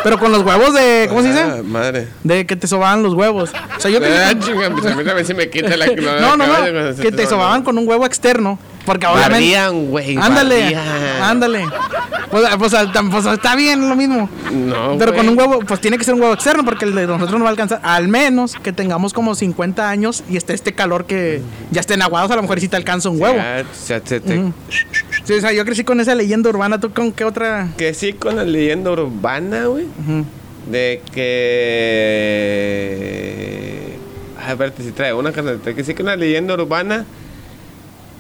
Pero 0.05 0.19
con 0.19 0.33
los 0.33 0.43
huevos 0.43 0.73
de. 0.75 1.07
¿Cómo 1.09 1.23
se 1.23 1.29
Ah, 1.31 1.47
dice? 1.57 1.63
madre. 1.65 2.09
De 2.23 2.47
que 2.47 2.57
te 2.57 2.67
sobaban 2.67 3.03
los 3.03 3.15
huevos. 3.15 3.51
O 3.77 3.81
sea, 3.81 3.91
yo 3.91 3.99
crecí 3.99 4.15
Ah, 4.17 4.33
chinga, 4.39 4.71
pues 4.71 4.87
a 4.87 4.95
mí 4.95 5.05
también 5.05 5.37
me 5.37 5.51
quita 5.51 5.77
la 5.77 5.87
No, 6.21 6.37
no, 6.37 6.47
no. 6.47 6.97
Que 7.03 7.13
te 7.13 7.27
sobaban 7.27 7.63
con 7.63 7.77
un 7.79 7.89
huevo 7.89 8.07
externo. 8.07 8.59
Porque 8.89 9.07
obviamente. 9.07 9.55
Bardían, 9.55 9.91
güey. 9.91 10.17
Ándale, 10.17 10.63
bardían. 10.63 11.23
ándale. 11.23 11.67
Pues, 12.31 12.49
pues, 12.59 12.75
pues, 13.11 13.27
está 13.27 13.55
bien 13.55 13.87
lo 13.87 13.95
mismo. 13.95 14.31
No, 14.51 14.97
Pero 14.99 15.15
con 15.15 15.29
un 15.29 15.39
huevo, 15.39 15.59
pues 15.61 15.79
tiene 15.79 15.99
que 15.99 16.05
ser 16.05 16.15
un 16.15 16.23
huevo 16.23 16.33
externo 16.33 16.65
porque 16.65 16.87
el 16.87 16.95
de 16.95 17.07
nosotros 17.07 17.39
no 17.39 17.45
va 17.45 17.49
a 17.49 17.51
alcanzar. 17.51 17.81
Al 17.83 18.09
menos 18.09 18.55
que 18.55 18.73
tengamos 18.73 19.13
como 19.13 19.35
50 19.35 19.91
años 19.91 20.25
y 20.31 20.39
esté 20.39 20.55
este 20.55 20.73
calor 20.73 21.05
que 21.05 21.43
ya 21.71 21.83
estén 21.83 22.01
aguados, 22.01 22.31
a 22.31 22.37
lo 22.37 22.43
mejor 22.43 22.61
sí 22.61 22.69
te 22.69 22.77
alcanza 22.77 23.11
un 23.11 23.21
huevo. 23.21 23.37
Ya, 23.37 23.63
ya 23.87 23.99
Ujú. 23.99 24.55
Sí, 25.25 25.35
o 25.35 25.41
sea, 25.43 25.53
yo 25.53 25.67
crecí 25.67 25.85
con 25.85 26.01
esa 26.01 26.15
leyenda 26.15 26.49
urbana. 26.49 26.81
¿Tú 26.81 26.91
con 26.91 27.13
qué 27.13 27.27
otra? 27.27 27.69
Crecí 27.77 28.15
con 28.15 28.37
la 28.37 28.45
leyenda 28.45 28.91
urbana, 28.91 29.67
güey. 29.67 29.85
De 30.71 31.03
que. 31.13 32.39
A 34.49 34.55
ver, 34.55 34.73
si 34.79 34.93
trae 34.93 35.13
una. 35.13 35.31
Que 35.31 35.85
sí, 35.85 35.93
con 35.93 36.07
la 36.07 36.17
leyenda 36.17 36.55
urbana. 36.55 37.05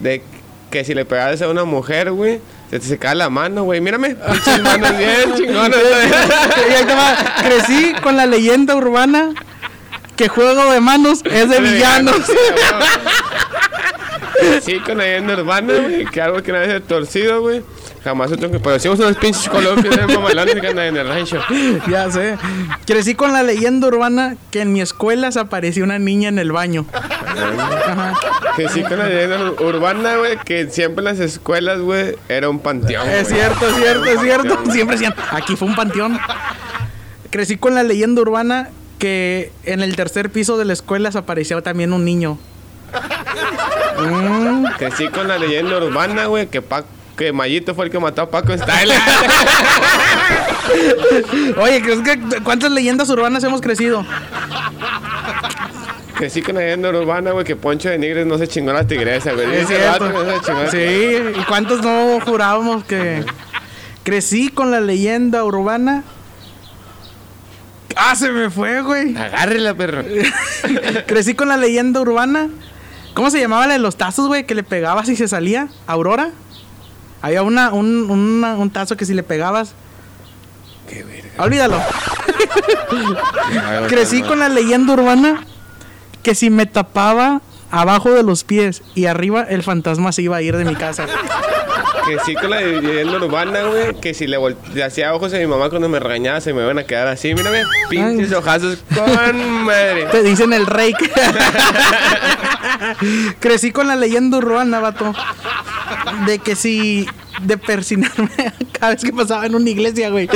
De 0.00 0.22
que 0.70 0.84
si 0.84 0.94
le 0.94 1.04
pegabas 1.04 1.40
a 1.42 1.48
una 1.48 1.64
mujer, 1.64 2.10
güey. 2.12 2.40
Se 2.70 2.78
te 2.78 2.86
secaba 2.86 3.14
la 3.14 3.30
mano, 3.30 3.64
güey. 3.64 3.80
Mírame. 3.80 4.14
Pinches 4.14 4.60
manos 4.62 4.98
bien 4.98 5.34
chingonas. 5.36 5.78
Y 6.68 6.72
ahí 6.74 6.84
te 6.84 6.94
va. 6.94 7.16
Crecí 7.42 7.92
con 8.02 8.16
la 8.16 8.26
leyenda 8.26 8.76
urbana 8.76 9.30
que 10.16 10.28
juego 10.28 10.70
de 10.70 10.80
manos 10.80 11.20
es 11.24 11.48
de 11.48 11.60
villanos. 11.60 12.16
Sí, 14.62 14.78
con 14.80 14.98
la 14.98 15.04
leyenda 15.04 15.34
urbana, 15.34 15.72
güey. 15.74 16.04
Que 16.06 16.20
algo 16.20 16.42
que 16.42 16.52
nadie 16.52 16.68
se 16.68 16.80
torcido, 16.80 17.40
güey. 17.40 17.62
Jamás 18.05 18.30
otro 18.32 18.51
que 18.51 18.61
parecíamos 18.61 19.01
unos 19.01 19.16
pinches 19.16 19.49
coloquios 19.49 19.94
de 19.96 20.07
mamalones 20.14 20.55
que 20.61 20.66
andan 20.68 20.86
en 20.86 20.96
el 20.96 21.09
rancho. 21.09 21.40
ya 21.90 22.11
sé. 22.11 22.36
Crecí 22.86 23.14
con 23.14 23.32
la 23.32 23.42
leyenda 23.42 23.88
urbana 23.88 24.36
que 24.51 24.61
en 24.61 24.72
mi 24.72 24.80
escuela 24.80 25.30
se 25.32 25.40
apareció 25.40 25.84
una 25.84 25.99
niña 25.99 26.28
en 26.28 26.38
el 26.38 26.53
baño. 26.53 26.86
Ajá. 26.92 28.14
Sí, 28.72 28.82
con 28.82 28.99
la 28.99 29.07
leyenda 29.09 29.51
urbana, 29.62 30.16
güey. 30.16 30.36
Que 30.38 30.68
siempre 30.70 31.01
en 31.01 31.05
las 31.07 31.20
escuelas, 31.20 31.80
güey, 31.80 32.16
era 32.28 32.49
un 32.49 32.59
panteón. 32.61 33.09
Es 33.09 33.28
güey. 33.28 33.40
cierto, 33.40 33.68
es 33.68 33.74
cierto, 33.76 34.05
es 34.05 34.20
cierto. 34.20 34.72
Siempre 34.72 34.96
decían, 34.96 35.14
aquí 35.30 35.57
fue 35.57 35.68
un 35.68 35.74
panteón. 35.76 36.18
Crecí 37.30 37.57
con 37.57 37.74
la 37.74 37.82
leyenda 37.82 38.22
urbana 38.22 38.70
que 38.99 39.53
en 39.64 39.80
el 39.80 39.94
tercer 39.96 40.30
piso 40.30 40.57
de 40.57 40.64
la 40.64 40.72
escuela 40.72 41.12
se 41.12 41.18
apareció 41.18 41.62
también 41.62 41.92
un 41.92 42.05
niño. 42.05 42.38
Mm, 44.01 44.66
sí, 44.96 45.09
con 45.09 45.28
la 45.28 45.38
leyenda 45.38 45.76
urbana, 45.78 46.26
güey. 46.26 46.46
Que, 46.49 46.62
Pa- 46.62 46.84
que 47.18 47.32
Mayito 47.32 47.74
fue 47.74 47.86
el 47.86 47.90
que 47.90 47.98
mató 47.98 48.22
a 48.22 48.30
Paco 48.30 48.56
Style. 48.56 48.94
Oye, 51.60 51.82
¿crees 51.82 52.00
que 52.00 52.40
cuántas 52.42 52.70
leyendas 52.70 53.10
urbanas 53.10 53.42
hemos 53.42 53.60
crecido? 53.60 54.06
sí, 56.30 56.42
con 56.42 56.54
la 56.54 56.60
leyenda 56.62 56.90
urbana, 56.90 57.32
güey. 57.32 57.44
Que 57.44 57.56
Poncho 57.56 57.88
de 57.88 57.98
Nigres 57.98 58.26
no 58.26 58.38
se 58.38 58.46
chingó 58.48 58.72
la 58.72 58.86
tigresa, 58.86 59.32
güey. 59.32 59.52
Es 59.56 59.70
Ese 59.70 59.86
vato 59.86 60.08
cierto. 60.08 60.24
no 60.24 60.32
se 60.32 60.40
chingó. 60.46 60.70
Sí, 60.70 61.16
¿y 61.40 61.44
cuántos 61.44 61.82
no 61.82 62.20
jurábamos 62.24 62.84
que 62.84 63.24
crecí 64.04 64.48
con 64.48 64.70
la 64.70 64.80
leyenda 64.80 65.44
urbana? 65.44 66.04
Ah, 67.96 68.14
se 68.14 68.30
me 68.30 68.48
fue, 68.48 68.80
güey. 68.82 69.16
Agárrela, 69.16 69.74
perro. 69.74 70.04
Crecí 71.06 71.34
con 71.34 71.48
la 71.48 71.56
leyenda 71.56 72.00
urbana. 72.00 72.48
¿Cómo 73.14 73.30
se 73.30 73.40
llamaba 73.40 73.66
la 73.66 73.72
de 73.72 73.80
los 73.80 73.96
tazos, 73.96 74.28
güey? 74.28 74.44
Que 74.44 74.54
le 74.54 74.62
pegabas 74.62 75.08
y 75.08 75.16
se 75.16 75.26
salía. 75.26 75.68
¿Aurora? 75.86 76.30
Había 77.22 77.42
una, 77.42 77.72
un, 77.72 78.10
una- 78.10 78.56
un 78.56 78.70
tazo 78.70 78.96
que 78.96 79.04
si 79.04 79.14
le 79.14 79.22
pegabas. 79.22 79.72
Qué 80.88 81.02
verga. 81.04 81.42
Olvídalo. 81.42 81.80
Crecí 83.88 84.22
con 84.22 84.38
la 84.38 84.48
leyenda 84.48 84.92
urbana 84.92 85.44
que 86.22 86.34
si 86.34 86.50
me 86.50 86.66
tapaba 86.66 87.40
abajo 87.70 88.10
de 88.10 88.22
los 88.22 88.44
pies 88.44 88.82
y 88.94 89.06
arriba 89.06 89.46
el 89.48 89.62
fantasma 89.62 90.12
se 90.12 90.22
iba 90.22 90.36
a 90.36 90.42
ir 90.42 90.56
de 90.56 90.64
mi 90.64 90.74
casa. 90.74 91.06
Que 92.06 92.18
sí 92.24 92.34
con 92.34 92.50
la 92.50 92.60
leyenda 92.60 93.18
urbana, 93.18 93.62
güey. 93.64 93.94
Que 94.00 94.14
si 94.14 94.26
le, 94.26 94.38
le 94.72 94.84
hacía 94.84 95.14
ojos 95.14 95.34
a 95.34 95.38
mi 95.38 95.46
mamá 95.46 95.68
cuando 95.68 95.88
me 95.88 96.00
regañaba, 96.00 96.40
se 96.40 96.54
me 96.54 96.62
iban 96.62 96.78
a 96.78 96.84
quedar 96.84 97.06
así. 97.06 97.34
Mírame, 97.34 97.62
pinches 97.90 98.32
ojazos 98.32 98.78
con 98.94 99.64
madre. 99.64 100.06
Te 100.06 100.22
dicen 100.22 100.52
el 100.52 100.66
rey. 100.66 100.94
Crecí 103.40 103.72
con 103.72 103.88
la 103.88 103.96
leyenda 103.96 104.38
urbana, 104.38 104.80
vato. 104.80 105.12
De 106.26 106.38
que 106.38 106.56
si 106.56 107.06
de 107.42 107.58
persinarme 107.58 108.30
cada 108.72 108.94
vez 108.94 109.04
que 109.04 109.12
pasaba 109.12 109.46
en 109.46 109.54
una 109.54 109.68
iglesia, 109.68 110.10
güey. 110.10 110.28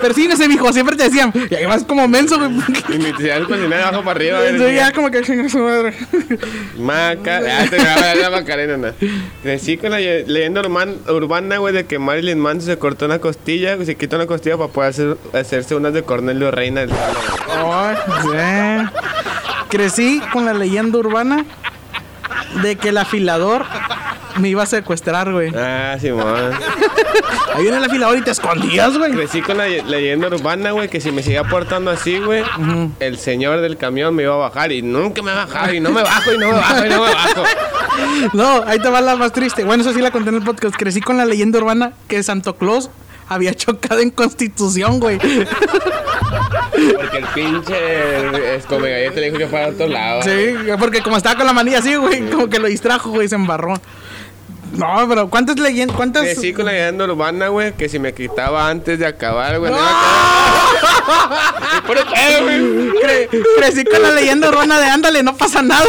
Persínese, 0.00 0.48
mijo. 0.48 0.72
Siempre 0.72 0.96
te 0.96 1.04
decían. 1.04 1.32
Y 1.50 1.54
además 1.54 1.84
como 1.86 2.06
menso, 2.08 2.38
güey. 2.38 2.50
Y 2.88 3.12
tía 3.14 3.40
cocinar 3.44 3.68
de 3.78 3.82
abajo 3.84 4.02
para 4.04 4.10
arriba. 4.18 4.38
Güey. 4.40 4.74
ya 4.76 4.92
como 4.92 5.10
que 5.10 5.22
chinga 5.22 5.48
su 5.48 5.58
madre. 5.58 5.94
Ah, 6.90 7.14
te 7.70 7.78
la, 7.78 8.14
la 8.14 8.30
Macarena, 8.30 8.76
no. 8.76 8.88
Crecí 9.42 9.76
con 9.76 9.90
la 9.90 10.00
ye- 10.00 10.24
leyenda 10.26 10.62
urban- 10.62 10.96
urbana, 11.08 11.58
güey, 11.58 11.74
de 11.74 11.86
que 11.86 11.98
Marilyn 11.98 12.38
Manson 12.38 12.66
se 12.66 12.78
cortó 12.78 13.06
una 13.06 13.18
costilla, 13.18 13.76
se 13.84 13.96
quitó 13.96 14.16
una 14.16 14.26
costilla 14.26 14.56
para 14.56 14.70
poder 14.70 14.90
hacer- 14.90 15.16
hacerse 15.34 15.74
unas 15.74 15.92
de 15.92 16.02
Cornelio 16.02 16.50
Reina 16.50 16.80
del. 16.82 16.90
Ay, 16.92 17.96
sí. 18.22 18.88
Crecí 19.68 20.20
con 20.32 20.44
la 20.44 20.54
leyenda 20.54 20.98
urbana 20.98 21.44
de 22.62 22.76
que 22.76 22.88
el 22.90 22.98
afilador 22.98 23.64
me 24.40 24.48
iba 24.48 24.62
a 24.62 24.66
secuestrar, 24.66 25.32
güey. 25.32 25.52
Ah, 25.56 25.96
Simón. 26.00 26.52
Ahí 27.54 27.62
viene 27.62 27.78
el 27.78 27.84
afilador 27.84 28.16
y 28.18 28.22
te 28.22 28.30
escondías, 28.30 28.96
güey. 28.96 29.12
Crecí 29.12 29.42
con 29.42 29.56
la 29.58 29.68
ye- 29.68 29.82
leyenda 29.84 30.28
urbana, 30.28 30.70
güey, 30.70 30.88
que 30.88 31.00
si 31.00 31.10
me 31.10 31.22
seguía 31.22 31.44
portando 31.44 31.90
así, 31.90 32.18
güey, 32.20 32.44
el 33.00 33.18
señor 33.18 33.60
del 33.60 33.76
camión 33.76 34.14
me 34.14 34.22
iba 34.24 34.34
a 34.34 34.38
bajar 34.38 34.70
y 34.72 34.82
nunca 34.82 35.22
me 35.22 35.30
ha 35.32 35.34
bajado 35.46 35.74
y 35.74 35.80
no 35.80 35.90
me 35.90 36.02
bajo 36.02 36.32
y 36.32 36.38
no 36.38 36.46
me 36.48 36.54
bajo 36.54 36.84
y 36.84 36.88
no 36.88 36.94
me 37.04 37.12
bajo. 37.12 37.42
No, 38.32 38.62
ahí 38.64 38.78
te 38.78 38.88
va 38.88 39.00
la 39.00 39.16
más 39.16 39.32
triste. 39.32 39.64
Bueno, 39.64 39.82
eso 39.82 39.92
sí 39.92 40.00
la 40.00 40.12
conté 40.12 40.28
en 40.28 40.36
el 40.36 40.42
podcast. 40.42 40.76
Crecí 40.76 41.00
con 41.00 41.16
la 41.16 41.24
leyenda 41.24 41.58
urbana 41.58 41.92
que 42.06 42.22
Santo 42.22 42.54
Claus 42.54 42.90
había 43.28 43.54
chocado 43.54 44.00
en 44.00 44.10
Constitución, 44.10 45.00
güey. 45.00 45.18
Porque 45.18 47.18
el 47.18 47.24
pinche 47.34 48.54
escome 48.56 48.90
galleta 48.90 49.20
le 49.20 49.26
dijo 49.26 49.38
que 49.38 49.46
fuera 49.48 49.66
a 49.66 49.68
otro 49.70 49.86
lado. 49.88 50.22
Sí, 50.22 50.54
porque 50.78 51.02
como 51.02 51.16
estaba 51.16 51.36
con 51.36 51.46
la 51.46 51.52
manilla 51.52 51.78
así, 51.78 51.94
güey, 51.96 52.28
como 52.30 52.48
que 52.48 52.58
lo 52.58 52.68
distrajo, 52.68 53.10
güey, 53.10 53.28
se 53.28 53.34
embarró. 53.34 53.74
No, 54.72 55.06
pero 55.08 55.28
¿cuántas 55.30 55.58
leyendas? 55.58 55.96
¿Cuántas? 55.96 56.22
Crecí 56.24 56.52
con 56.52 56.66
la 56.66 56.72
leyenda 56.72 57.04
urbana, 57.06 57.48
güey, 57.48 57.72
que 57.72 57.88
si 57.88 57.98
me 57.98 58.12
quitaba 58.12 58.68
antes 58.68 58.98
de 58.98 59.06
acabar, 59.06 59.58
güey, 59.58 59.70
¡No! 59.72 59.78
no 59.78 59.82
iba 59.82 59.90
a 59.90 61.72
quedar- 61.72 61.86
¿Por 61.86 61.96
qué, 61.96 62.40
güey? 62.42 62.60
Cre- 63.02 63.28
crecí 63.58 63.84
con 63.84 64.02
la 64.02 64.10
leyenda 64.12 64.48
urbana 64.50 64.78
de 64.78 64.86
ándale, 64.90 65.22
no 65.22 65.34
pasa 65.36 65.62
nada. 65.62 65.88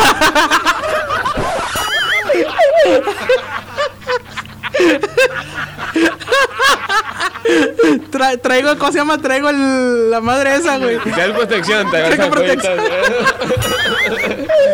Tra- 8.12 8.40
traigo, 8.42 8.78
¿cómo 8.78 8.92
se 8.92 8.98
llama? 9.00 9.18
Traigo 9.18 9.50
el- 9.50 10.12
la 10.12 10.22
madre 10.22 10.56
esa, 10.56 10.78
güey. 10.78 10.98
Te 11.00 11.30
protección, 11.34 11.90
te 11.90 12.02
cuenta. 12.28 12.74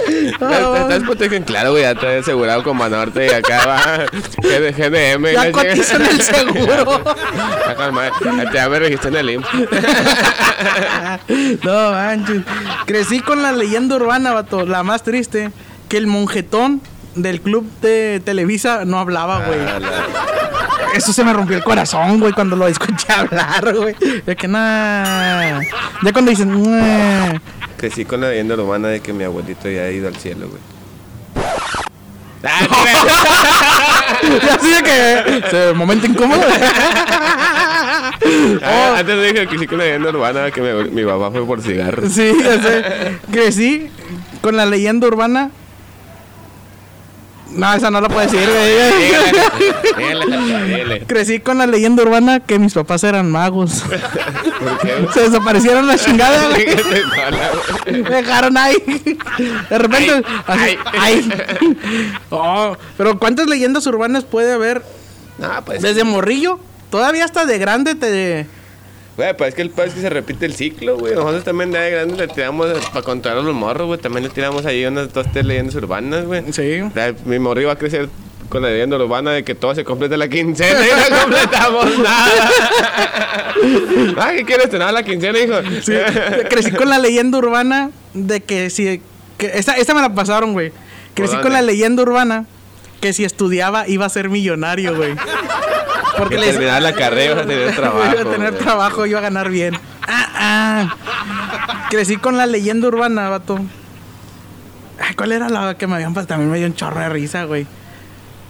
Te 0.06 0.38
te 0.40 0.90
das 0.90 1.04
protección, 1.04 1.44
claro, 1.44 1.72
güey, 1.72 1.84
ya 1.84 1.96
te 1.96 2.18
asegurado 2.20 2.64
con 2.64 2.78
Banorte 2.78 3.28
y 3.28 3.30
acá 3.30 3.66
va 3.66 4.06
GNM. 4.42 5.26
Ya 5.34 5.48
en 5.48 6.02
el 6.06 6.22
seguro. 6.22 7.02
Te 7.04 7.76
ya 8.54 8.70
me 8.70 8.80
registré 8.80 9.10
en 9.10 9.16
el 9.16 9.30
IMSS. 9.32 9.48
No, 11.64 11.92
manches. 11.92 12.42
Crecí 12.86 13.20
con 13.22 13.42
la 13.42 13.52
leyenda 13.52 13.96
urbana, 13.96 14.34
vato. 14.34 14.66
La 14.66 14.84
más 14.84 15.04
triste, 15.04 15.52
que 15.90 15.98
el 15.98 16.08
monjetón 16.08 16.82
del 17.16 17.42
club 17.42 17.70
de 17.82 18.22
Televisa 18.24 18.86
no 18.86 19.00
hablaba, 19.00 19.40
güey. 19.46 19.60
Ah, 19.62 19.80
la- 19.80 20.06
Eso 20.96 21.12
se 21.12 21.24
me 21.26 21.34
rompió 21.34 21.58
el 21.58 21.64
corazón, 21.64 22.20
güey, 22.20 22.32
cuando 22.34 22.56
lo 22.56 22.68
escuché 22.68 23.12
hablar, 23.12 23.74
güey. 23.76 23.96
De 24.26 24.36
que 24.36 24.48
nada. 24.48 25.60
Ya 26.04 26.14
cuando 26.14 26.32
dicen, 26.32 26.62
"Nah". 26.64 27.38
Crecí 27.78 28.06
con 28.06 28.22
la 28.22 28.30
leyenda 28.30 28.56
urbana 28.56 28.88
de 28.88 29.02
que 29.02 29.12
mi 29.12 29.24
abuelito 29.26 29.70
ya 29.70 29.82
ha 29.82 29.90
ido 29.92 30.08
al 30.08 30.16
cielo, 30.16 30.48
güey. 30.48 30.62
Ah, 32.48 32.60
Y 34.24 34.48
así 34.50 34.70
de 34.72 34.84
que. 34.84 35.44
Se, 35.50 35.74
momento 35.74 36.06
incómodo. 36.08 36.42
Ah, 38.64 38.96
Antes 39.00 39.34
dije 39.34 39.48
que 39.48 39.58
sí 39.60 39.68
con 39.68 39.78
la 39.80 39.84
leyenda 39.86 40.10
urbana 40.10 40.52
que 40.52 40.62
mi, 40.62 40.90
mi 40.92 41.04
papá 41.06 41.32
fue 41.32 41.46
por 41.46 41.62
cigarros. 41.62 42.12
Sí, 42.14 42.34
ya 42.44 42.62
sé. 42.62 43.18
Crecí 43.32 43.90
con 44.42 44.56
la 44.56 44.66
leyenda 44.66 45.08
urbana. 45.08 45.50
No, 47.52 47.74
esa 47.74 47.90
no 47.92 48.02
la 48.02 48.10
puedo 48.10 48.22
decir, 48.22 48.40
güey. 48.50 48.76
Dígale, 49.98 50.26
dígale, 50.26 50.66
dígale. 50.68 51.06
Crecí 51.08 51.40
con 51.40 51.58
la 51.58 51.68
leyenda 51.68 52.04
urbana 52.04 52.40
que 52.42 52.60
mis 52.60 52.74
papás 52.74 53.04
eran 53.04 53.32
magos. 53.32 53.84
¿Por 54.60 54.80
qué? 54.80 54.94
güey? 55.02 55.14
Se 55.14 55.22
desaparecieron 55.22 55.88
la 55.88 55.98
chingada, 55.98 56.50
dejaron 57.86 58.58
ahí. 58.58 58.76
De 59.70 59.78
repente. 59.78 60.24
así, 60.48 60.78
ay. 61.00 61.30
ay. 61.32 62.14
Oh, 62.30 62.76
pero 62.98 63.18
¿cuántas 63.20 63.48
leyendas 63.48 63.86
urbanas 63.88 64.24
puede 64.26 64.52
haber 64.54 64.84
No, 65.38 65.50
pues. 65.66 65.82
desde 65.82 66.04
morrillo? 66.04 66.60
Todavía 66.90 67.26
hasta 67.26 67.46
de 67.46 67.58
grande 67.58 67.96
te. 67.96 68.48
Güey, 69.18 69.36
pues 69.38 69.50
es 69.50 69.56
que 69.56 69.62
el 69.62 69.70
pedo 69.70 69.86
es 69.86 69.94
que 69.94 70.02
se 70.02 70.10
repite 70.10 70.46
el 70.46 70.54
ciclo, 70.54 70.98
güey. 70.98 71.16
Nosotros 71.16 71.44
también 71.46 71.72
de 71.72 71.90
grande 71.90 72.18
le 72.18 72.28
tiramos 72.28 72.68
para 72.90 73.02
controlar 73.02 73.44
los 73.44 73.56
morros, 73.56 73.88
güey. 73.88 74.00
También 74.00 74.24
le 74.24 74.30
tiramos 74.30 74.66
ahí 74.66 74.86
unas 74.86 75.14
dos, 75.14 75.26
tres 75.32 75.46
leyendas 75.46 75.76
urbanas, 75.76 76.26
güey. 76.26 76.44
Sí. 76.52 76.82
O 76.82 76.92
sea, 76.92 77.14
mi 77.24 77.40
morro 77.40 77.62
iba 77.62 77.72
a 77.72 77.78
crecer 77.78 78.10
con 78.50 78.62
la 78.62 78.70
leyenda 78.70 78.98
urbana 78.98 79.32
de 79.32 79.44
que 79.44 79.56
todo 79.56 79.74
se 79.74 79.84
completa 79.84 80.18
la 80.18 80.28
quincena 80.28 80.80
y 80.86 81.12
no 81.12 81.18
completamos 81.22 81.98
nada. 82.00 82.50
ah, 84.18 84.32
¿qué 84.36 84.44
quieres 84.44 84.70
tener 84.70 84.92
la 84.92 85.04
quincena, 85.04 85.40
hijo? 85.40 85.56
Sí, 85.82 85.94
crecí 86.50 86.72
con 86.72 86.90
la 86.90 87.00
leyenda 87.00 87.38
urbana 87.38 87.92
de 88.14 88.42
que 88.42 88.70
si. 88.70 89.02
Que 89.38 89.52
esta, 89.56 89.74
esta 89.74 89.94
me 89.94 90.02
la 90.02 90.14
pasaron, 90.14 90.54
güey. 90.54 90.72
Crecí 91.14 91.36
¿Por 91.36 91.44
con 91.44 91.54
la 91.54 91.62
leyenda 91.62 92.04
urbana 92.04 92.46
que 93.00 93.14
si 93.14 93.24
estudiaba 93.24 93.88
iba 93.88 94.06
a 94.06 94.10
ser 94.10 94.30
millonario, 94.30 94.96
güey. 94.96 95.16
Porque 96.18 96.36
Que 96.36 96.42
les. 96.42 96.52
terminar 96.52 96.82
la 96.82 96.94
carrera, 96.94 97.42
a 97.42 97.46
tener 97.46 97.76
trabajo. 97.76 98.06
Iba 98.12 98.22
a 98.22 98.34
tener 98.34 98.52
güey. 98.52 98.64
trabajo, 98.64 99.06
iba 99.06 99.20
a 99.20 99.22
ganar 99.22 99.50
bien. 99.50 99.78
Ah, 100.08 100.28
ah. 100.36 100.96
Crecí 101.90 102.18
con 102.18 102.38
la 102.38 102.46
leyenda 102.46 102.88
urbana, 102.88 103.30
vato. 103.30 103.60
Ay, 105.00 105.16
¿cuál 105.16 105.32
era 105.32 105.50
la 105.50 105.76
que 105.78 105.88
me 105.88 105.96
habían 105.96 106.14
pasado? 106.14 106.28
También 106.28 106.52
me 106.52 106.58
dio 106.58 106.68
un 106.68 106.76
chorro 106.76 107.00
de 107.00 107.10
risa, 107.10 107.44
güey. 107.46 107.68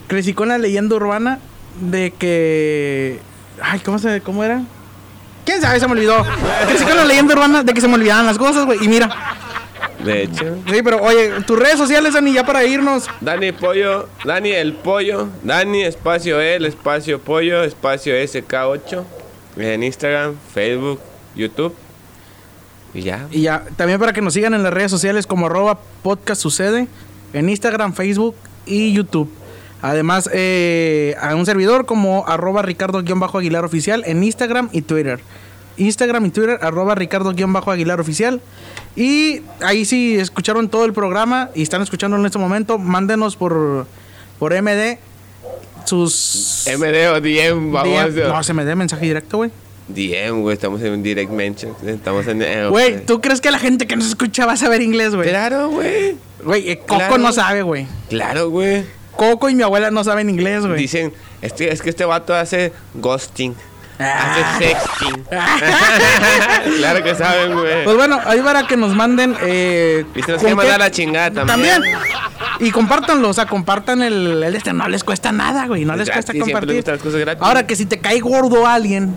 Crecí 0.07 0.33
con 0.33 0.49
la 0.49 0.57
leyenda 0.57 0.95
urbana 0.95 1.39
de 1.79 2.11
que. 2.11 3.19
Ay, 3.61 3.79
¿cómo 3.79 3.97
se 3.99 4.21
cómo 4.21 4.43
era? 4.43 4.61
¿Quién 5.45 5.61
sabe? 5.61 5.79
Se 5.79 5.85
me 5.87 5.93
olvidó. 5.93 6.25
Crecí 6.67 6.83
con 6.83 6.97
la 6.97 7.05
leyenda 7.05 7.33
urbana 7.35 7.63
de 7.63 7.73
que 7.73 7.81
se 7.81 7.87
me 7.87 7.95
olvidaban 7.95 8.25
las 8.25 8.37
cosas, 8.37 8.65
güey. 8.65 8.83
Y 8.83 8.87
mira. 8.87 9.09
De 10.05 10.23
hecho. 10.23 10.57
Sí, 10.71 10.81
pero 10.83 11.01
oye, 11.01 11.31
tus 11.47 11.57
redes 11.57 11.77
sociales, 11.77 12.13
Dani, 12.13 12.33
ya 12.33 12.45
para 12.45 12.63
irnos. 12.63 13.07
Dani 13.21 13.51
Pollo, 13.51 14.07
Dani 14.23 14.51
el 14.51 14.73
Pollo, 14.73 15.27
Dani 15.43 15.83
espacio 15.83 16.39
el 16.39 16.65
espacio 16.65 17.19
pollo, 17.19 17.63
espacio 17.63 18.13
SK8 18.13 19.03
en 19.57 19.83
Instagram, 19.83 20.35
Facebook, 20.53 20.99
YouTube 21.35 21.73
y 22.93 23.01
ya. 23.01 23.27
Y 23.31 23.41
ya, 23.41 23.65
también 23.75 23.99
para 23.99 24.13
que 24.13 24.21
nos 24.21 24.33
sigan 24.33 24.53
en 24.53 24.63
las 24.63 24.73
redes 24.73 24.91
sociales 24.91 25.27
como 25.27 25.47
arroba 25.47 25.79
podcast 26.03 26.41
sucede, 26.41 26.87
en 27.33 27.49
Instagram, 27.49 27.93
Facebook 27.93 28.35
y 28.65 28.93
YouTube. 28.93 29.29
Además, 29.81 30.29
eh, 30.33 31.15
a 31.21 31.35
un 31.35 31.45
servidor 31.45 31.85
como 31.85 32.25
arroba 32.27 32.61
ricardo-aguilar 32.61 33.65
oficial 33.65 34.03
en 34.05 34.23
Instagram 34.23 34.69
y 34.71 34.81
Twitter. 34.81 35.19
Instagram 35.77 36.25
y 36.25 36.29
Twitter, 36.29 36.59
arroba 36.61 36.95
ricardo-aguilar 36.95 37.99
oficial. 37.99 38.41
Y 38.95 39.41
ahí 39.61 39.85
si 39.85 40.15
escucharon 40.15 40.69
todo 40.69 40.85
el 40.85 40.93
programa 40.93 41.49
y 41.53 41.61
están 41.61 41.81
escuchando 41.81 42.17
en 42.17 42.25
este 42.25 42.39
momento, 42.39 42.77
mándenos 42.77 43.35
por, 43.35 43.87
por 44.39 44.53
MD 44.61 44.97
sus... 45.85 46.65
MD 46.77 47.09
o 47.11 47.21
DM, 47.21 47.71
vamos 47.71 48.15
DM. 48.15 48.27
No, 48.27 48.53
me 48.53 48.65
dé 48.65 48.75
mensaje 48.75 49.05
directo, 49.05 49.37
güey. 49.37 49.51
DM, 49.87 50.41
güey, 50.41 50.55
estamos 50.55 50.81
en 50.81 51.03
direct 51.03 51.31
mention, 51.31 51.75
estamos 51.85 52.25
en 52.25 52.41
eh, 52.41 52.67
Güey, 52.67 53.05
¿tú 53.05 53.21
crees 53.21 53.39
que 53.39 53.51
la 53.51 53.59
gente 53.59 53.85
que 53.85 53.95
nos 53.95 54.07
escucha 54.07 54.47
va 54.47 54.53
a 54.53 54.57
saber 54.57 54.81
inglés, 54.81 55.13
güey? 55.13 55.29
Claro, 55.29 55.69
güey. 55.69 56.17
Güey, 56.43 56.71
eh, 56.71 56.79
Coco 56.79 56.97
Claro. 56.97 57.17
no 57.19 57.31
sabe, 57.31 57.61
güey. 57.61 57.85
Claro, 58.09 58.49
güey. 58.49 58.83
Coco 59.15 59.49
y 59.49 59.55
mi 59.55 59.61
abuela 59.63 59.91
no 59.91 60.03
saben 60.03 60.29
inglés, 60.29 60.65
güey. 60.65 60.79
Dicen, 60.79 61.13
este, 61.41 61.71
es 61.71 61.81
que 61.81 61.89
este 61.91 62.03
vato 62.05 62.33
hace 62.33 62.73
ghosting. 62.95 63.53
Ah. 63.99 64.55
Hace 64.55 64.67
sexting. 64.75 65.23
claro 66.77 67.03
que 67.03 67.15
saben, 67.15 67.53
güey. 67.53 67.83
Pues 67.83 67.95
bueno, 67.95 68.19
ahí 68.25 68.41
para 68.41 68.67
que 68.67 68.75
nos 68.77 68.93
manden. 68.95 69.35
Eh, 69.41 70.05
Y 70.15 70.21
se 70.21 70.31
nos 70.33 70.41
¿con 70.41 70.47
quiere 70.47 70.55
mandar 70.55 70.79
la 70.79 70.91
chingada 70.91 71.45
también. 71.45 71.81
Y 72.59 72.71
compártanlo, 72.71 73.29
o 73.29 73.33
sea, 73.33 73.45
compartan 73.45 74.01
el, 74.01 74.43
el 74.43 74.55
este. 74.55 74.73
No 74.73 74.87
les 74.87 75.03
cuesta 75.03 75.31
nada, 75.31 75.65
güey. 75.67 75.85
No 75.85 75.93
Es 75.93 75.99
les 75.99 76.09
cuesta 76.11 76.33
gratis, 76.33 76.41
compartir. 76.43 76.67
les 76.69 76.77
gustan 76.77 76.93
las 76.95 77.03
cosas 77.03 77.19
gratis. 77.21 77.43
Ahora 77.43 77.65
que 77.67 77.75
si 77.75 77.85
te 77.85 77.99
cae 77.99 78.19
gordo 78.19 78.67
alguien, 78.67 79.15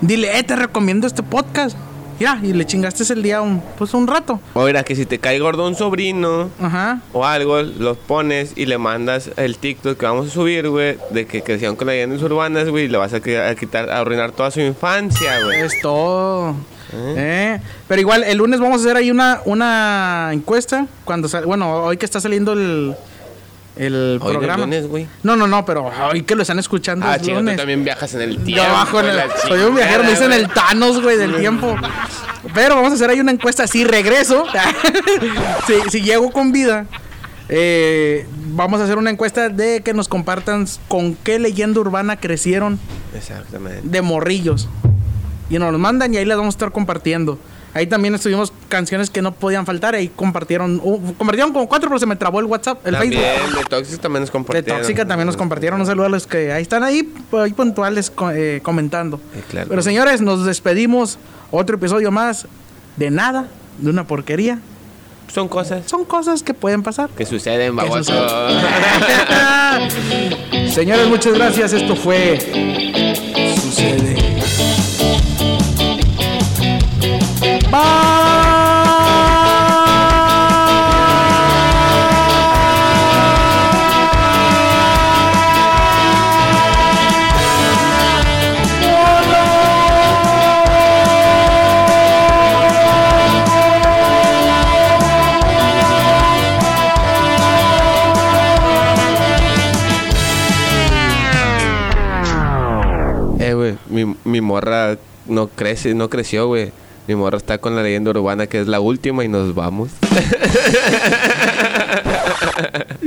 dile, 0.00 0.38
eh, 0.38 0.42
te 0.42 0.56
recomiendo 0.56 1.06
este 1.06 1.22
podcast. 1.22 1.76
Ya, 2.20 2.38
y 2.42 2.52
le 2.52 2.64
chingaste 2.64 3.04
el 3.12 3.22
día 3.22 3.40
un, 3.42 3.62
pues 3.78 3.92
un 3.94 4.06
rato. 4.06 4.40
Oiga, 4.54 4.82
que 4.84 4.94
si 4.96 5.06
te 5.06 5.18
cae 5.18 5.38
gordo 5.38 5.66
un 5.66 5.74
sobrino 5.74 6.50
Ajá. 6.60 7.00
o 7.12 7.24
algo, 7.24 7.60
los 7.62 7.96
pones 7.96 8.52
y 8.56 8.66
le 8.66 8.78
mandas 8.78 9.30
el 9.36 9.58
TikTok 9.58 9.98
que 9.98 10.06
vamos 10.06 10.28
a 10.28 10.30
subir, 10.30 10.68
güey, 10.68 10.96
de 11.10 11.26
que 11.26 11.42
crecieron 11.42 11.76
con 11.76 11.86
leyendas 11.88 12.22
urbanas, 12.22 12.68
güey, 12.68 12.84
y 12.84 12.88
le 12.88 12.98
vas 12.98 13.12
a, 13.14 13.20
qui- 13.20 13.38
a 13.38 13.54
quitar, 13.54 13.90
a 13.90 13.98
arruinar 14.00 14.32
toda 14.32 14.50
su 14.50 14.60
infancia, 14.60 15.42
güey. 15.44 15.60
Es 15.62 15.80
todo. 15.80 16.54
Eh, 16.96 17.58
Pero 17.88 18.00
igual, 18.00 18.22
el 18.24 18.38
lunes 18.38 18.60
vamos 18.60 18.80
a 18.80 18.84
hacer 18.84 18.96
ahí 18.96 19.10
una, 19.10 19.40
una 19.46 20.30
encuesta. 20.32 20.86
Cuando 21.04 21.28
sal- 21.28 21.44
bueno, 21.46 21.82
hoy 21.84 21.96
que 21.96 22.04
está 22.06 22.20
saliendo 22.20 22.52
el, 22.52 22.94
el 23.76 23.94
Hoy 23.94 24.18
no 24.20 24.26
es 24.30 24.36
programa. 24.38 24.64
lunes, 24.64 24.86
no, 25.22 25.36
no, 25.36 25.46
no, 25.46 25.64
pero 25.64 25.90
hoy 26.10 26.22
que 26.22 26.34
lo 26.34 26.42
están 26.42 26.58
escuchando 26.58 27.06
Ah, 27.06 27.16
es 27.16 27.22
chido, 27.22 27.40
tú 27.40 27.56
también 27.56 27.82
viajas 27.84 28.14
en 28.14 28.20
el 28.22 28.36
tiempo. 28.44 28.62
Yo 28.64 28.72
bajo 28.72 29.00
en 29.00 29.06
el- 29.06 29.20
soy 29.48 29.60
un 29.62 29.74
viajero, 29.74 30.04
me 30.04 30.10
dicen 30.10 30.32
el 30.32 30.48
Thanos, 30.48 31.02
güey, 31.02 31.16
del 31.16 31.36
tiempo. 31.36 31.74
Pero 32.54 32.76
vamos 32.76 32.92
a 32.92 32.94
hacer 32.94 33.10
ahí 33.10 33.20
una 33.20 33.32
encuesta 33.32 33.66
si 33.66 33.84
regreso. 33.84 34.44
si, 35.66 35.90
si 35.90 36.00
llego 36.02 36.30
con 36.30 36.52
vida. 36.52 36.86
eh, 37.48 38.26
vamos 38.48 38.80
a 38.80 38.84
hacer 38.84 38.96
una 38.96 39.10
encuesta 39.10 39.48
de 39.48 39.82
que 39.82 39.92
nos 39.92 40.08
compartan 40.08 40.66
con 40.88 41.14
qué 41.16 41.38
leyenda 41.38 41.80
urbana 41.80 42.16
crecieron. 42.16 42.78
Exactamente. 43.14 43.80
de 43.82 44.02
morrillos. 44.02 44.68
Y 45.50 45.58
nos 45.58 45.72
los 45.72 45.80
mandan 45.80 46.14
y 46.14 46.16
ahí 46.16 46.24
las 46.24 46.36
vamos 46.38 46.54
a 46.54 46.56
estar 46.56 46.72
compartiendo. 46.72 47.38
Ahí 47.74 47.88
también 47.88 48.14
estuvimos 48.14 48.52
canciones 48.68 49.10
que 49.10 49.20
no 49.20 49.32
podían 49.32 49.66
faltar. 49.66 49.94
Ahí 49.96 50.08
compartieron, 50.08 50.80
uh, 50.82 51.14
compartieron 51.14 51.52
como 51.52 51.68
cuatro, 51.68 51.88
pero 51.88 51.98
se 51.98 52.06
me 52.06 52.14
trabó 52.14 52.38
el 52.38 52.46
WhatsApp, 52.46 52.86
el 52.86 52.94
También, 52.94 53.20
Facebook. 53.20 53.58
de 53.58 53.64
Toxic 53.64 54.00
también 54.00 54.22
nos 54.22 54.28
De 54.28 54.32
compartieron. 54.32 54.80
Tóxica 54.80 55.04
también 55.06 55.26
nos 55.26 55.36
compartieron. 55.36 55.80
Un 55.80 55.86
saludo 55.86 56.06
a 56.06 56.08
los 56.08 56.26
que 56.28 56.52
ahí 56.52 56.62
están 56.62 56.84
ahí, 56.84 57.12
ahí 57.32 57.52
puntuales 57.52 58.12
eh, 58.32 58.60
comentando. 58.62 59.20
Eh, 59.34 59.42
claro. 59.50 59.68
Pero 59.68 59.82
señores, 59.82 60.20
nos 60.20 60.46
despedimos. 60.46 61.18
Otro 61.50 61.76
episodio 61.76 62.10
más 62.10 62.46
de 62.96 63.10
nada, 63.10 63.46
de 63.78 63.90
una 63.90 64.06
porquería. 64.06 64.60
Son 65.32 65.48
cosas 65.48 65.88
Son 65.90 66.04
cosas 66.04 66.42
que 66.44 66.54
pueden 66.54 66.82
pasar. 66.84 67.10
que 67.10 67.26
suceden, 67.26 67.74
baboso. 67.74 68.12
Señores, 70.72 71.08
muchas 71.08 71.34
gracias. 71.34 71.72
Esto 71.72 71.96
fue 71.96 72.38
Sucede. 73.60 74.14
Eh, 77.76 78.14
mi, 103.88 104.16
mi 104.24 104.40
morra 104.40 104.96
no 105.26 105.48
crece, 105.48 105.94
no 105.94 106.08
creció, 106.08 106.46
güey. 106.46 106.72
Mi 107.06 107.14
morra 107.14 107.36
está 107.36 107.58
con 107.58 107.76
la 107.76 107.82
leyenda 107.82 108.10
urbana 108.10 108.46
que 108.46 108.60
es 108.60 108.66
la 108.66 108.80
última 108.80 109.24
y 109.24 109.28
nos 109.28 109.54
vamos. 109.54 109.90